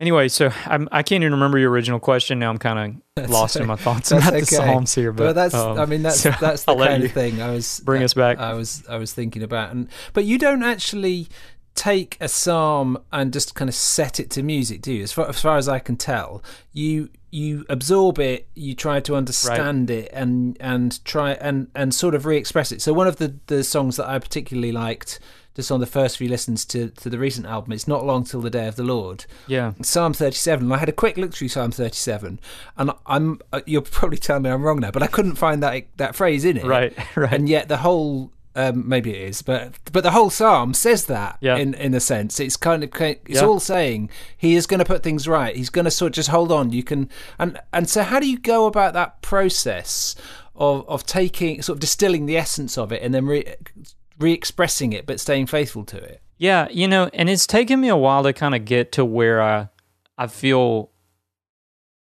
anyway, 0.00 0.28
so 0.28 0.50
I'm, 0.64 0.88
I 0.92 1.02
can't 1.02 1.22
even 1.22 1.32
remember 1.32 1.58
your 1.58 1.70
original 1.70 1.98
question. 1.98 2.38
Now 2.38 2.50
I'm 2.50 2.58
kind 2.58 3.02
of 3.16 3.30
lost 3.30 3.56
in 3.56 3.66
my 3.66 3.76
thoughts 3.76 4.12
about 4.12 4.32
the. 4.32 4.46
Psalms 4.46 4.94
here, 4.94 5.12
but 5.12 5.34
that's, 5.34 5.54
um, 5.54 5.78
I 5.78 5.86
mean, 5.86 6.02
that's 6.02 6.20
so 6.20 6.30
that's 6.40 6.64
the 6.64 6.72
I'll 6.72 6.78
kind 6.78 7.04
of 7.04 7.12
thing 7.12 7.40
I 7.42 7.50
was 7.50 7.80
bring 7.80 8.02
us 8.02 8.14
back. 8.14 8.38
I 8.38 8.54
was 8.54 8.84
I 8.88 8.96
was 8.96 9.12
thinking 9.12 9.42
about, 9.42 9.72
and 9.72 9.88
but 10.12 10.24
you 10.24 10.38
don't 10.38 10.62
actually 10.62 11.28
take 11.74 12.16
a 12.20 12.28
psalm 12.28 12.98
and 13.12 13.32
just 13.32 13.54
kind 13.54 13.68
of 13.68 13.74
set 13.74 14.18
it 14.18 14.30
to 14.30 14.42
music, 14.42 14.80
do 14.80 14.92
you? 14.92 15.02
As 15.02 15.12
far 15.12 15.28
as, 15.28 15.40
far 15.40 15.56
as 15.58 15.68
I 15.68 15.78
can 15.78 15.96
tell, 15.96 16.42
you 16.72 17.10
you 17.30 17.66
absorb 17.68 18.18
it, 18.18 18.48
you 18.54 18.74
try 18.74 18.98
to 19.00 19.14
understand 19.14 19.90
it, 19.90 20.10
and 20.12 20.56
and 20.58 21.04
try 21.04 21.32
and 21.32 21.68
and 21.74 21.94
sort 21.94 22.14
of 22.14 22.26
re-express 22.26 22.72
it. 22.72 22.82
So 22.82 22.92
one 22.92 23.06
of 23.06 23.16
the 23.16 23.36
the 23.46 23.62
songs 23.62 23.96
that 23.96 24.08
I 24.08 24.18
particularly 24.18 24.72
liked. 24.72 25.20
Just 25.56 25.72
on 25.72 25.80
the 25.80 25.86
first 25.86 26.18
few 26.18 26.28
listens 26.28 26.64
to, 26.66 26.90
to 26.90 27.08
the 27.10 27.18
recent 27.18 27.46
album, 27.46 27.72
it's 27.72 27.88
not 27.88 28.04
long 28.04 28.24
till 28.24 28.40
the 28.42 28.50
day 28.50 28.68
of 28.68 28.76
the 28.76 28.82
Lord. 28.84 29.24
yeah, 29.48 29.72
Psalm 29.82 30.12
37. 30.12 30.70
I 30.70 30.76
had 30.78 30.88
a 30.88 30.92
quick 30.92 31.16
look 31.16 31.32
through 31.34 31.48
Psalm 31.48 31.70
37, 31.72 32.38
and 32.76 32.90
I'm 33.06 33.40
uh, 33.52 33.62
you'll 33.66 33.82
probably 33.82 34.18
tell 34.18 34.38
me 34.38 34.50
I'm 34.50 34.62
wrong 34.62 34.80
now, 34.80 34.90
but 34.90 35.02
I 35.02 35.06
couldn't 35.06 35.36
find 35.36 35.62
that 35.62 35.86
that 35.96 36.14
phrase 36.14 36.44
in 36.44 36.58
it. 36.58 36.64
right, 36.64 36.92
right. 37.16 37.32
And 37.32 37.48
yet 37.48 37.68
the 37.68 37.78
whole 37.78 38.32
um, 38.54 38.88
maybe 38.88 39.10
it 39.14 39.28
is, 39.28 39.42
but 39.42 39.74
but 39.92 40.02
the 40.02 40.12
whole 40.12 40.30
psalm 40.30 40.72
says 40.74 41.06
that 41.06 41.36
Yeah. 41.40 41.56
in 41.56 41.74
in 41.74 41.92
a 41.94 42.00
sense. 42.00 42.40
It's 42.40 42.56
kind 42.56 42.82
of 42.84 42.90
it's 43.00 43.20
Yeah. 43.40 43.44
all 43.46 43.60
saying 43.60 44.08
he 44.36 44.54
is 44.56 44.66
going 44.66 44.78
to 44.78 44.84
put 44.86 45.02
things 45.02 45.28
right. 45.28 45.54
He's 45.54 45.68
going 45.70 45.84
to 45.84 45.90
sort 45.90 46.12
of 46.12 46.14
just 46.16 46.30
hold 46.30 46.50
on. 46.50 46.72
You 46.72 46.82
can 46.82 47.10
and 47.38 47.58
and 47.72 47.88
so 47.88 48.02
how 48.02 48.18
do 48.20 48.26
you 48.28 48.38
go 48.38 48.66
about 48.66 48.94
that 48.94 49.20
process 49.22 50.14
of 50.54 50.88
of 50.88 51.04
taking 51.04 51.60
sort 51.60 51.76
of 51.76 51.80
distilling 51.80 52.24
the 52.24 52.38
essence 52.38 52.78
of 52.78 52.92
it 52.92 53.02
and 53.02 53.12
then 53.12 53.26
re 53.26 53.54
re-expressing 54.18 54.92
it, 54.92 55.06
but 55.06 55.20
staying 55.20 55.46
faithful 55.46 55.84
to 55.84 55.96
it? 55.98 56.20
Yeah, 56.38 56.68
you 56.70 56.86
know, 56.88 57.08
and 57.14 57.28
it's 57.30 57.46
taken 57.46 57.80
me 57.80 57.88
a 57.88 57.96
while 57.96 58.22
to 58.22 58.32
kind 58.32 58.54
of 58.54 58.64
get 58.64 58.92
to 58.92 59.04
where 59.04 59.40
I 59.42 59.68
I 60.18 60.26
feel 60.26 60.90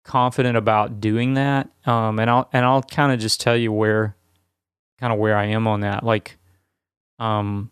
confident 0.05 0.57
about 0.57 1.01
doing 1.01 1.35
that. 1.35 1.69
Um 1.87 2.19
and 2.19 2.29
I'll 2.31 2.49
and 2.53 2.65
I'll 2.65 2.83
kind 2.83 3.13
of 3.13 3.19
just 3.21 3.41
tell 3.41 3.57
you 3.57 3.73
where 3.73 4.17
kind 4.99 5.13
of 5.13 5.19
where 5.19 5.37
I 5.37 5.47
am 5.47 5.67
on 5.67 5.81
that. 5.81 6.03
Like 6.05 6.37
um 7.19 7.71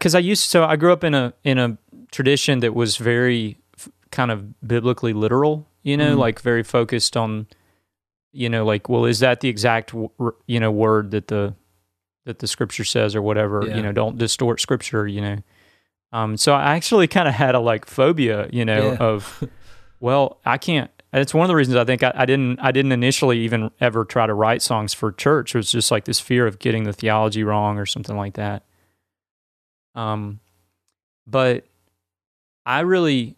cuz 0.00 0.14
I 0.14 0.18
used 0.18 0.44
so 0.44 0.64
I 0.64 0.76
grew 0.76 0.92
up 0.92 1.04
in 1.04 1.14
a 1.14 1.32
in 1.44 1.58
a 1.58 1.76
tradition 2.10 2.60
that 2.60 2.74
was 2.74 2.96
very 2.96 3.58
f- 3.78 3.88
kind 4.10 4.30
of 4.30 4.58
biblically 4.66 5.12
literal, 5.12 5.68
you 5.82 5.96
know, 5.96 6.16
Mm. 6.16 6.18
like 6.18 6.40
very 6.40 6.62
focused 6.62 7.16
on 7.16 7.46
you 8.32 8.48
know 8.48 8.64
like 8.64 8.88
well 8.88 9.04
is 9.04 9.18
that 9.20 9.40
the 9.40 9.48
exact 9.48 9.92
you 10.46 10.60
know 10.60 10.70
word 10.70 11.10
that 11.10 11.28
the 11.28 11.54
that 12.26 12.38
the 12.38 12.46
scripture 12.46 12.84
says 12.84 13.14
or 13.16 13.22
whatever 13.22 13.64
Yeah. 13.66 13.76
you 13.76 13.82
know 13.82 13.92
don't 13.92 14.18
distort 14.18 14.60
scripture 14.60 15.06
you 15.06 15.20
know 15.20 15.36
um 16.12 16.36
so 16.36 16.52
i 16.54 16.74
actually 16.76 17.08
kind 17.08 17.26
of 17.28 17.34
had 17.34 17.54
a 17.54 17.60
like 17.60 17.86
phobia 17.86 18.48
you 18.52 18.64
know 18.64 18.92
Yeah. 18.92 18.96
of 18.98 19.42
well 20.00 20.38
i 20.44 20.58
can't 20.58 20.90
it's 21.12 21.34
one 21.34 21.42
of 21.44 21.48
the 21.48 21.56
reasons 21.56 21.76
i 21.76 21.84
think 21.84 22.02
I, 22.04 22.12
I 22.14 22.24
didn't 22.26 22.60
i 22.60 22.70
didn't 22.70 22.92
initially 22.92 23.38
even 23.40 23.70
ever 23.80 24.04
try 24.04 24.26
to 24.26 24.34
write 24.34 24.62
songs 24.62 24.94
for 24.94 25.10
church 25.10 25.54
it 25.54 25.58
was 25.58 25.72
just 25.72 25.90
like 25.90 26.04
this 26.04 26.20
fear 26.20 26.46
of 26.46 26.58
getting 26.60 26.84
the 26.84 26.92
theology 26.92 27.42
wrong 27.42 27.78
or 27.78 27.86
something 27.86 28.16
like 28.16 28.34
that 28.34 28.64
um 29.94 30.38
but 31.26 31.64
i 32.64 32.80
really 32.80 33.36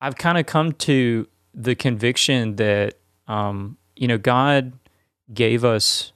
i've 0.00 0.16
kind 0.16 0.38
of 0.38 0.46
come 0.46 0.72
to 0.72 1.26
the 1.52 1.74
conviction 1.74 2.56
that 2.56 2.94
um 3.26 3.76
you 3.96 4.08
know 4.08 4.18
god 4.18 4.72
gave 5.32 5.64
us 5.64 6.12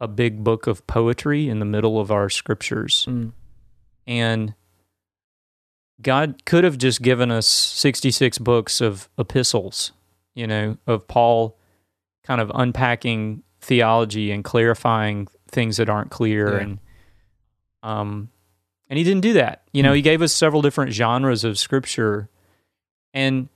a 0.00 0.08
big 0.08 0.42
book 0.42 0.66
of 0.66 0.86
poetry 0.86 1.48
in 1.48 1.58
the 1.58 1.64
middle 1.66 2.00
of 2.00 2.10
our 2.10 2.30
scriptures. 2.30 3.06
Mm. 3.08 3.32
And 4.06 4.54
God 6.02 6.44
could 6.46 6.64
have 6.64 6.78
just 6.78 7.02
given 7.02 7.30
us 7.30 7.46
66 7.46 8.38
books 8.38 8.80
of 8.80 9.08
epistles, 9.18 9.92
you 10.34 10.46
know, 10.46 10.78
of 10.86 11.06
Paul 11.06 11.56
kind 12.24 12.40
of 12.40 12.50
unpacking 12.54 13.42
theology 13.60 14.30
and 14.30 14.42
clarifying 14.42 15.28
things 15.48 15.76
that 15.76 15.90
aren't 15.90 16.10
clear 16.10 16.54
Yeah. 16.56 16.62
and 16.62 16.78
um 17.82 18.30
and 18.88 18.98
he 18.98 19.04
didn't 19.04 19.20
do 19.22 19.34
that. 19.34 19.62
You 19.72 19.82
know, 19.82 19.90
Hmm. 19.90 19.96
he 19.96 20.02
gave 20.02 20.22
us 20.22 20.32
several 20.32 20.62
different 20.62 20.92
genres 20.92 21.44
of 21.44 21.58
scripture 21.58 22.28
and 23.14 23.48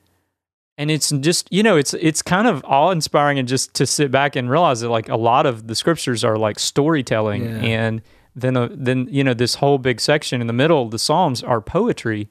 and 0.76 0.90
it's 0.90 1.10
just 1.10 1.46
you 1.52 1.62
know 1.62 1.76
it's 1.76 1.94
it's 1.94 2.22
kind 2.22 2.46
of 2.48 2.64
awe 2.64 2.90
inspiring 2.90 3.38
and 3.38 3.46
just 3.48 3.74
to 3.74 3.86
sit 3.86 4.10
back 4.10 4.36
and 4.36 4.50
realize 4.50 4.80
that 4.80 4.88
like 4.88 5.08
a 5.08 5.16
lot 5.16 5.46
of 5.46 5.66
the 5.66 5.74
scriptures 5.74 6.24
are 6.24 6.36
like 6.36 6.58
storytelling 6.58 7.44
Yeah. 7.44 7.58
and 7.62 8.02
then 8.34 8.56
uh, 8.56 8.68
then 8.72 9.06
you 9.10 9.22
know 9.24 9.34
this 9.34 9.56
whole 9.56 9.78
big 9.78 10.00
section 10.00 10.40
in 10.40 10.46
the 10.46 10.52
middle 10.52 10.88
the 10.88 10.98
psalms 10.98 11.42
are 11.42 11.60
poetry 11.60 12.28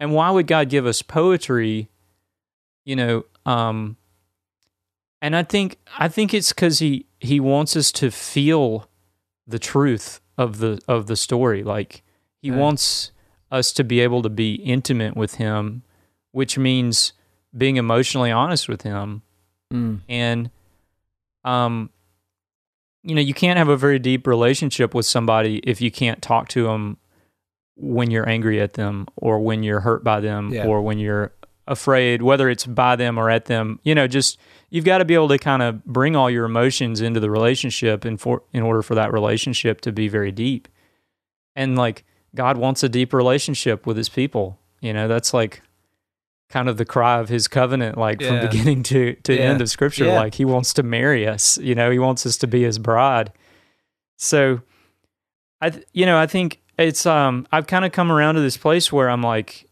and 0.00 0.12
why 0.12 0.30
would 0.30 0.46
god 0.46 0.68
give 0.68 0.86
us 0.86 1.02
poetry 1.02 1.88
you 2.84 2.96
know 2.96 3.24
um 3.46 3.96
and 5.22 5.36
i 5.36 5.42
think 5.42 5.78
i 5.98 6.08
think 6.08 6.34
it's 6.34 6.52
cuz 6.52 6.80
he 6.80 7.06
he 7.20 7.38
wants 7.40 7.76
us 7.76 7.92
to 7.92 8.10
feel 8.10 8.88
the 9.46 9.58
truth 9.58 10.20
of 10.36 10.58
the 10.58 10.80
of 10.88 11.06
the 11.06 11.16
story 11.16 11.62
like 11.62 12.02
he 12.42 12.50
Right. 12.50 12.58
wants 12.60 13.10
us 13.50 13.72
to 13.74 13.84
be 13.84 14.00
able 14.00 14.20
to 14.22 14.28
be 14.28 14.54
intimate 14.56 15.16
with 15.16 15.36
him 15.36 15.82
which 16.32 16.58
means 16.58 17.12
being 17.56 17.76
emotionally 17.76 18.30
honest 18.30 18.68
with 18.68 18.82
him 18.82 19.22
Mm. 19.72 20.00
and 20.08 20.50
um 21.44 21.90
you 23.02 23.14
know 23.14 23.20
you 23.20 23.34
can't 23.34 23.58
have 23.58 23.68
a 23.68 23.76
very 23.76 23.98
deep 23.98 24.26
relationship 24.26 24.94
with 24.94 25.06
somebody 25.06 25.58
if 25.64 25.80
you 25.80 25.90
can't 25.90 26.20
talk 26.22 26.48
to 26.48 26.64
them 26.64 26.98
when 27.76 28.10
you're 28.10 28.28
angry 28.28 28.60
at 28.60 28.74
them 28.74 29.06
or 29.16 29.40
when 29.40 29.62
you're 29.62 29.80
hurt 29.80 30.04
by 30.04 30.20
them 30.20 30.52
Yeah. 30.52 30.66
or 30.66 30.82
when 30.82 30.98
you're 30.98 31.32
afraid 31.66 32.22
whether 32.22 32.48
it's 32.50 32.66
by 32.66 32.94
them 32.94 33.18
or 33.18 33.30
at 33.30 33.46
them 33.46 33.80
you 33.84 33.94
know 33.94 34.06
just 34.06 34.38
you've 34.70 34.84
got 34.84 34.98
to 34.98 35.04
be 35.06 35.14
able 35.14 35.28
to 35.28 35.38
kind 35.38 35.62
of 35.62 35.82
bring 35.84 36.14
all 36.14 36.28
your 36.30 36.44
emotions 36.44 37.00
into 37.00 37.20
the 37.20 37.30
relationship 37.30 38.04
and 38.04 38.20
for 38.20 38.42
in 38.52 38.62
order 38.62 38.82
for 38.82 38.94
that 38.94 39.12
relationship 39.12 39.80
to 39.80 39.90
be 39.92 40.08
very 40.08 40.30
deep 40.30 40.68
and 41.56 41.74
like 41.76 42.04
god 42.34 42.58
wants 42.58 42.82
a 42.82 42.88
deep 42.88 43.12
relationship 43.14 43.86
with 43.86 43.96
his 43.96 44.10
people 44.10 44.58
you 44.82 44.92
know 44.92 45.08
that's 45.08 45.32
like 45.32 45.62
kind 46.54 46.68
of 46.68 46.76
the 46.76 46.84
cry 46.84 47.18
of 47.18 47.28
his 47.28 47.48
covenant 47.48 47.98
like 47.98 48.20
Yeah. 48.20 48.28
from 48.40 48.48
beginning 48.48 48.84
to 48.84 49.14
to 49.24 49.34
Yeah. 49.34 49.40
end 49.50 49.60
of 49.60 49.68
scripture 49.68 50.04
Yeah. 50.04 50.20
like 50.20 50.34
he 50.36 50.44
wants 50.44 50.72
to 50.74 50.84
marry 50.84 51.26
us 51.26 51.58
you 51.58 51.74
know 51.74 51.90
he 51.90 51.98
wants 51.98 52.24
us 52.26 52.36
to 52.38 52.46
be 52.46 52.62
his 52.62 52.78
bride 52.78 53.32
so 54.16 54.60
i 55.60 55.70
th- 55.70 55.84
you 55.92 56.06
know 56.06 56.16
i 56.16 56.26
think 56.28 56.60
it's 56.78 57.06
um 57.06 57.44
i've 57.50 57.66
kind 57.66 57.84
of 57.84 57.90
come 57.90 58.12
around 58.12 58.36
to 58.36 58.40
this 58.40 58.56
place 58.56 58.92
where 58.92 59.10
i'm 59.10 59.20
like 59.22 59.68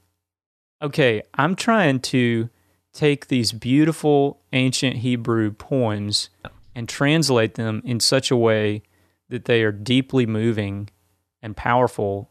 okay 0.82 1.22
i'm 1.34 1.54
trying 1.54 2.00
to 2.00 2.48
take 2.92 3.28
these 3.28 3.52
beautiful 3.52 4.40
ancient 4.52 4.96
hebrew 4.96 5.52
poems 5.52 6.30
and 6.74 6.88
translate 6.88 7.54
them 7.54 7.80
in 7.84 8.00
such 8.00 8.32
a 8.32 8.36
way 8.36 8.82
that 9.28 9.44
they 9.44 9.62
are 9.62 9.70
deeply 9.72 10.26
moving 10.26 10.88
and 11.40 11.56
powerful 11.56 12.28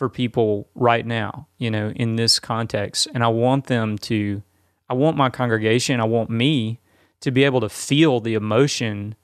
for 0.00 0.08
people 0.08 0.66
right 0.74 1.04
now, 1.04 1.46
you 1.58 1.70
know, 1.70 1.92
in 1.94 2.16
this 2.16 2.40
context. 2.40 3.06
And 3.12 3.22
I 3.22 3.28
want 3.28 3.66
them 3.66 3.98
to, 3.98 4.42
I 4.88 4.94
want 4.94 5.14
my 5.14 5.28
congregation, 5.28 6.00
I 6.00 6.04
want 6.04 6.30
me 6.30 6.80
to 7.20 7.30
be 7.30 7.44
able 7.44 7.60
to 7.60 7.68
feel 7.68 8.18
the 8.18 8.32
emotion 8.32 9.14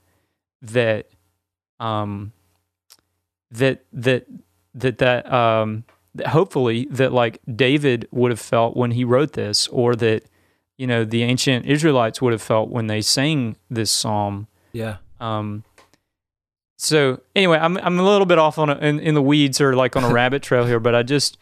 that, 0.61 1.09
um, 1.81 2.35
that, 3.51 3.87
that, 3.91 4.27
that, 4.75 4.99
that, 4.99 5.33
um, 5.33 5.85
that 6.15 6.27
hopefully 6.27 6.87
that 6.91 7.11
like 7.11 7.41
David 7.51 8.07
would 8.11 8.31
have 8.31 8.39
felt 8.39 8.77
when 8.77 8.91
he 8.91 9.03
wrote 9.03 9.33
this, 9.33 9.69
or 9.69 9.97
that, 9.97 10.25
you 10.77 10.87
know, 10.87 11.07
the 11.07 11.23
ancient 11.23 11.65
Israelites 11.65 12.21
would 12.21 12.35
have 12.35 12.43
felt 12.43 12.69
when 12.69 12.87
they 12.87 13.01
sang 13.01 13.57
this 13.71 13.91
psalm. 13.91 14.47
Yeah. 14.75 14.99
Um, 15.21 15.65
so 16.77 17.21
anyway, 17.35 17.59
I'm 17.59 17.77
I'm 17.79 17.99
a 17.99 18.03
little 18.03 18.27
bit 18.27 18.39
off 18.39 18.59
on 18.59 18.71
a, 18.71 18.77
in 18.77 19.01
in 19.01 19.15
the 19.15 19.23
weeds 19.23 19.61
or 19.61 19.75
like 19.75 19.97
on 19.97 20.05
a 20.05 20.09
rabbit 20.13 20.43
trail 20.43 20.67
here, 20.67 20.81
but 20.81 20.95
I 20.95 21.03
just 21.03 21.39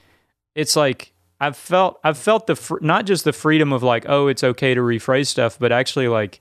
it's 0.54 0.76
like 0.76 1.12
I've 1.40 1.56
felt 1.56 2.00
I've 2.04 2.18
felt 2.18 2.46
the 2.46 2.56
fr- 2.56 2.78
not 2.80 3.06
just 3.06 3.24
the 3.24 3.32
freedom 3.32 3.72
of 3.72 3.82
like 3.82 4.06
oh 4.08 4.28
it's 4.28 4.44
okay 4.44 4.74
to 4.74 4.80
rephrase 4.80 5.26
stuff, 5.26 5.58
but 5.58 5.72
actually 5.72 6.08
like 6.08 6.40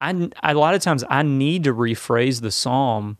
I 0.00 0.30
a 0.42 0.54
lot 0.54 0.74
of 0.74 0.82
times 0.82 1.04
I 1.08 1.22
need 1.22 1.64
to 1.64 1.74
rephrase 1.74 2.40
the 2.40 2.50
psalm 2.50 3.18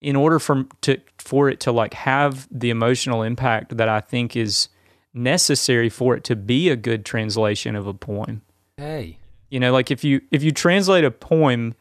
in 0.00 0.16
order 0.16 0.38
for 0.38 0.66
to 0.82 1.00
for 1.18 1.48
it 1.48 1.60
to 1.60 1.72
like 1.72 1.94
have 1.94 2.46
the 2.50 2.70
emotional 2.70 3.22
impact 3.22 3.76
that 3.76 3.88
I 3.88 4.00
think 4.00 4.36
is 4.36 4.68
necessary 5.12 5.88
for 5.88 6.16
it 6.16 6.24
to 6.24 6.36
be 6.36 6.68
a 6.68 6.76
good 6.76 7.04
translation 7.04 7.74
of 7.74 7.86
a 7.86 7.94
poem. 7.94 8.42
Hey. 8.76 9.18
You 9.50 9.60
know, 9.60 9.72
like 9.72 9.90
if 9.90 10.04
you 10.04 10.20
if 10.30 10.42
you 10.42 10.52
translate 10.52 11.04
a 11.04 11.10
poem 11.10 11.74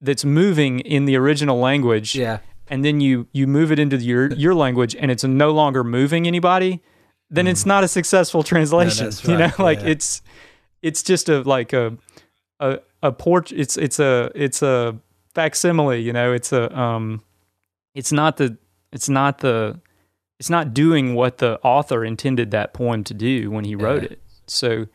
that's 0.00 0.24
moving 0.24 0.80
in 0.80 1.04
the 1.04 1.16
original 1.16 1.58
language, 1.58 2.14
Yeah. 2.14 2.38
and 2.68 2.84
then 2.84 3.00
you 3.00 3.26
you 3.32 3.46
move 3.46 3.70
it 3.72 3.78
into 3.78 3.96
your 3.98 4.32
your 4.32 4.54
language 4.54 4.94
and 4.96 5.10
it's 5.10 5.24
no 5.24 5.50
longer 5.50 5.84
moving 5.84 6.26
anybody, 6.26 6.80
then 7.28 7.46
it's 7.46 7.66
not 7.66 7.84
a 7.84 7.88
successful 7.88 8.42
translation. 8.42 9.04
that's 9.06 9.24
You 9.28 9.36
know, 9.36 9.46
right, 9.46 9.58
like 9.58 9.80
yeah. 9.80 9.88
it's 9.88 10.22
it's 10.82 11.02
just 11.02 11.28
a 11.28 11.42
like 11.42 11.72
a 11.72 11.96
a 12.60 12.78
a 13.02 13.12
port. 13.12 13.52
It's 13.52 13.76
it's 13.76 13.98
a 14.00 14.30
it's 14.34 14.62
a 14.62 14.98
facsimile. 15.34 16.00
You 16.02 16.12
know, 16.12 16.32
it's 16.32 16.52
a 16.52 16.76
um, 16.78 17.22
it's 17.94 18.12
not 18.12 18.36
the 18.38 18.56
it's 18.92 19.08
not 19.08 19.38
the 19.38 19.80
it's 20.38 20.48
not 20.50 20.72
doing 20.72 21.14
what 21.14 21.36
the 21.38 21.60
author 21.62 22.02
intended 22.04 22.50
that 22.52 22.72
poem 22.72 23.04
to 23.04 23.12
do 23.14 23.50
when 23.50 23.64
he 23.64 23.74
wrote 23.74 24.02
Yeah. 24.04 24.08
it. 24.12 24.22
So, 24.46 24.86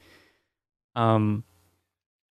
um, 0.96 1.44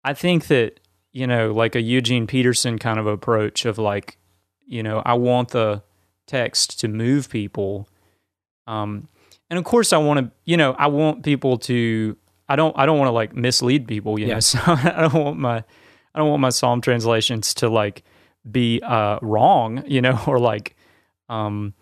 I 0.02 0.14
think 0.14 0.48
that 0.48 0.80
you 1.14 1.28
know, 1.28 1.52
like 1.52 1.76
a 1.76 1.80
Eugene 1.80 2.26
Peterson 2.26 2.76
kind 2.76 2.98
of 2.98 3.06
approach 3.06 3.64
of 3.64 3.78
like, 3.78 4.18
you 4.66 4.82
know, 4.82 5.00
I 5.06 5.14
want 5.14 5.50
the 5.50 5.82
text 6.26 6.80
to 6.80 6.88
move 6.88 7.30
people. 7.30 7.88
Um, 8.66 9.08
and 9.48 9.56
of 9.56 9.64
course, 9.64 9.92
I 9.92 9.98
want 9.98 10.18
to, 10.18 10.32
you 10.44 10.56
know, 10.56 10.72
I 10.72 10.88
want 10.88 11.22
people 11.22 11.56
to. 11.58 12.16
I 12.48 12.56
don't. 12.56 12.76
I 12.76 12.84
don't 12.84 12.98
want 12.98 13.08
to 13.08 13.12
like 13.12 13.34
mislead 13.34 13.86
people. 13.86 14.18
You 14.18 14.26
know, 14.26 14.40
so 14.40 14.58
I 14.66 15.08
don't 15.08 15.24
want 15.24 15.38
my. 15.38 15.58
I 16.14 16.18
don't 16.18 16.28
want 16.28 16.40
my 16.40 16.50
psalm 16.50 16.80
translations 16.80 17.54
to 17.54 17.68
like 17.68 18.02
be 18.50 18.80
uh, 18.82 19.20
wrong. 19.22 19.84
You 19.86 20.02
know, 20.02 20.20
or 20.26 20.40
like 20.40 20.76
um, 21.28 21.74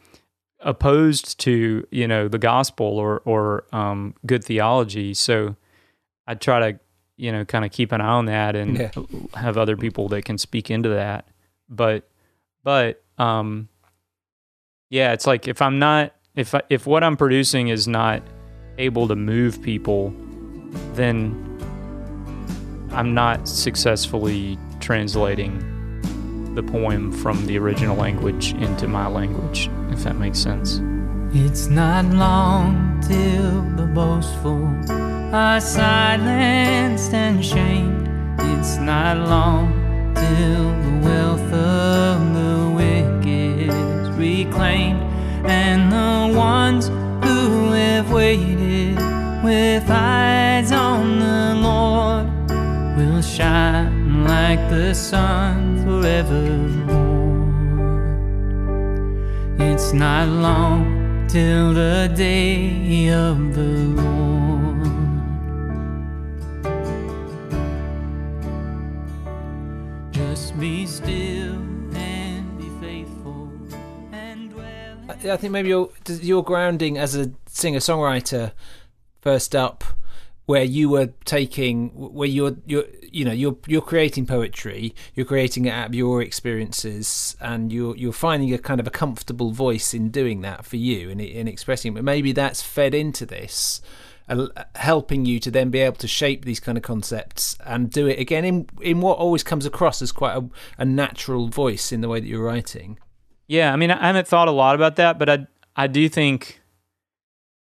opposed 0.61 1.41
to 1.41 1.87
you 1.91 2.07
know 2.07 2.28
the 2.28 2.39
gospel 2.39 2.99
or 2.99 3.22
or 3.24 3.64
um, 3.72 4.14
good 4.26 4.45
theology. 4.45 5.14
So 5.14 5.57
I 6.26 6.35
try 6.35 6.72
to 6.72 6.78
you 7.23 7.31
know 7.31 7.45
kind 7.45 7.64
of 7.64 7.70
keep 7.70 7.93
an 7.93 8.01
eye 8.01 8.07
on 8.09 8.27
that 8.27 8.57
and 8.57 8.77
Yeah. 8.79 8.91
have 9.35 9.57
other 9.57 9.77
people 9.77 10.09
that 10.09 10.25
can 10.25 10.39
speak 10.39 10.70
into 10.70 10.89
that. 10.89 11.29
But 11.68 12.09
but 12.64 13.03
um, 13.16 13.68
yeah, 14.91 15.12
it's 15.12 15.27
like 15.27 15.47
if 15.47 15.62
I'm 15.62 15.79
not 15.79 16.12
if 16.35 16.55
I, 16.55 16.62
if 16.68 16.85
what 16.87 17.05
I'm 17.05 17.16
producing 17.16 17.68
is 17.68 17.87
not 17.87 18.23
able 18.79 19.07
to 19.07 19.14
move 19.14 19.62
people, 19.62 20.12
then 20.95 21.39
I'm 22.91 23.14
not 23.14 23.47
successfully 23.47 24.59
translating 24.81 25.61
the 26.55 26.62
poem 26.62 27.12
from 27.12 27.47
the 27.47 27.57
original 27.59 27.97
language 27.97 28.53
into 28.55 28.89
my 28.89 29.07
language, 29.07 29.70
if 29.91 30.03
that 30.05 30.16
makes 30.16 30.39
sense. 30.39 30.81
It's 31.35 31.66
not 31.66 32.05
long 32.05 33.01
till 33.01 33.62
the 33.74 33.87
boastful 33.87 34.68
are 35.35 35.62
silenced 35.62 37.14
and 37.14 37.43
shamed. 37.43 38.07
It's 38.39 38.76
not 38.76 39.16
long 39.16 39.72
till 40.14 40.64
the 40.85 41.09
wealth 41.09 41.53
of 41.55 42.35
the 42.35 42.70
wicked 42.76 43.70
is 43.70 44.11
reclaimed, 44.11 45.01
and 45.47 45.91
the 45.91 46.39
ones 46.39 46.89
who 47.24 47.72
have 47.72 48.12
waited 48.12 48.97
with 49.43 49.89
eyes 49.89 50.70
on 50.70 51.18
the 51.18 51.55
Lord 51.62 52.26
will 52.99 53.22
shine 53.22 54.24
like 54.24 54.61
the 54.68 54.93
sun 54.95 55.83
forevermore. 55.83 56.93
It's 59.59 59.95
not 59.95 60.28
long 60.28 61.02
till 61.33 61.72
the 61.72 62.12
day 62.14 63.09
of 63.09 63.55
the 63.55 63.62
Lord. 63.62 64.85
Just 70.12 70.61
be 70.61 70.85
still 70.85 71.55
and 71.95 72.59
be 72.59 72.68
faithful 72.87 73.51
and 74.12 74.51
dwell. 74.51 74.99
I 75.09 75.39
think 75.39 75.53
maybe 75.55 75.70
your 75.70 75.89
your 76.07 76.45
grounding 76.45 76.99
as 76.99 77.16
a 77.16 77.33
singer 77.47 77.78
songwriter 77.78 78.53
first 79.22 79.57
up, 79.57 79.85
where 80.47 80.64
you 80.64 80.88
were 80.88 81.09
taking 81.24 81.90
where 81.90 82.28
you're 82.28 82.57
you're 82.66 82.84
you 83.11 83.24
know 83.24 83.32
you're 83.32 83.57
you're 83.66 83.82
creating 83.82 84.26
poetry, 84.26 84.95
you're 85.14 85.26
creating 85.26 85.66
it 85.66 85.70
out 85.70 85.88
of 85.88 85.95
your 85.95 86.22
experiences, 86.22 87.36
and 87.40 87.72
you're 87.72 87.97
you're 87.97 88.12
finding 88.12 88.53
a 88.53 88.59
kind 88.59 88.80
of 88.80 88.86
a 88.86 88.90
comfortable 88.90 89.53
voice 89.53 89.95
in 89.95 90.11
doing 90.11 90.40
that 90.43 90.64
for 90.64 90.76
you 90.76 91.11
and 91.11 91.20
in 91.20 91.47
expressing. 91.47 91.95
But 91.95 92.05
maybe 92.05 92.32
that's 92.32 92.62
fed 92.62 92.95
into 92.95 93.26
this. 93.26 93.80
Helping 94.76 95.26
you 95.26 95.38
to 95.40 95.51
then 95.51 95.70
be 95.70 95.80
able 95.80 95.97
to 95.97 96.09
shape 96.09 96.47
these 96.47 96.61
kind 96.61 96.78
of 96.78 96.82
concepts 96.82 97.57
and 97.66 97.90
do 97.90 98.07
it 98.07 98.18
again 98.18 98.45
in 98.45 98.66
in 98.80 99.01
what 99.01 99.18
always 99.18 99.43
comes 99.43 99.66
across 99.66 100.01
as 100.01 100.11
quite 100.11 100.36
a, 100.36 100.49
a 100.78 100.84
natural 100.86 101.49
voice 101.49 101.93
in 101.93 102.01
the 102.01 102.09
way 102.09 102.18
that 102.18 102.26
you're 102.26 102.45
writing. 102.45 102.99
Yeah, 103.47 103.72
I 103.72 103.76
mean, 103.76 103.90
I 103.90 104.07
haven't 104.07 104.26
thought 104.26 104.49
a 104.49 104.53
lot 104.53 104.74
about 104.74 104.97
that, 104.97 105.18
but 105.18 105.28
I 105.28 105.47
I 105.76 105.86
do 105.86 106.09
think, 106.09 106.62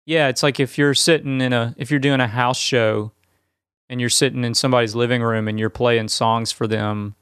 yeah, 0.09 0.29
it's 0.29 0.43
like 0.43 0.59
if 0.59 0.79
you're 0.79 0.95
sitting 0.95 1.41
in 1.43 1.53
a 1.53 1.75
if 1.77 1.91
you're 1.91 2.01
doing 2.01 2.21
a 2.21 2.27
house 2.27 2.59
show, 2.59 3.13
and 3.91 4.01
you're 4.01 4.09
sitting 4.11 4.43
in 4.43 4.55
somebody's 4.55 4.95
living 4.95 5.23
room 5.23 5.49
and 5.49 5.59
you're 5.61 5.69
playing 5.71 6.09
songs 6.09 6.51
for 6.51 6.67
them, 6.67 7.15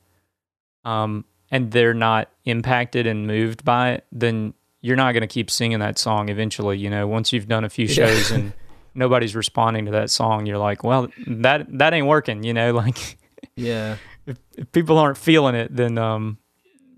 um, 0.84 1.24
and 1.50 1.72
they're 1.72 1.94
not 1.94 2.30
impacted 2.44 3.06
and 3.06 3.26
moved 3.26 3.64
by 3.64 3.90
it, 3.92 4.06
then 4.12 4.54
you're 4.80 4.96
not 4.96 5.12
going 5.12 5.22
to 5.22 5.26
keep 5.26 5.50
singing 5.50 5.80
that 5.80 5.98
song. 5.98 6.28
Eventually, 6.28 6.78
you 6.78 6.88
know, 6.90 7.06
once 7.08 7.32
you've 7.32 7.48
done 7.48 7.64
a 7.64 7.68
few 7.68 7.86
Yeah. 7.86 7.94
shows 8.06 8.30
and 8.30 8.52
nobody's 8.94 9.34
responding 9.34 9.86
to 9.86 9.90
that 9.92 10.10
song, 10.10 10.46
you're 10.46 10.58
like, 10.58 10.84
well, 10.84 11.08
that 11.26 11.66
that 11.78 11.92
ain't 11.92 12.06
working. 12.06 12.44
You 12.44 12.54
know, 12.54 12.72
like 12.84 13.18
Yeah. 13.56 13.96
if, 14.26 14.36
if 14.56 14.70
people 14.72 14.98
aren't 14.98 15.18
feeling 15.18 15.54
it, 15.56 15.74
then 15.74 15.98
um, 15.98 16.38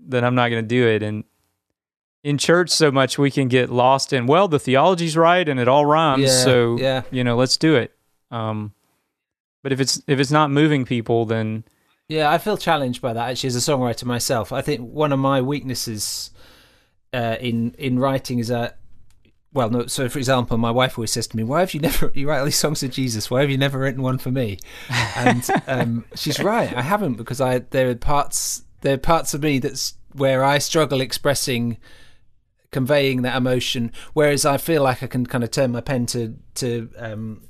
then 0.01 0.23
I'm 0.23 0.35
not 0.35 0.49
going 0.49 0.63
to 0.63 0.67
do 0.67 0.87
it. 0.87 1.01
And 1.03 1.23
in 2.23 2.37
church, 2.37 2.69
so 2.69 2.91
much 2.91 3.17
we 3.17 3.31
can 3.31 3.47
get 3.47 3.69
lost 3.69 4.11
in. 4.13 4.27
Well, 4.27 4.47
the 4.47 4.59
theology's 4.59 5.15
right 5.15 5.47
and 5.47 5.59
it 5.59 5.67
all 5.67 5.85
rhymes, 5.85 6.23
Yeah, 6.23 6.43
so 6.43 6.77
yeah. 6.77 7.01
you 7.11 7.23
know, 7.23 7.35
let's 7.35 7.57
do 7.57 7.75
it. 7.75 7.95
Um, 8.31 8.73
but 9.63 9.71
if 9.71 9.79
it's 9.79 10.01
if 10.07 10.19
it's 10.19 10.31
not 10.31 10.51
moving 10.51 10.85
people, 10.85 11.25
then 11.25 11.63
Yeah, 12.07 12.29
I 12.31 12.37
feel 12.37 12.57
challenged 12.57 13.01
by 13.01 13.13
that 13.13 13.29
actually 13.29 13.47
as 13.47 13.55
a 13.55 13.71
songwriter 13.71 14.05
myself. 14.05 14.51
I 14.51 14.61
think 14.61 14.81
one 14.81 15.11
of 15.11 15.19
my 15.19 15.41
weaknesses 15.41 16.31
uh, 17.13 17.37
in 17.39 17.73
in 17.77 17.99
writing 17.99 18.39
is 18.39 18.49
that 18.49 18.77
well, 19.51 19.71
no. 19.71 19.87
So, 19.87 20.07
for 20.09 20.19
example, 20.19 20.59
my 20.59 20.69
wife 20.69 20.95
always 20.97 21.11
says 21.11 21.25
to 21.27 21.37
me, 21.37 21.43
"Why 21.43 21.61
have 21.61 21.73
you 21.73 21.79
never 21.79 22.11
you 22.15 22.29
write 22.29 22.39
all 22.39 22.45
these 22.45 22.59
songs 22.59 22.83
of 22.83 22.91
Jesus? 22.91 23.31
Why 23.31 23.41
have 23.41 23.49
you 23.49 23.57
never 23.57 23.79
written 23.79 24.01
one 24.03 24.17
for 24.19 24.31
me?" 24.31 24.59
And 25.15 25.43
um, 25.67 26.05
she's 26.15 26.39
right. 26.39 26.71
I 26.75 26.81
haven't 26.83 27.15
because 27.15 27.41
I 27.41 27.59
there 27.59 27.89
are 27.89 27.95
parts 27.95 28.63
there 28.81 28.93
are 28.93 28.97
parts 28.97 29.33
of 29.33 29.41
me 29.41 29.59
that's 29.59 29.95
where 30.13 30.43
I 30.43 30.59
struggle 30.59 31.01
expressing 31.01 31.77
conveying 32.71 33.23
that 33.23 33.35
emotion 33.35 33.91
whereas 34.13 34.45
i 34.45 34.57
feel 34.57 34.83
like 34.83 35.01
i 35.01 35.07
can 35.07 35.25
kind 35.25 35.43
of 35.43 35.51
turn 35.51 35.71
my 35.71 35.81
pen 35.81 36.05
to 36.05 36.35
to 36.53 36.89
um 36.97 37.41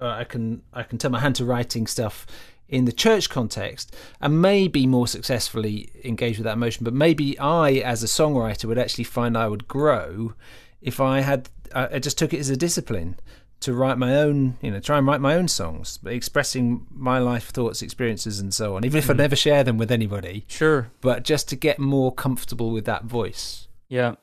uh, 0.00 0.06
i 0.08 0.24
can 0.24 0.62
i 0.72 0.82
can 0.82 0.98
turn 0.98 1.12
my 1.12 1.20
hand 1.20 1.34
to 1.34 1.44
writing 1.44 1.86
stuff 1.86 2.26
in 2.72 2.86
the 2.86 2.92
church 2.92 3.28
context 3.28 3.94
and 4.20 4.40
maybe 4.40 4.86
more 4.86 5.06
successfully 5.06 5.92
engage 6.04 6.38
with 6.38 6.44
that 6.44 6.54
emotion. 6.54 6.84
But 6.84 6.94
maybe 6.94 7.38
i 7.38 7.72
as 7.72 8.02
a 8.02 8.06
songwriter 8.06 8.64
would 8.64 8.78
actually 8.78 9.04
find 9.04 9.36
i 9.36 9.46
would 9.46 9.68
grow 9.68 10.32
if 10.80 10.98
i 10.98 11.20
had 11.20 11.50
i 11.74 11.96
I 11.96 11.98
just 11.98 12.18
took 12.18 12.32
it 12.32 12.40
as 12.40 12.50
a 12.50 12.56
discipline 12.56 13.20
to 13.60 13.74
write 13.74 13.98
my 13.98 14.16
own 14.16 14.56
you 14.62 14.70
know 14.70 14.80
try 14.80 14.98
and 14.98 15.06
write 15.06 15.20
my 15.20 15.34
own 15.34 15.48
songs 15.48 15.98
expressing 16.06 16.86
my 16.90 17.18
life 17.18 17.50
thoughts 17.50 17.82
experiences 17.82 18.40
and 18.40 18.52
so 18.52 18.74
on 18.74 18.84
even 18.84 18.98
if 18.98 19.10
i 19.10 19.12
never 19.12 19.36
share 19.36 19.62
them 19.62 19.76
with 19.76 19.92
anybody. 19.92 20.44
Sure, 20.48 20.90
but 21.02 21.24
just 21.24 21.48
to 21.50 21.56
get 21.56 21.78
more 21.78 22.10
comfortable 22.12 22.70
with 22.70 22.86
that 22.86 23.04
voice. 23.04 23.68
Yeah, 23.88 24.14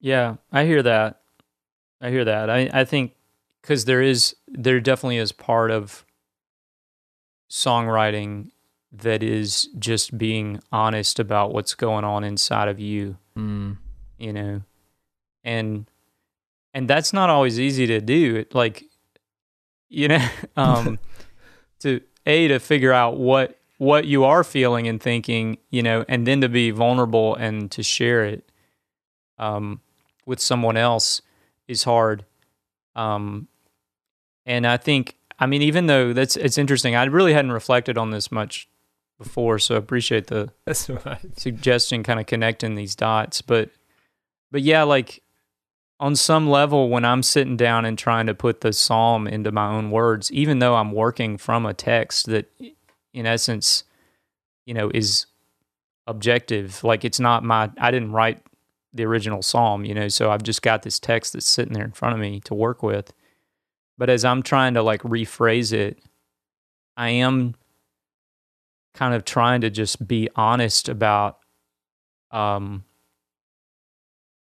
yeah, 0.00 0.36
I 0.52 0.64
hear 0.64 0.82
that. 0.82 1.20
I 2.00 2.10
hear 2.10 2.24
that. 2.24 2.50
I 2.50 2.70
I 2.72 2.84
think 2.84 3.14
because 3.66 3.84
there 3.84 4.02
is 4.02 4.36
there 4.46 4.80
definitely 4.80 5.16
is 5.16 5.32
part 5.32 5.70
of 5.70 6.04
songwriting 7.50 8.50
that 8.92 9.22
is 9.22 9.68
just 9.78 10.16
being 10.16 10.60
honest 10.72 11.18
about 11.18 11.52
what's 11.52 11.74
going 11.74 12.04
on 12.04 12.24
inside 12.24 12.68
of 12.68 12.80
you 12.80 13.16
mm. 13.36 13.76
you 14.18 14.32
know 14.32 14.62
and 15.44 15.90
and 16.74 16.88
that's 16.88 17.12
not 17.12 17.30
always 17.30 17.58
easy 17.58 17.86
to 17.86 18.00
do 18.00 18.36
it 18.36 18.54
like 18.54 18.84
you 19.88 20.08
know 20.08 20.26
um 20.56 20.98
to 21.80 22.00
a 22.24 22.48
to 22.48 22.58
figure 22.58 22.92
out 22.92 23.16
what 23.16 23.58
what 23.78 24.06
you 24.06 24.24
are 24.24 24.42
feeling 24.42 24.88
and 24.88 25.00
thinking 25.02 25.58
you 25.70 25.82
know 25.82 26.04
and 26.08 26.26
then 26.26 26.40
to 26.40 26.48
be 26.48 26.70
vulnerable 26.70 27.34
and 27.34 27.70
to 27.70 27.82
share 27.82 28.24
it 28.24 28.50
um 29.38 29.80
with 30.26 30.40
someone 30.40 30.76
else 30.76 31.22
is 31.66 31.84
hard. 31.84 32.24
Um 32.94 33.48
and 34.46 34.66
i 34.66 34.76
think 34.76 35.16
i 35.38 35.44
mean 35.44 35.60
even 35.60 35.86
though 35.86 36.12
that's 36.12 36.36
it's 36.36 36.56
interesting 36.56 36.94
i 36.94 37.04
really 37.04 37.34
hadn't 37.34 37.52
reflected 37.52 37.98
on 37.98 38.10
this 38.10 38.32
much 38.32 38.68
before 39.18 39.58
so 39.58 39.74
i 39.74 39.78
appreciate 39.78 40.28
the 40.28 40.50
right. 41.04 41.38
suggestion 41.38 42.02
kind 42.02 42.20
of 42.20 42.26
connecting 42.26 42.74
these 42.74 42.94
dots. 42.94 43.42
But 43.42 43.70
but 44.50 44.62
yeah 44.62 44.84
like 44.84 45.22
on 45.98 46.14
some 46.14 46.48
level 46.48 46.88
when 46.90 47.04
i'm 47.04 47.22
sitting 47.22 47.56
down 47.56 47.84
and 47.84 47.98
trying 47.98 48.26
to 48.26 48.34
put 48.34 48.60
the 48.60 48.72
psalm 48.72 49.26
into 49.26 49.50
my 49.50 49.66
own 49.68 49.90
words 49.90 50.30
even 50.30 50.58
though 50.58 50.76
i'm 50.76 50.92
working 50.92 51.38
from 51.38 51.64
a 51.64 51.72
text 51.74 52.26
that 52.26 52.50
in 53.14 53.26
essence 53.26 53.84
you 54.66 54.74
know 54.74 54.90
is 54.92 55.26
objective 56.06 56.84
like 56.84 57.04
it's 57.04 57.18
not 57.18 57.42
my 57.42 57.70
i 57.78 57.90
didn't 57.90 58.12
write 58.12 58.42
the 58.96 59.04
original 59.04 59.42
psalm, 59.42 59.84
you 59.84 59.94
know. 59.94 60.08
So 60.08 60.30
I've 60.30 60.42
just 60.42 60.62
got 60.62 60.82
this 60.82 60.98
text 60.98 61.32
that's 61.34 61.46
sitting 61.46 61.72
there 61.74 61.84
in 61.84 61.92
front 61.92 62.14
of 62.14 62.20
me 62.20 62.40
to 62.40 62.54
work 62.54 62.82
with. 62.82 63.12
But 63.98 64.10
as 64.10 64.24
I'm 64.24 64.42
trying 64.42 64.74
to 64.74 64.82
like 64.82 65.02
rephrase 65.02 65.72
it, 65.72 65.98
I 66.96 67.10
am 67.10 67.54
kind 68.94 69.14
of 69.14 69.24
trying 69.24 69.60
to 69.62 69.70
just 69.70 70.06
be 70.06 70.28
honest 70.36 70.88
about 70.88 71.38
um 72.30 72.84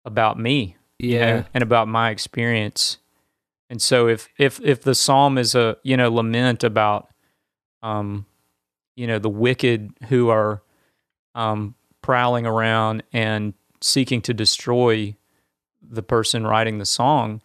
about 0.05 0.37
me 0.39 0.77
you 0.99 1.19
know, 1.19 1.25
Yeah. 1.25 1.43
and 1.53 1.63
about 1.63 1.87
my 1.87 2.11
experience. 2.11 2.97
And 3.69 3.81
so 3.81 4.07
if 4.07 4.29
if 4.37 4.59
if 4.61 4.81
the 4.83 4.93
psalm 4.95 5.37
is 5.37 5.55
a 5.55 5.77
you 5.83 5.97
know 5.97 6.09
lament 6.11 6.63
about 6.63 7.09
um 7.81 8.25
you 8.95 9.07
know 9.07 9.17
the 9.19 9.29
wicked 9.29 9.91
who 10.09 10.29
are 10.29 10.61
um 11.35 11.73
prowling 12.01 12.45
around 12.45 13.03
and 13.11 13.53
seeking 13.83 14.21
to 14.21 14.33
destroy 14.33 15.15
the 15.81 16.03
person 16.03 16.47
writing 16.47 16.77
the 16.77 16.85
song, 16.85 17.41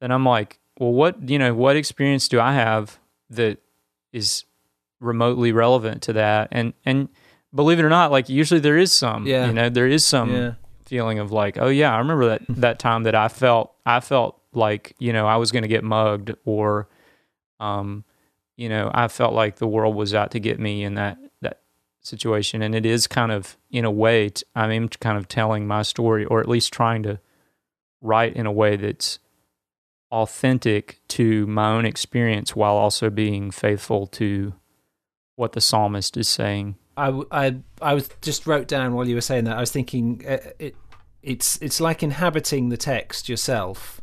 then 0.00 0.10
I'm 0.10 0.24
like, 0.24 0.58
well 0.78 0.92
what 0.92 1.28
you 1.28 1.38
know 1.38 1.54
what 1.54 1.76
experience 1.76 2.28
do 2.28 2.40
I 2.40 2.52
have 2.52 2.98
that 3.30 3.58
is 4.12 4.44
remotely 5.00 5.52
relevant 5.52 6.02
to 6.02 6.12
that? 6.14 6.48
And 6.50 6.72
and 6.84 7.08
believe 7.54 7.78
it 7.78 7.84
or 7.84 7.88
not, 7.88 8.10
like 8.10 8.28
usually 8.28 8.60
there 8.60 8.76
is 8.76 8.92
some. 8.92 9.26
Yeah. 9.26 9.46
You 9.46 9.52
know, 9.52 9.68
there 9.68 9.86
is 9.86 10.06
some 10.06 10.34
yeah. 10.34 10.54
feeling 10.84 11.18
of 11.18 11.32
like, 11.32 11.58
oh 11.58 11.68
yeah, 11.68 11.94
I 11.94 11.98
remember 11.98 12.28
that 12.28 12.42
that 12.48 12.78
time 12.78 13.04
that 13.04 13.14
I 13.14 13.28
felt 13.28 13.72
I 13.86 14.00
felt 14.00 14.40
like 14.52 14.94
you 14.98 15.12
know 15.12 15.26
I 15.26 15.36
was 15.36 15.52
going 15.52 15.62
to 15.62 15.68
get 15.68 15.84
mugged 15.84 16.34
or, 16.44 16.88
um, 17.60 18.04
you 18.56 18.68
know, 18.68 18.90
I 18.92 19.08
felt 19.08 19.34
like 19.34 19.56
the 19.56 19.68
world 19.68 19.94
was 19.94 20.14
out 20.14 20.32
to 20.32 20.40
get 20.40 20.58
me 20.58 20.82
in 20.82 20.94
that 20.94 21.18
that 21.42 21.60
situation, 22.00 22.62
and 22.62 22.74
it 22.74 22.86
is 22.86 23.06
kind 23.06 23.32
of 23.32 23.56
in 23.70 23.84
a 23.84 23.90
way 23.90 24.30
t- 24.30 24.44
I 24.54 24.72
am 24.72 24.88
kind 24.88 25.18
of 25.18 25.28
telling 25.28 25.66
my 25.66 25.82
story 25.82 26.24
or 26.24 26.40
at 26.40 26.48
least 26.48 26.72
trying 26.72 27.02
to 27.04 27.20
write 28.00 28.34
in 28.34 28.46
a 28.46 28.52
way 28.52 28.76
that's 28.76 29.18
authentic 30.10 31.00
to 31.08 31.46
my 31.46 31.70
own 31.70 31.84
experience 31.84 32.56
while 32.56 32.76
also 32.76 33.10
being 33.10 33.50
faithful 33.50 34.06
to 34.06 34.54
what 35.36 35.52
the 35.52 35.60
psalmist 35.60 36.16
is 36.16 36.28
saying. 36.28 36.76
i 36.96 37.20
i, 37.30 37.56
I 37.80 37.94
was 37.94 38.08
just 38.22 38.46
wrote 38.46 38.68
down 38.68 38.94
while 38.94 39.06
you 39.06 39.14
were 39.14 39.20
saying 39.20 39.44
that. 39.44 39.56
I 39.56 39.60
was 39.60 39.70
thinking 39.70 40.24
uh, 40.26 40.38
it, 40.58 40.76
it's 41.22 41.60
it's 41.60 41.80
like 41.80 42.02
inhabiting 42.02 42.68
the 42.68 42.76
text 42.76 43.28
yourself, 43.28 44.00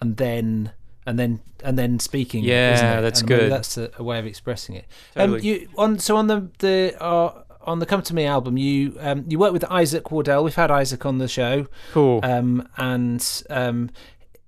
and 0.00 0.16
then 0.16 0.72
and 1.06 1.18
then 1.18 1.40
and 1.64 1.78
then 1.78 1.98
speaking. 1.98 2.44
Yeah, 2.44 2.74
isn't 2.74 2.98
it? 2.98 3.00
that's 3.02 3.20
And 3.20 3.28
good. 3.28 3.52
That's 3.52 3.78
a, 3.78 3.90
a 3.98 4.02
way 4.02 4.18
of 4.18 4.26
expressing 4.26 4.74
it. 4.74 4.86
Totally. 5.14 5.38
Um, 5.38 5.44
you 5.44 5.68
on 5.78 5.98
so 5.98 6.16
on 6.16 6.26
the 6.26 6.48
the 6.58 6.96
uh, 7.00 7.42
on 7.62 7.78
the 7.78 7.86
Come 7.86 8.02
to 8.02 8.14
Me 8.14 8.24
album, 8.24 8.56
you 8.56 8.96
um, 9.00 9.24
you 9.28 9.38
work 9.38 9.52
with 9.52 9.64
Isaac 9.70 10.10
Wardell. 10.10 10.44
We've 10.44 10.54
had 10.54 10.70
Isaac 10.70 11.04
on 11.06 11.18
the 11.18 11.28
show, 11.28 11.66
Cool. 11.92 12.20
um, 12.22 12.68
and 12.76 13.42
um, 13.50 13.90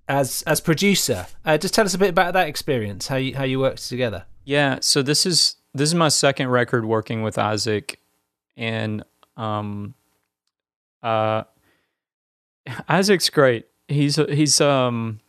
as 0.08 0.42
as 0.42 0.60
producer, 0.60 1.26
uh, 1.44 1.58
just 1.58 1.74
tell 1.74 1.84
us 1.84 1.94
a 1.94 1.98
bit 1.98 2.10
about 2.10 2.32
that 2.34 2.48
experience. 2.48 3.08
How 3.08 3.16
you 3.16 3.36
how 3.36 3.44
you 3.44 3.58
worked 3.60 3.88
together. 3.88 4.24
Yeah, 4.44 4.78
so 4.80 5.02
this 5.02 5.26
is 5.26 5.56
this 5.74 5.88
is 5.90 5.94
my 5.94 6.08
second 6.08 6.48
record 6.48 6.84
working 6.84 7.22
with 7.22 7.38
Isaac, 7.38 8.00
and 8.56 9.02
um, 9.36 9.94
uh, 11.02 11.44
Isaac's 12.88 13.30
great. 13.30 13.66
He's 13.88 14.16
he's 14.16 14.60
um, 14.60 15.20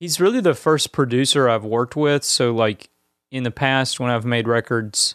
he's 0.00 0.18
really 0.20 0.40
the 0.40 0.54
first 0.54 0.90
producer 0.90 1.48
I've 1.48 1.64
worked 1.64 1.94
with. 1.94 2.24
So 2.24 2.52
like 2.52 2.88
in 3.30 3.44
the 3.44 3.50
past, 3.52 4.00
when 4.00 4.10
I've 4.10 4.24
made 4.24 4.48
records, 4.48 5.14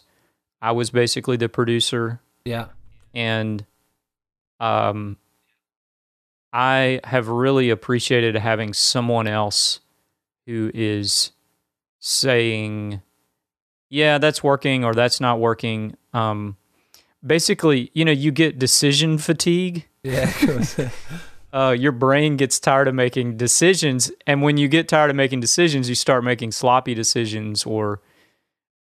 I 0.62 0.72
was 0.72 0.88
basically 0.90 1.36
the 1.36 1.50
producer, 1.50 2.20
Yeah, 2.46 2.68
and 3.14 3.66
um, 4.58 5.18
I 6.52 7.00
have 7.04 7.28
really 7.28 7.68
appreciated 7.68 8.36
having 8.36 8.72
someone 8.72 9.26
else 9.26 9.80
who 10.46 10.70
is 10.72 11.32
saying, 12.00 13.02
"Yeah, 13.90 14.16
that's 14.16 14.42
working," 14.42 14.82
or 14.84 14.94
"That's 14.94 15.20
not 15.20 15.38
working." 15.40 15.96
Um, 16.14 16.56
basically, 17.24 17.90
you 17.92 18.04
know, 18.04 18.12
you 18.12 18.30
get 18.30 18.58
decision 18.58 19.18
fatigue. 19.18 19.86
yeah. 20.02 20.32
Uh, 21.56 21.70
your 21.70 21.92
brain 21.92 22.36
gets 22.36 22.60
tired 22.60 22.86
of 22.86 22.94
making 22.94 23.36
decisions, 23.38 24.12
and 24.26 24.42
when 24.42 24.58
you 24.58 24.68
get 24.68 24.88
tired 24.88 25.08
of 25.08 25.16
making 25.16 25.40
decisions, 25.40 25.88
you 25.88 25.94
start 25.94 26.22
making 26.22 26.52
sloppy 26.52 26.92
decisions, 26.94 27.64
or 27.64 28.00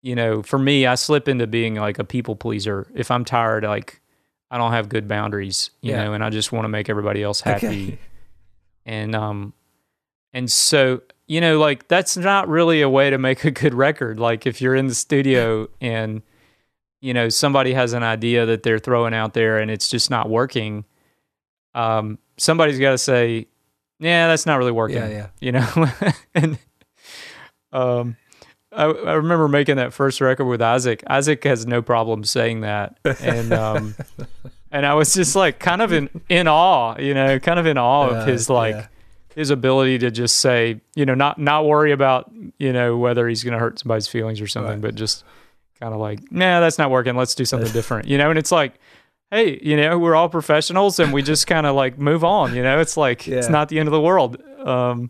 you 0.01 0.15
know, 0.15 0.41
for 0.41 0.57
me, 0.57 0.85
I 0.87 0.95
slip 0.95 1.27
into 1.27 1.45
being 1.47 1.75
like 1.75 1.99
a 1.99 2.03
people 2.05 2.35
pleaser. 2.35 2.87
If 2.95 3.11
I'm 3.11 3.25
tired, 3.25 3.63
like 3.65 3.99
I 4.49 4.57
don't 4.57 4.71
have 4.71 4.87
good 4.89 5.07
boundaries, 5.07 5.69
you 5.81 5.91
Yeah. 5.91 6.05
know, 6.05 6.13
and 6.13 6.23
I 6.23 6.29
just 6.29 6.51
want 6.53 6.63
to 6.63 6.69
make 6.69 6.89
everybody 6.89 7.21
else 7.21 7.41
happy. 7.41 7.67
Okay. 7.67 7.97
And 8.85 9.15
um 9.15 9.53
and 10.33 10.49
so, 10.51 11.01
you 11.27 11.41
know, 11.41 11.59
like 11.59 11.87
that's 11.89 12.15
not 12.17 12.47
really 12.47 12.81
a 12.81 12.89
way 12.89 13.09
to 13.09 13.17
make 13.17 13.43
a 13.43 13.51
good 13.51 13.73
record. 13.73 14.17
Like 14.19 14.47
if 14.47 14.61
you're 14.61 14.75
in 14.75 14.87
the 14.87 14.95
studio 14.95 15.67
and 15.81 16.21
you 17.01 17.13
know, 17.13 17.29
somebody 17.29 17.73
has 17.73 17.93
an 17.93 18.03
idea 18.03 18.45
that 18.45 18.63
they're 18.63 18.79
throwing 18.79 19.13
out 19.13 19.33
there 19.33 19.57
and 19.59 19.69
it's 19.69 19.89
just 19.89 20.09
not 20.09 20.29
working, 20.29 20.85
um 21.75 22.17
somebody's 22.41 22.79
got 22.79 22.91
to 22.91 22.97
say, 22.97 23.47
"Yeah, 23.99 24.27
that's 24.27 24.45
not 24.45 24.57
really 24.57 24.71
working." 24.71 24.97
Yeah, 24.97 25.07
yeah. 25.09 25.27
You 25.39 25.51
know? 25.53 25.87
and 26.35 26.57
um 27.71 28.17
I, 28.73 28.85
I 28.85 29.13
remember 29.15 29.49
making 29.49 29.75
that 29.75 29.91
first 29.91 30.21
record 30.21 30.45
with 30.45 30.61
Isaac. 30.61 31.03
Isaac 31.07 31.43
has 31.43 31.67
no 31.67 31.81
problem 31.81 32.23
saying 32.23 32.61
that, 32.61 32.97
and 33.19 33.51
um, 33.51 33.95
and 34.71 34.85
I 34.85 34.93
was 34.93 35.13
just 35.13 35.35
like 35.35 35.59
kind 35.59 35.81
of 35.81 35.91
in 35.91 36.09
in 36.29 36.47
awe, 36.47 36.97
you 36.97 37.13
know, 37.13 37.37
kind 37.37 37.59
of 37.59 37.65
in 37.65 37.77
awe 37.77 38.09
Yeah, 38.11 38.21
of 38.21 38.27
his 38.27 38.49
like 38.49 38.75
yeah. 38.75 38.87
his 39.35 39.49
ability 39.49 39.97
to 39.99 40.09
just 40.11 40.37
say, 40.37 40.79
you 40.95 41.05
know, 41.05 41.15
not 41.15 41.37
not 41.37 41.65
worry 41.65 41.91
about 41.91 42.31
you 42.59 42.71
know 42.71 42.95
whether 42.97 43.27
he's 43.27 43.43
going 43.43 43.51
to 43.53 43.59
hurt 43.59 43.77
somebody's 43.79 44.07
feelings 44.07 44.39
or 44.39 44.47
something, 44.47 44.75
Right. 44.75 44.81
but 44.81 44.95
just 44.95 45.25
kind 45.81 45.93
of 45.93 45.99
like, 45.99 46.31
nah, 46.31 46.61
that's 46.61 46.77
not 46.77 46.91
working. 46.91 47.17
Let's 47.17 47.35
do 47.35 47.43
something 47.43 47.71
different, 47.73 48.07
you 48.07 48.17
know. 48.17 48.29
And 48.29 48.39
it's 48.39 48.53
like, 48.53 48.75
hey, 49.31 49.59
you 49.63 49.77
know, 49.77 49.97
we're 49.97 50.13
all 50.15 50.29
professionals, 50.29 50.99
and 50.99 51.11
we 51.13 51.21
just 51.33 51.47
kind 51.47 51.65
of 51.65 51.75
like 51.75 51.97
move 51.97 52.23
on, 52.23 52.53
you 52.55 52.61
know. 52.61 52.79
It's 52.79 52.97
like 52.97 53.27
it's 53.27 53.49
not 53.49 53.69
the 53.69 53.79
end 53.79 53.87
of 53.87 53.93
the 53.93 54.01
world. 54.01 54.37
Um, 54.59 55.09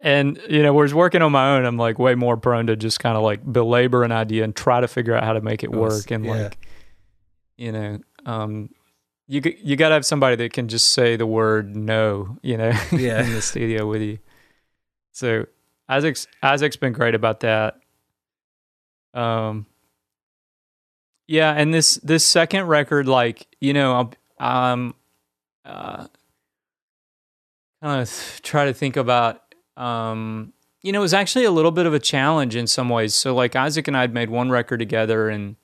and 0.00 0.40
you 0.48 0.62
know, 0.62 0.72
whereas 0.72 0.94
working 0.94 1.22
on 1.22 1.32
my 1.32 1.56
own, 1.56 1.64
I'm 1.64 1.76
like 1.76 1.98
way 1.98 2.14
more 2.14 2.36
prone 2.36 2.66
to 2.68 2.76
just 2.76 3.00
kind 3.00 3.16
of 3.16 3.22
like 3.22 3.44
belabor 3.44 4.04
an 4.04 4.12
idea 4.12 4.44
and 4.44 4.54
try 4.54 4.80
to 4.80 4.88
figure 4.88 5.14
out 5.14 5.24
how 5.24 5.32
to 5.32 5.40
make 5.40 5.62
it 5.62 5.70
work. 5.70 6.10
And 6.10 6.24
yeah. 6.24 6.32
like, 6.32 6.58
you 7.56 7.72
know, 7.72 7.98
um, 8.24 8.70
you 9.26 9.42
you 9.62 9.76
got 9.76 9.88
to 9.88 9.94
have 9.94 10.06
somebody 10.06 10.36
that 10.36 10.52
can 10.52 10.68
just 10.68 10.90
say 10.90 11.16
the 11.16 11.26
word 11.26 11.76
no, 11.76 12.38
you 12.42 12.56
know, 12.56 12.72
Yeah. 12.92 13.22
in 13.22 13.32
the 13.32 13.42
studio 13.42 13.86
with 13.88 14.02
you. 14.02 14.18
So 15.12 15.46
Isaac's 15.88 16.26
Isaac's 16.42 16.76
been 16.76 16.92
great 16.92 17.14
about 17.14 17.40
that. 17.40 17.78
Um, 19.14 19.66
yeah, 21.28 21.52
and 21.52 21.72
this 21.72 21.96
this 21.96 22.24
second 22.24 22.66
record, 22.66 23.06
like 23.06 23.46
you 23.60 23.72
know, 23.72 24.10
I'm 24.40 24.46
um, 24.46 24.94
uh, 25.64 26.06
kind 27.82 28.02
of 28.02 28.40
try 28.42 28.64
to 28.64 28.72
think 28.74 28.96
about 28.96 29.42
um 29.76 30.52
you 30.82 30.90
know 30.90 30.98
it 30.98 31.02
was 31.02 31.14
actually 31.14 31.44
a 31.44 31.50
little 31.50 31.70
bit 31.70 31.86
of 31.86 31.94
a 31.94 31.98
challenge 32.00 32.56
in 32.56 32.66
some 32.66 32.88
ways. 32.88 33.14
So 33.14 33.34
like 33.34 33.54
isaac 33.54 33.86
and 33.86 33.96
i 33.96 34.00
had 34.00 34.12
made 34.12 34.30
one 34.30 34.50
record 34.50 34.78
together 34.78 35.28
and 35.28 35.54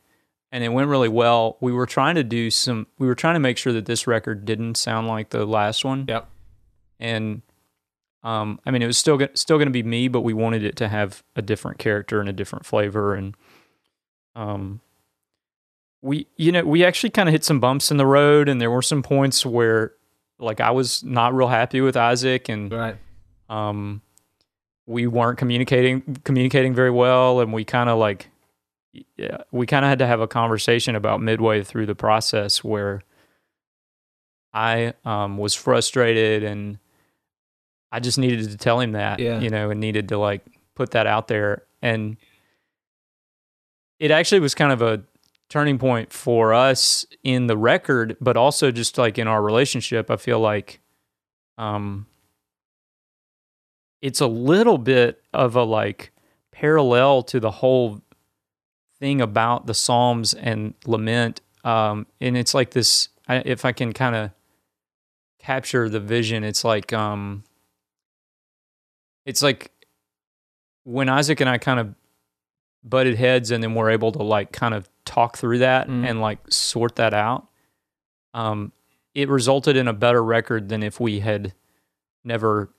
and 0.52 0.62
it 0.62 0.68
went 0.68 0.88
really 0.88 1.08
well. 1.08 1.56
We 1.60 1.72
were 1.72 1.86
trying 1.86 2.14
to 2.14 2.22
do 2.22 2.50
some 2.50 2.86
we 2.98 3.06
were 3.06 3.16
trying 3.16 3.34
to 3.34 3.40
make 3.40 3.58
sure 3.58 3.72
that 3.72 3.86
this 3.86 4.06
record 4.06 4.44
didn't 4.44 4.76
sound 4.76 5.08
like 5.08 5.30
the 5.30 5.44
last 5.46 5.84
one. 5.84 6.04
Yep. 6.08 6.28
and 7.00 7.42
um 8.22 8.60
i 8.64 8.70
mean 8.70 8.82
it 8.82 8.86
was 8.86 8.98
still 8.98 9.18
still 9.34 9.56
going 9.58 9.66
to 9.66 9.72
be 9.72 9.82
me 9.82 10.08
but 10.08 10.20
we 10.20 10.32
wanted 10.32 10.62
it 10.62 10.76
to 10.76 10.88
have 10.88 11.22
a 11.36 11.42
different 11.42 11.78
character 11.78 12.20
and 12.20 12.28
a 12.28 12.32
different 12.32 12.64
flavor 12.64 13.14
and 13.14 13.34
um 14.36 14.80
we 16.04 16.26
you 16.36 16.52
know 16.52 16.62
we 16.64 16.84
actually 16.84 17.08
kind 17.08 17.28
of 17.28 17.32
hit 17.32 17.42
some 17.44 17.58
bumps 17.60 17.90
in 17.90 17.96
the 17.96 18.04
road 18.06 18.46
and 18.48 18.60
there 18.60 18.70
were 18.70 18.82
some 18.82 19.02
points 19.02 19.44
where 19.46 19.92
like 20.38 20.60
i 20.60 20.70
was 20.70 21.02
not 21.02 21.32
real 21.34 21.48
happy 21.48 21.80
with 21.80 21.96
isaac 21.96 22.48
and 22.50 22.70
Right. 22.70 22.96
um 23.48 24.02
we 24.86 25.06
weren't 25.06 25.38
communicating 25.38 26.02
communicating 26.24 26.74
very 26.74 26.90
well 26.90 27.40
and 27.40 27.52
we 27.54 27.64
kind 27.64 27.88
of 27.88 27.98
like 27.98 28.28
yeah 29.16 29.38
we 29.50 29.66
kind 29.66 29.82
of 29.84 29.88
had 29.88 29.98
to 30.00 30.06
have 30.06 30.20
a 30.20 30.28
conversation 30.28 30.94
about 30.94 31.22
midway 31.22 31.62
through 31.64 31.86
the 31.86 31.94
process 31.94 32.62
where 32.62 33.00
i 34.52 34.92
um 35.06 35.38
was 35.38 35.54
frustrated 35.54 36.42
and 36.44 36.78
i 37.92 37.98
just 37.98 38.18
needed 38.18 38.50
to 38.50 38.56
tell 38.58 38.78
him 38.78 38.92
that 38.92 39.20
Yeah. 39.20 39.40
you 39.40 39.48
know 39.48 39.70
and 39.70 39.80
needed 39.80 40.08
to 40.10 40.18
like 40.18 40.42
put 40.74 40.90
that 40.90 41.06
out 41.06 41.28
there 41.28 41.62
and 41.80 42.18
it 43.98 44.10
actually 44.10 44.40
was 44.40 44.54
kind 44.54 44.70
of 44.72 44.82
a 44.82 45.02
turning 45.48 45.78
point 45.78 46.12
for 46.12 46.52
us 46.52 47.06
in 47.22 47.46
the 47.46 47.56
record 47.56 48.16
but 48.20 48.36
also 48.36 48.70
just 48.70 48.98
like 48.98 49.18
in 49.18 49.28
our 49.28 49.42
relationship 49.42 50.10
i 50.10 50.16
feel 50.16 50.40
like 50.40 50.80
um 51.58 52.06
it's 54.02 54.20
a 54.20 54.26
little 54.26 54.78
bit 54.78 55.22
of 55.32 55.56
a 55.56 55.62
like 55.62 56.12
parallel 56.50 57.22
to 57.22 57.40
the 57.40 57.50
whole 57.50 58.00
thing 58.98 59.20
about 59.20 59.66
the 59.66 59.74
psalms 59.74 60.34
and 60.34 60.74
lament 60.86 61.40
um 61.64 62.06
and 62.20 62.36
it's 62.36 62.54
like 62.54 62.70
this 62.70 63.08
if 63.28 63.64
i 63.64 63.72
can 63.72 63.92
kind 63.92 64.16
of 64.16 64.30
capture 65.44 65.90
the 65.90 66.00
vision. 66.00 66.42
It's 66.42 66.64
like 66.64 66.92
um, 66.92 67.44
it's 69.26 69.42
like 69.42 69.70
when 70.84 71.08
Isaac 71.08 71.40
and 71.40 71.50
I 71.50 71.58
kind 71.58 71.80
of 71.80 71.94
butted 72.84 73.16
heads, 73.16 73.50
and 73.50 73.62
then 73.62 73.74
we're 73.74 73.90
able 73.90 74.12
to 74.12 74.22
like 74.22 74.52
kind 74.52 74.74
of 74.74 74.88
talk 75.04 75.36
through 75.38 75.58
that 75.58 75.88
Mm. 75.88 76.08
and 76.08 76.20
like 76.20 76.38
sort 76.50 76.96
that 76.96 77.14
out. 77.14 77.48
Um, 78.34 78.72
it 79.14 79.28
resulted 79.28 79.76
in 79.76 79.88
a 79.88 79.92
better 79.92 80.22
record 80.22 80.68
than 80.68 80.82
if 80.82 80.98
we 81.00 81.20
had 81.20 81.54
never 82.24 82.70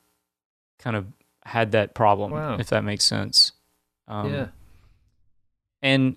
kind 0.80 0.96
of 0.96 1.08
had 1.44 1.72
that 1.72 1.94
problem. 1.94 2.32
Wow. 2.32 2.58
If 2.60 2.68
that 2.68 2.84
makes 2.84 3.06
sense. 3.06 3.52
Um, 4.08 4.34
yeah. 4.34 4.48
and 5.82 6.16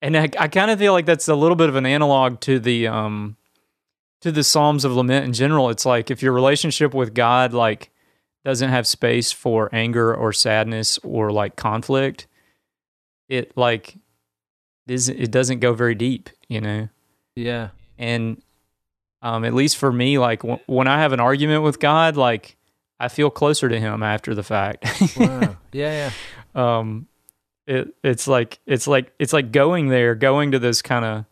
and 0.00 0.16
I, 0.16 0.28
I 0.38 0.48
kind 0.48 0.70
of 0.70 0.78
feel 0.78 0.92
like 0.92 1.06
that's 1.06 1.28
a 1.28 1.34
little 1.34 1.56
bit 1.56 1.68
of 1.68 1.76
an 1.76 1.86
analog 1.86 2.40
to 2.40 2.58
the 2.58 2.86
um 2.88 3.36
to 4.20 4.30
the 4.32 4.44
Psalms 4.44 4.84
of 4.84 4.92
Lament 4.92 5.24
in 5.24 5.32
general. 5.32 5.68
It's 5.70 5.84
like 5.84 6.10
if 6.10 6.22
your 6.22 6.32
relationship 6.32 6.94
with 6.94 7.12
God 7.14 7.52
like 7.52 7.90
doesn't 8.44 8.70
have 8.70 8.86
space 8.86 9.32
for 9.32 9.68
anger 9.72 10.14
or 10.14 10.32
sadness 10.32 10.98
or 11.02 11.30
like 11.30 11.56
conflict, 11.56 12.26
it 13.32 13.56
like 13.56 13.96
is 14.86 15.08
it 15.08 15.30
doesn't 15.30 15.60
go 15.60 15.72
very 15.72 15.94
deep, 15.94 16.28
you 16.48 16.60
know. 16.60 16.88
Yeah. 17.34 17.70
And 17.98 18.42
um, 19.22 19.44
at 19.44 19.54
least 19.54 19.78
for 19.78 19.90
me, 19.90 20.18
like 20.18 20.42
w- 20.42 20.60
when 20.66 20.86
I 20.86 21.00
have 21.00 21.12
an 21.14 21.20
argument 21.20 21.62
with 21.62 21.80
God, 21.80 22.16
like 22.16 22.56
I 23.00 23.08
feel 23.08 23.30
closer 23.30 23.68
to 23.70 23.80
Him 23.80 24.02
after 24.02 24.34
the 24.34 24.42
fact. 24.42 24.84
Wow. 25.16 25.56
yeah. 25.72 26.10
Yeah. 26.54 26.78
um 26.78 27.06
it 27.66 27.94
it's 28.04 28.28
like 28.28 28.58
it's 28.66 28.86
like 28.86 29.12
it's 29.18 29.32
like 29.32 29.50
going 29.52 29.88
there 29.88 30.14
going 30.14 30.50
to 30.50 30.58
this 30.58 30.82
kind 30.82 31.04
of 31.04 31.24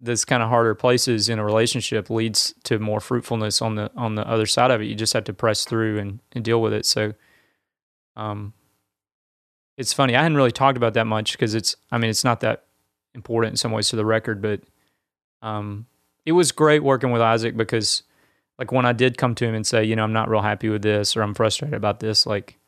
this 0.00 0.24
kind 0.26 0.42
of 0.42 0.48
harder 0.50 0.74
places 0.74 1.28
in 1.30 1.38
a 1.38 1.44
relationship 1.44 2.10
leads 2.10 2.52
to 2.64 2.78
more 2.78 3.00
fruitfulness 3.00 3.62
on 3.62 3.76
the 3.76 3.90
on 3.96 4.16
the 4.16 4.26
other 4.28 4.46
side 4.46 4.70
of 4.70 4.80
it 4.82 4.86
you 4.86 4.94
just 4.94 5.12
have 5.12 5.24
to 5.24 5.32
press 5.32 5.64
through 5.64 5.98
and, 5.98 6.20
and 6.32 6.44
deal 6.44 6.60
with 6.60 6.72
it 6.72 6.84
so 6.84 7.12
um 8.16 8.52
it's 9.80 9.92
funny 9.92 10.14
i 10.14 10.22
hadn't 10.22 10.36
really 10.36 10.52
talked 10.52 10.76
about 10.76 10.94
that 10.94 11.06
much 11.06 11.32
because 11.32 11.54
it's 11.54 11.74
i 11.90 11.98
mean 11.98 12.10
it's 12.10 12.24
not 12.24 12.40
that 12.40 12.64
important 13.14 13.52
in 13.52 13.56
some 13.56 13.72
ways 13.72 13.88
to 13.88 13.96
the 13.96 14.04
record 14.04 14.40
but 14.40 14.60
um 15.42 15.86
it 16.26 16.32
was 16.32 16.52
great 16.52 16.82
working 16.84 17.10
with 17.10 17.22
isaac 17.22 17.56
because 17.56 18.02
like 18.58 18.70
when 18.72 18.84
i 18.84 18.92
did 18.92 19.16
come 19.18 19.34
to 19.34 19.44
him 19.46 19.54
and 19.54 19.66
say 19.66 19.82
you 19.82 19.96
know 19.96 20.04
i'm 20.04 20.12
not 20.12 20.28
real 20.28 20.42
happy 20.42 20.68
with 20.68 20.82
this 20.82 21.16
or 21.16 21.22
i'm 21.22 21.34
frustrated 21.34 21.74
about 21.74 21.98
this 22.00 22.26
like 22.26 22.58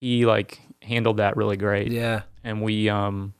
he 0.00 0.26
like 0.26 0.60
handled 0.82 1.18
that 1.18 1.36
really 1.36 1.56
great 1.56 1.92
Yeah. 1.92 2.22
and 2.44 2.60
we 2.62 2.88
um 2.88 3.32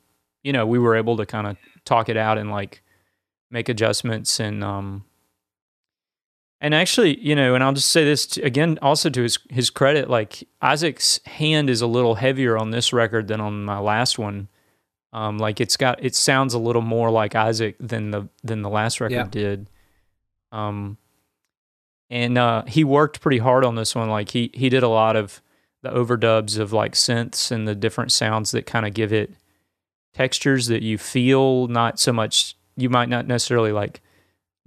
you 0.43 0.53
know 0.53 0.67
we 0.67 0.79
were 0.79 0.95
able 0.97 1.17
to 1.19 1.27
kind 1.27 1.47
of 1.47 1.57
talk 1.85 2.09
it 2.09 2.17
out 2.17 2.39
and 2.39 2.51
like 2.51 2.83
make 3.51 3.69
adjustments 3.69 4.39
and 4.41 4.63
um 4.63 5.05
and 6.61 6.75
actually 6.75 7.19
you 7.21 7.35
know 7.35 7.55
and 7.55 7.65
i'll 7.65 7.73
just 7.73 7.91
say 7.91 8.05
this 8.05 8.27
to, 8.27 8.43
again 8.43 8.79
also 8.83 9.09
to 9.11 9.23
his 9.23 9.39
his 9.49 9.71
credit 9.71 10.11
like 10.11 10.47
isaac's 10.61 11.21
hand 11.27 11.71
is 11.71 11.81
a 11.81 11.87
little 11.87 12.17
heavier 12.17 12.59
on 12.59 12.71
this 12.71 12.93
record 12.93 13.29
than 13.29 13.41
on 13.41 13.65
my 13.65 13.79
last 13.79 14.19
one. 14.19 14.49
Um 15.13 15.39
like 15.39 15.61
it's 15.61 15.77
got 15.77 16.03
it 16.05 16.15
sounds 16.15 16.55
a 16.55 16.59
little 16.59 16.83
more 16.83 17.11
like 17.11 17.35
isaac 17.35 17.77
than 17.81 18.11
the 18.11 18.29
than 18.45 18.63
the 18.63 18.71
last 18.71 19.01
record 19.01 19.15
Yeah. 19.15 19.29
did. 19.31 19.71
Um 20.53 20.99
and 22.11 22.39
uh 22.39 22.65
he 22.67 22.85
worked 22.85 23.21
pretty 23.21 23.39
hard 23.39 23.65
on 23.65 23.75
this 23.75 23.95
one. 23.95 24.09
Like 24.09 24.31
he 24.31 24.51
he 24.55 24.69
did 24.69 24.83
a 24.83 24.89
lot 24.89 25.17
of 25.17 25.41
the 25.83 25.91
overdubs 25.91 26.59
of 26.59 26.73
like 26.73 26.93
synths 26.93 27.51
and 27.51 27.67
the 27.67 27.75
different 27.75 28.13
sounds 28.13 28.51
that 28.51 28.67
kind 28.67 28.87
of 28.87 28.93
give 28.95 29.13
it 29.13 29.33
textures 30.15 30.67
that 30.67 30.83
you 30.83 30.99
feel 30.99 31.67
not 31.69 31.99
so 31.99 32.13
much 32.13 32.55
you 32.77 32.91
might 32.91 33.09
not 33.09 33.27
necessarily 33.27 33.73
like 33.73 34.01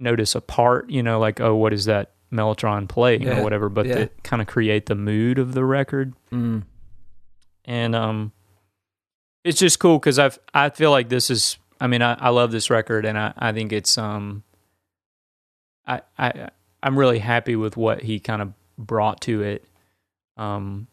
notice 0.04 0.34
a 0.36 0.40
part 0.40 0.88
you 0.88 1.02
know 1.02 1.18
like 1.18 1.40
oh 1.40 1.56
what 1.56 1.72
is 1.72 1.86
that 1.86 2.12
mellotron 2.32 2.88
playing 2.88 3.22
Yeah, 3.22 3.40
or 3.40 3.42
whatever 3.42 3.68
but 3.68 3.86
yeah. 3.86 4.06
kind 4.22 4.40
of 4.40 4.46
create 4.48 4.86
the 4.86 4.94
mood 4.94 5.38
of 5.40 5.54
the 5.54 5.64
record 5.64 6.14
Mm. 6.32 6.62
and 7.64 7.94
um 7.96 8.32
it's 9.44 9.58
just 9.58 9.78
cool 9.80 9.98
because 9.98 10.18
i've 10.18 10.38
i 10.52 10.68
feel 10.70 10.90
like 10.90 11.08
this 11.08 11.30
is 11.30 11.58
i 11.80 11.86
mean 11.86 12.02
i, 12.02 12.14
I 12.14 12.28
love 12.30 12.50
this 12.52 12.70
record 12.70 13.04
and 13.04 13.18
I, 13.18 13.32
I 13.36 13.52
think 13.52 13.72
it's 13.72 13.96
um 13.98 14.42
i 15.86 16.00
i 16.18 16.48
i'm 16.82 16.98
really 16.98 17.18
happy 17.20 17.56
with 17.56 17.76
what 17.76 18.02
he 18.02 18.20
kind 18.20 18.42
of 18.42 18.52
brought 18.78 19.20
to 19.22 19.42
it 19.42 19.64
um 20.36 20.86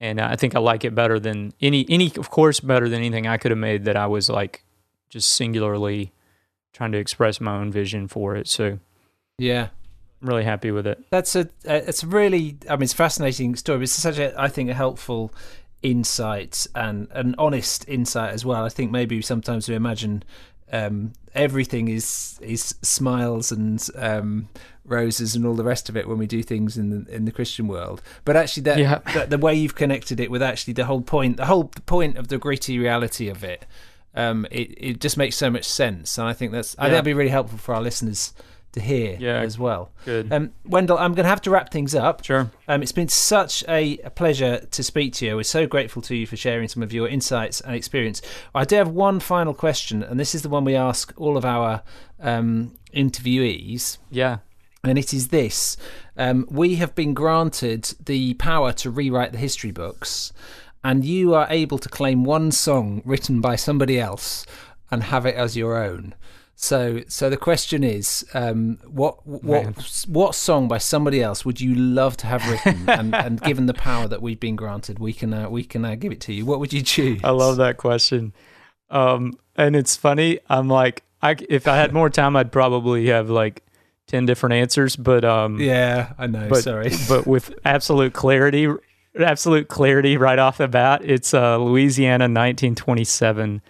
and 0.00 0.18
i 0.20 0.36
think 0.36 0.54
i 0.54 0.58
like 0.60 0.84
it 0.84 0.94
better 0.94 1.20
than 1.20 1.52
any 1.60 1.84
any 1.90 2.10
of 2.16 2.30
course 2.30 2.60
better 2.60 2.88
than 2.88 3.00
anything 3.00 3.26
i 3.26 3.36
could 3.36 3.50
have 3.50 3.58
made 3.58 3.84
that 3.84 3.96
i 3.96 4.06
was 4.06 4.30
like 4.30 4.64
just 5.10 5.32
singularly 5.34 6.12
trying 6.72 6.92
to 6.92 6.98
express 6.98 7.40
my 7.40 7.54
own 7.56 7.70
vision 7.70 8.08
for 8.08 8.34
it 8.36 8.48
so 8.48 8.78
Yeah. 9.38 9.68
i'm 10.22 10.28
really 10.28 10.44
happy 10.44 10.70
with 10.70 10.86
it 10.86 11.04
That's 11.10 11.34
a. 11.36 11.48
It's 11.64 12.02
a 12.02 12.06
really. 12.06 12.56
I 12.70 12.76
mean, 12.76 12.82
it's 12.84 12.92
a 12.92 12.96
fascinating 12.96 13.56
story. 13.56 13.82
It's 13.84 13.92
such 13.92 14.18
a. 14.18 14.32
I 14.40 14.48
think 14.48 14.70
a 14.70 14.74
helpful 14.74 15.32
insight 15.82 16.66
and 16.74 17.08
an 17.12 17.34
honest 17.38 17.84
insight 17.88 18.32
as 18.32 18.44
well. 18.44 18.64
I 18.64 18.68
think 18.68 18.90
maybe 18.90 19.20
sometimes 19.22 19.68
we 19.68 19.74
imagine 19.74 20.22
um, 20.72 21.12
everything 21.34 21.88
is 21.88 22.38
is 22.40 22.74
smiles 22.82 23.50
and 23.52 23.84
um, 23.96 24.48
roses 24.84 25.34
and 25.34 25.44
all 25.46 25.54
the 25.54 25.64
rest 25.64 25.88
of 25.88 25.96
it 25.96 26.08
when 26.08 26.18
we 26.18 26.26
do 26.26 26.42
things 26.42 26.78
in 26.78 26.90
the 27.04 27.14
in 27.14 27.24
the 27.24 27.32
Christian 27.32 27.66
world. 27.68 28.00
But 28.24 28.36
actually, 28.36 28.62
that, 28.64 28.78
Yeah. 28.78 28.98
that 29.14 29.30
the 29.30 29.38
way 29.38 29.54
you've 29.54 29.74
connected 29.74 30.20
it 30.20 30.30
with 30.30 30.42
actually 30.42 30.74
the 30.74 30.84
whole 30.86 31.02
point, 31.02 31.36
the 31.36 31.46
whole 31.46 31.64
point 31.86 32.16
of 32.16 32.28
the 32.28 32.38
gritty 32.38 32.78
reality 32.78 33.28
of 33.28 33.42
it. 33.44 33.66
Um, 34.14 34.46
it 34.50 34.74
it 34.76 35.00
just 35.00 35.16
makes 35.16 35.36
so 35.36 35.50
much 35.50 35.64
sense, 35.64 36.18
and 36.18 36.28
I 36.28 36.32
think 36.34 36.52
that's 36.52 36.74
I 36.78 36.82
think 36.84 36.92
that'd 36.92 37.04
be 37.04 37.14
really 37.14 37.30
helpful 37.30 37.58
for 37.58 37.74
our 37.74 37.80
listeners 37.82 38.34
to 38.72 38.80
hear 38.80 39.18
Yeah. 39.20 39.40
as 39.40 39.58
well. 39.58 39.90
good 40.06 40.32
Um, 40.32 40.52
Wendell, 40.64 40.96
I'm 40.96 41.12
going 41.12 41.24
to 41.24 41.28
have 41.28 41.42
to 41.42 41.50
wrap 41.50 41.70
things 41.70 41.94
up. 41.94 42.24
sure 42.24 42.50
Um, 42.66 42.82
it's 42.82 42.90
been 42.92 43.08
such 43.08 43.62
a, 43.68 43.98
a 43.98 44.08
pleasure 44.08 44.60
to 44.70 44.82
speak 44.82 45.12
to 45.14 45.26
you. 45.26 45.36
We're 45.36 45.42
so 45.42 45.66
grateful 45.66 46.00
to 46.02 46.16
you 46.16 46.26
for 46.26 46.36
sharing 46.38 46.68
some 46.68 46.82
of 46.82 46.90
your 46.90 47.06
insights 47.06 47.60
and 47.60 47.74
experience. 47.74 48.22
I 48.54 48.64
do 48.64 48.76
have 48.76 48.88
one 48.88 49.20
final 49.20 49.52
question, 49.52 50.02
and 50.02 50.18
this 50.18 50.34
is 50.34 50.40
the 50.40 50.48
one 50.48 50.64
we 50.64 50.74
ask 50.74 51.12
all 51.18 51.36
of 51.36 51.44
our 51.44 51.82
um, 52.20 52.72
interviewees. 52.94 53.98
yeah 54.10 54.38
And 54.84 54.98
it 54.98 55.12
is 55.12 55.28
this 55.28 55.76
um, 56.16 56.46
We 56.50 56.76
have 56.76 56.94
been 56.94 57.12
granted 57.14 57.92
the 58.04 58.34
power 58.34 58.72
to 58.74 58.90
rewrite 58.90 59.32
the 59.32 59.38
history 59.38 59.70
books, 59.70 60.32
and 60.84 61.04
you 61.04 61.34
are 61.34 61.46
able 61.50 61.78
to 61.78 61.88
claim 61.88 62.24
one 62.24 62.50
song 62.52 63.02
written 63.04 63.40
by 63.40 63.56
somebody 63.56 63.98
else 64.00 64.44
and 64.90 65.04
have 65.04 65.26
it 65.26 65.34
as 65.34 65.56
your 65.56 65.76
own. 65.76 66.14
So, 66.54 67.00
so 67.08 67.28
the 67.30 67.36
question 67.36 67.82
is, 67.82 68.24
um, 68.34 68.78
what 68.86 69.26
Man. 69.26 69.74
what 69.74 70.04
what 70.06 70.34
song 70.34 70.68
by 70.68 70.78
somebody 70.78 71.20
else 71.22 71.44
would 71.44 71.60
you 71.60 71.74
love 71.74 72.16
to 72.18 72.26
have 72.26 72.48
written? 72.48 72.88
and, 72.88 73.14
and 73.14 73.40
given 73.40 73.66
the 73.66 73.74
power 73.74 74.06
that 74.06 74.22
we've 74.22 74.38
been 74.38 74.54
granted, 74.54 74.98
we 74.98 75.12
can 75.12 75.34
uh, 75.34 75.48
we 75.48 75.64
can 75.64 75.84
uh, 75.84 75.94
give 75.96 76.12
it 76.12 76.20
to 76.22 76.32
you. 76.32 76.44
What 76.46 76.60
would 76.60 76.72
you 76.72 76.82
choose? 76.82 77.20
I 77.24 77.30
love 77.30 77.56
that 77.56 77.78
question. 77.78 78.32
Um, 78.90 79.38
and 79.56 79.74
it's 79.74 79.96
funny. 79.96 80.38
I'm 80.48 80.68
like, 80.68 81.02
I, 81.20 81.36
if 81.48 81.66
I 81.66 81.76
had 81.76 81.92
more 81.92 82.10
time, 82.10 82.36
I'd 82.36 82.52
probably 82.52 83.06
have 83.08 83.30
like 83.30 83.62
10 84.08 84.26
different 84.26 84.54
answers, 84.54 84.96
but, 84.96 85.24
um, 85.24 85.58
Yeah, 85.60 86.12
I 86.18 86.26
know. 86.26 86.48
but, 86.48 86.62
sorry. 86.62 86.90
but 87.08 87.26
with 87.26 87.54
absolute 87.64 88.12
clarity, 88.12 88.68
absolute 89.18 89.68
clarity 89.68 90.16
right 90.16 90.38
off 90.38 90.58
the 90.58 90.68
bat, 90.68 91.02
it's, 91.04 91.34
uh, 91.34 91.58
Louisiana 91.58 92.24
1927 92.24 93.62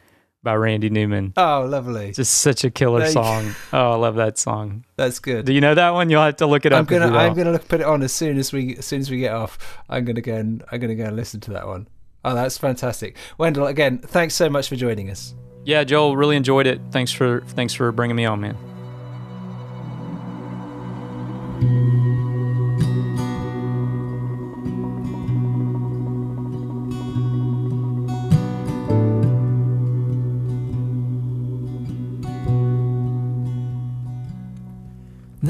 by 0.43 0.55
Randy 0.55 0.91
Newman. 0.91 1.33
Oh, 1.37 1.67
lovely. 1.69 2.13
Just 2.13 2.35
such 2.39 2.65
a 2.65 2.71
killer 2.71 3.05
you 3.05 3.13
song. 3.13 3.55
Oh, 3.73 3.93
I 3.93 3.95
love 3.95 4.17
that 4.17 4.39
song. 4.39 4.85
That's 4.97 5.19
good. 5.19 5.45
Do 5.47 5.53
you 5.53 5.61
know 5.61 5.75
that 5.75 5.91
one? 5.91 6.11
You'll 6.11 6.23
have 6.23 6.37
to 6.37 6.47
look 6.47 6.67
it 6.67 6.73
up. 6.73 6.79
I'm 6.79 6.85
if 6.85 6.89
gonna 7.01 7.17
I'm 7.17 7.35
gonna 7.35 7.53
look, 7.53 7.69
put 7.69 7.81
it 7.81 7.87
on 7.87 8.03
as 8.03 8.13
soon 8.13 8.39
as 8.39 8.53
we 8.53 8.77
as 8.77 8.85
soon 8.85 9.01
as 9.01 9.11
we 9.11 9.19
get 9.19 9.33
off. 9.33 9.59
I'm 9.89 10.05
gonna 10.05 10.21
go 10.21 10.35
and 10.35 10.65
I'm 10.73 10.81
gonna 10.81 10.97
go 10.97 11.05
and 11.05 11.15
listen 11.17 11.41
to 11.43 11.53
that 11.53 11.67
one. 11.67 11.87
Oh, 12.25 12.35
that's 12.35 12.59
fantastic, 12.59 13.17
Wendell. 13.39 13.67
Again, 13.67 13.99
thanks 13.99 14.35
so 14.35 14.49
much 14.51 14.69
for 14.69 14.77
joining 14.77 15.11
us. 15.11 15.35
Yeah, 15.65 15.85
Joel, 15.85 16.17
really 16.17 16.37
enjoyed 16.37 16.67
it. 16.67 16.81
Thanks 16.91 17.13
for, 17.13 17.43
thanks 17.49 17.73
for 17.73 17.93
bringing 17.93 18.17
me 18.17 18.25
on, 18.25 18.41
man. 18.41 18.57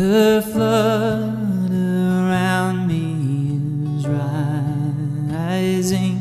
The 0.03 0.43
flood 0.53 1.71
around 1.71 2.89
me 2.89 3.05
is 3.97 4.05
rising. 5.31 6.17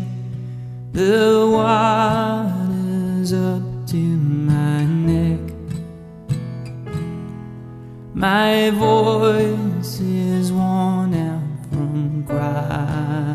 The 0.92 1.50
water's 1.52 3.34
up 3.34 3.64
to 3.88 3.98
my 3.98 4.86
neck. 4.86 5.40
My 8.14 8.70
voice 8.70 10.00
is 10.00 10.52
worn 10.52 11.16
out 11.16 11.42
from 11.72 12.24
crying. 12.28 13.26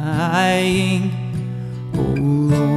Oh 1.93 2.15
Lord, 2.21 2.76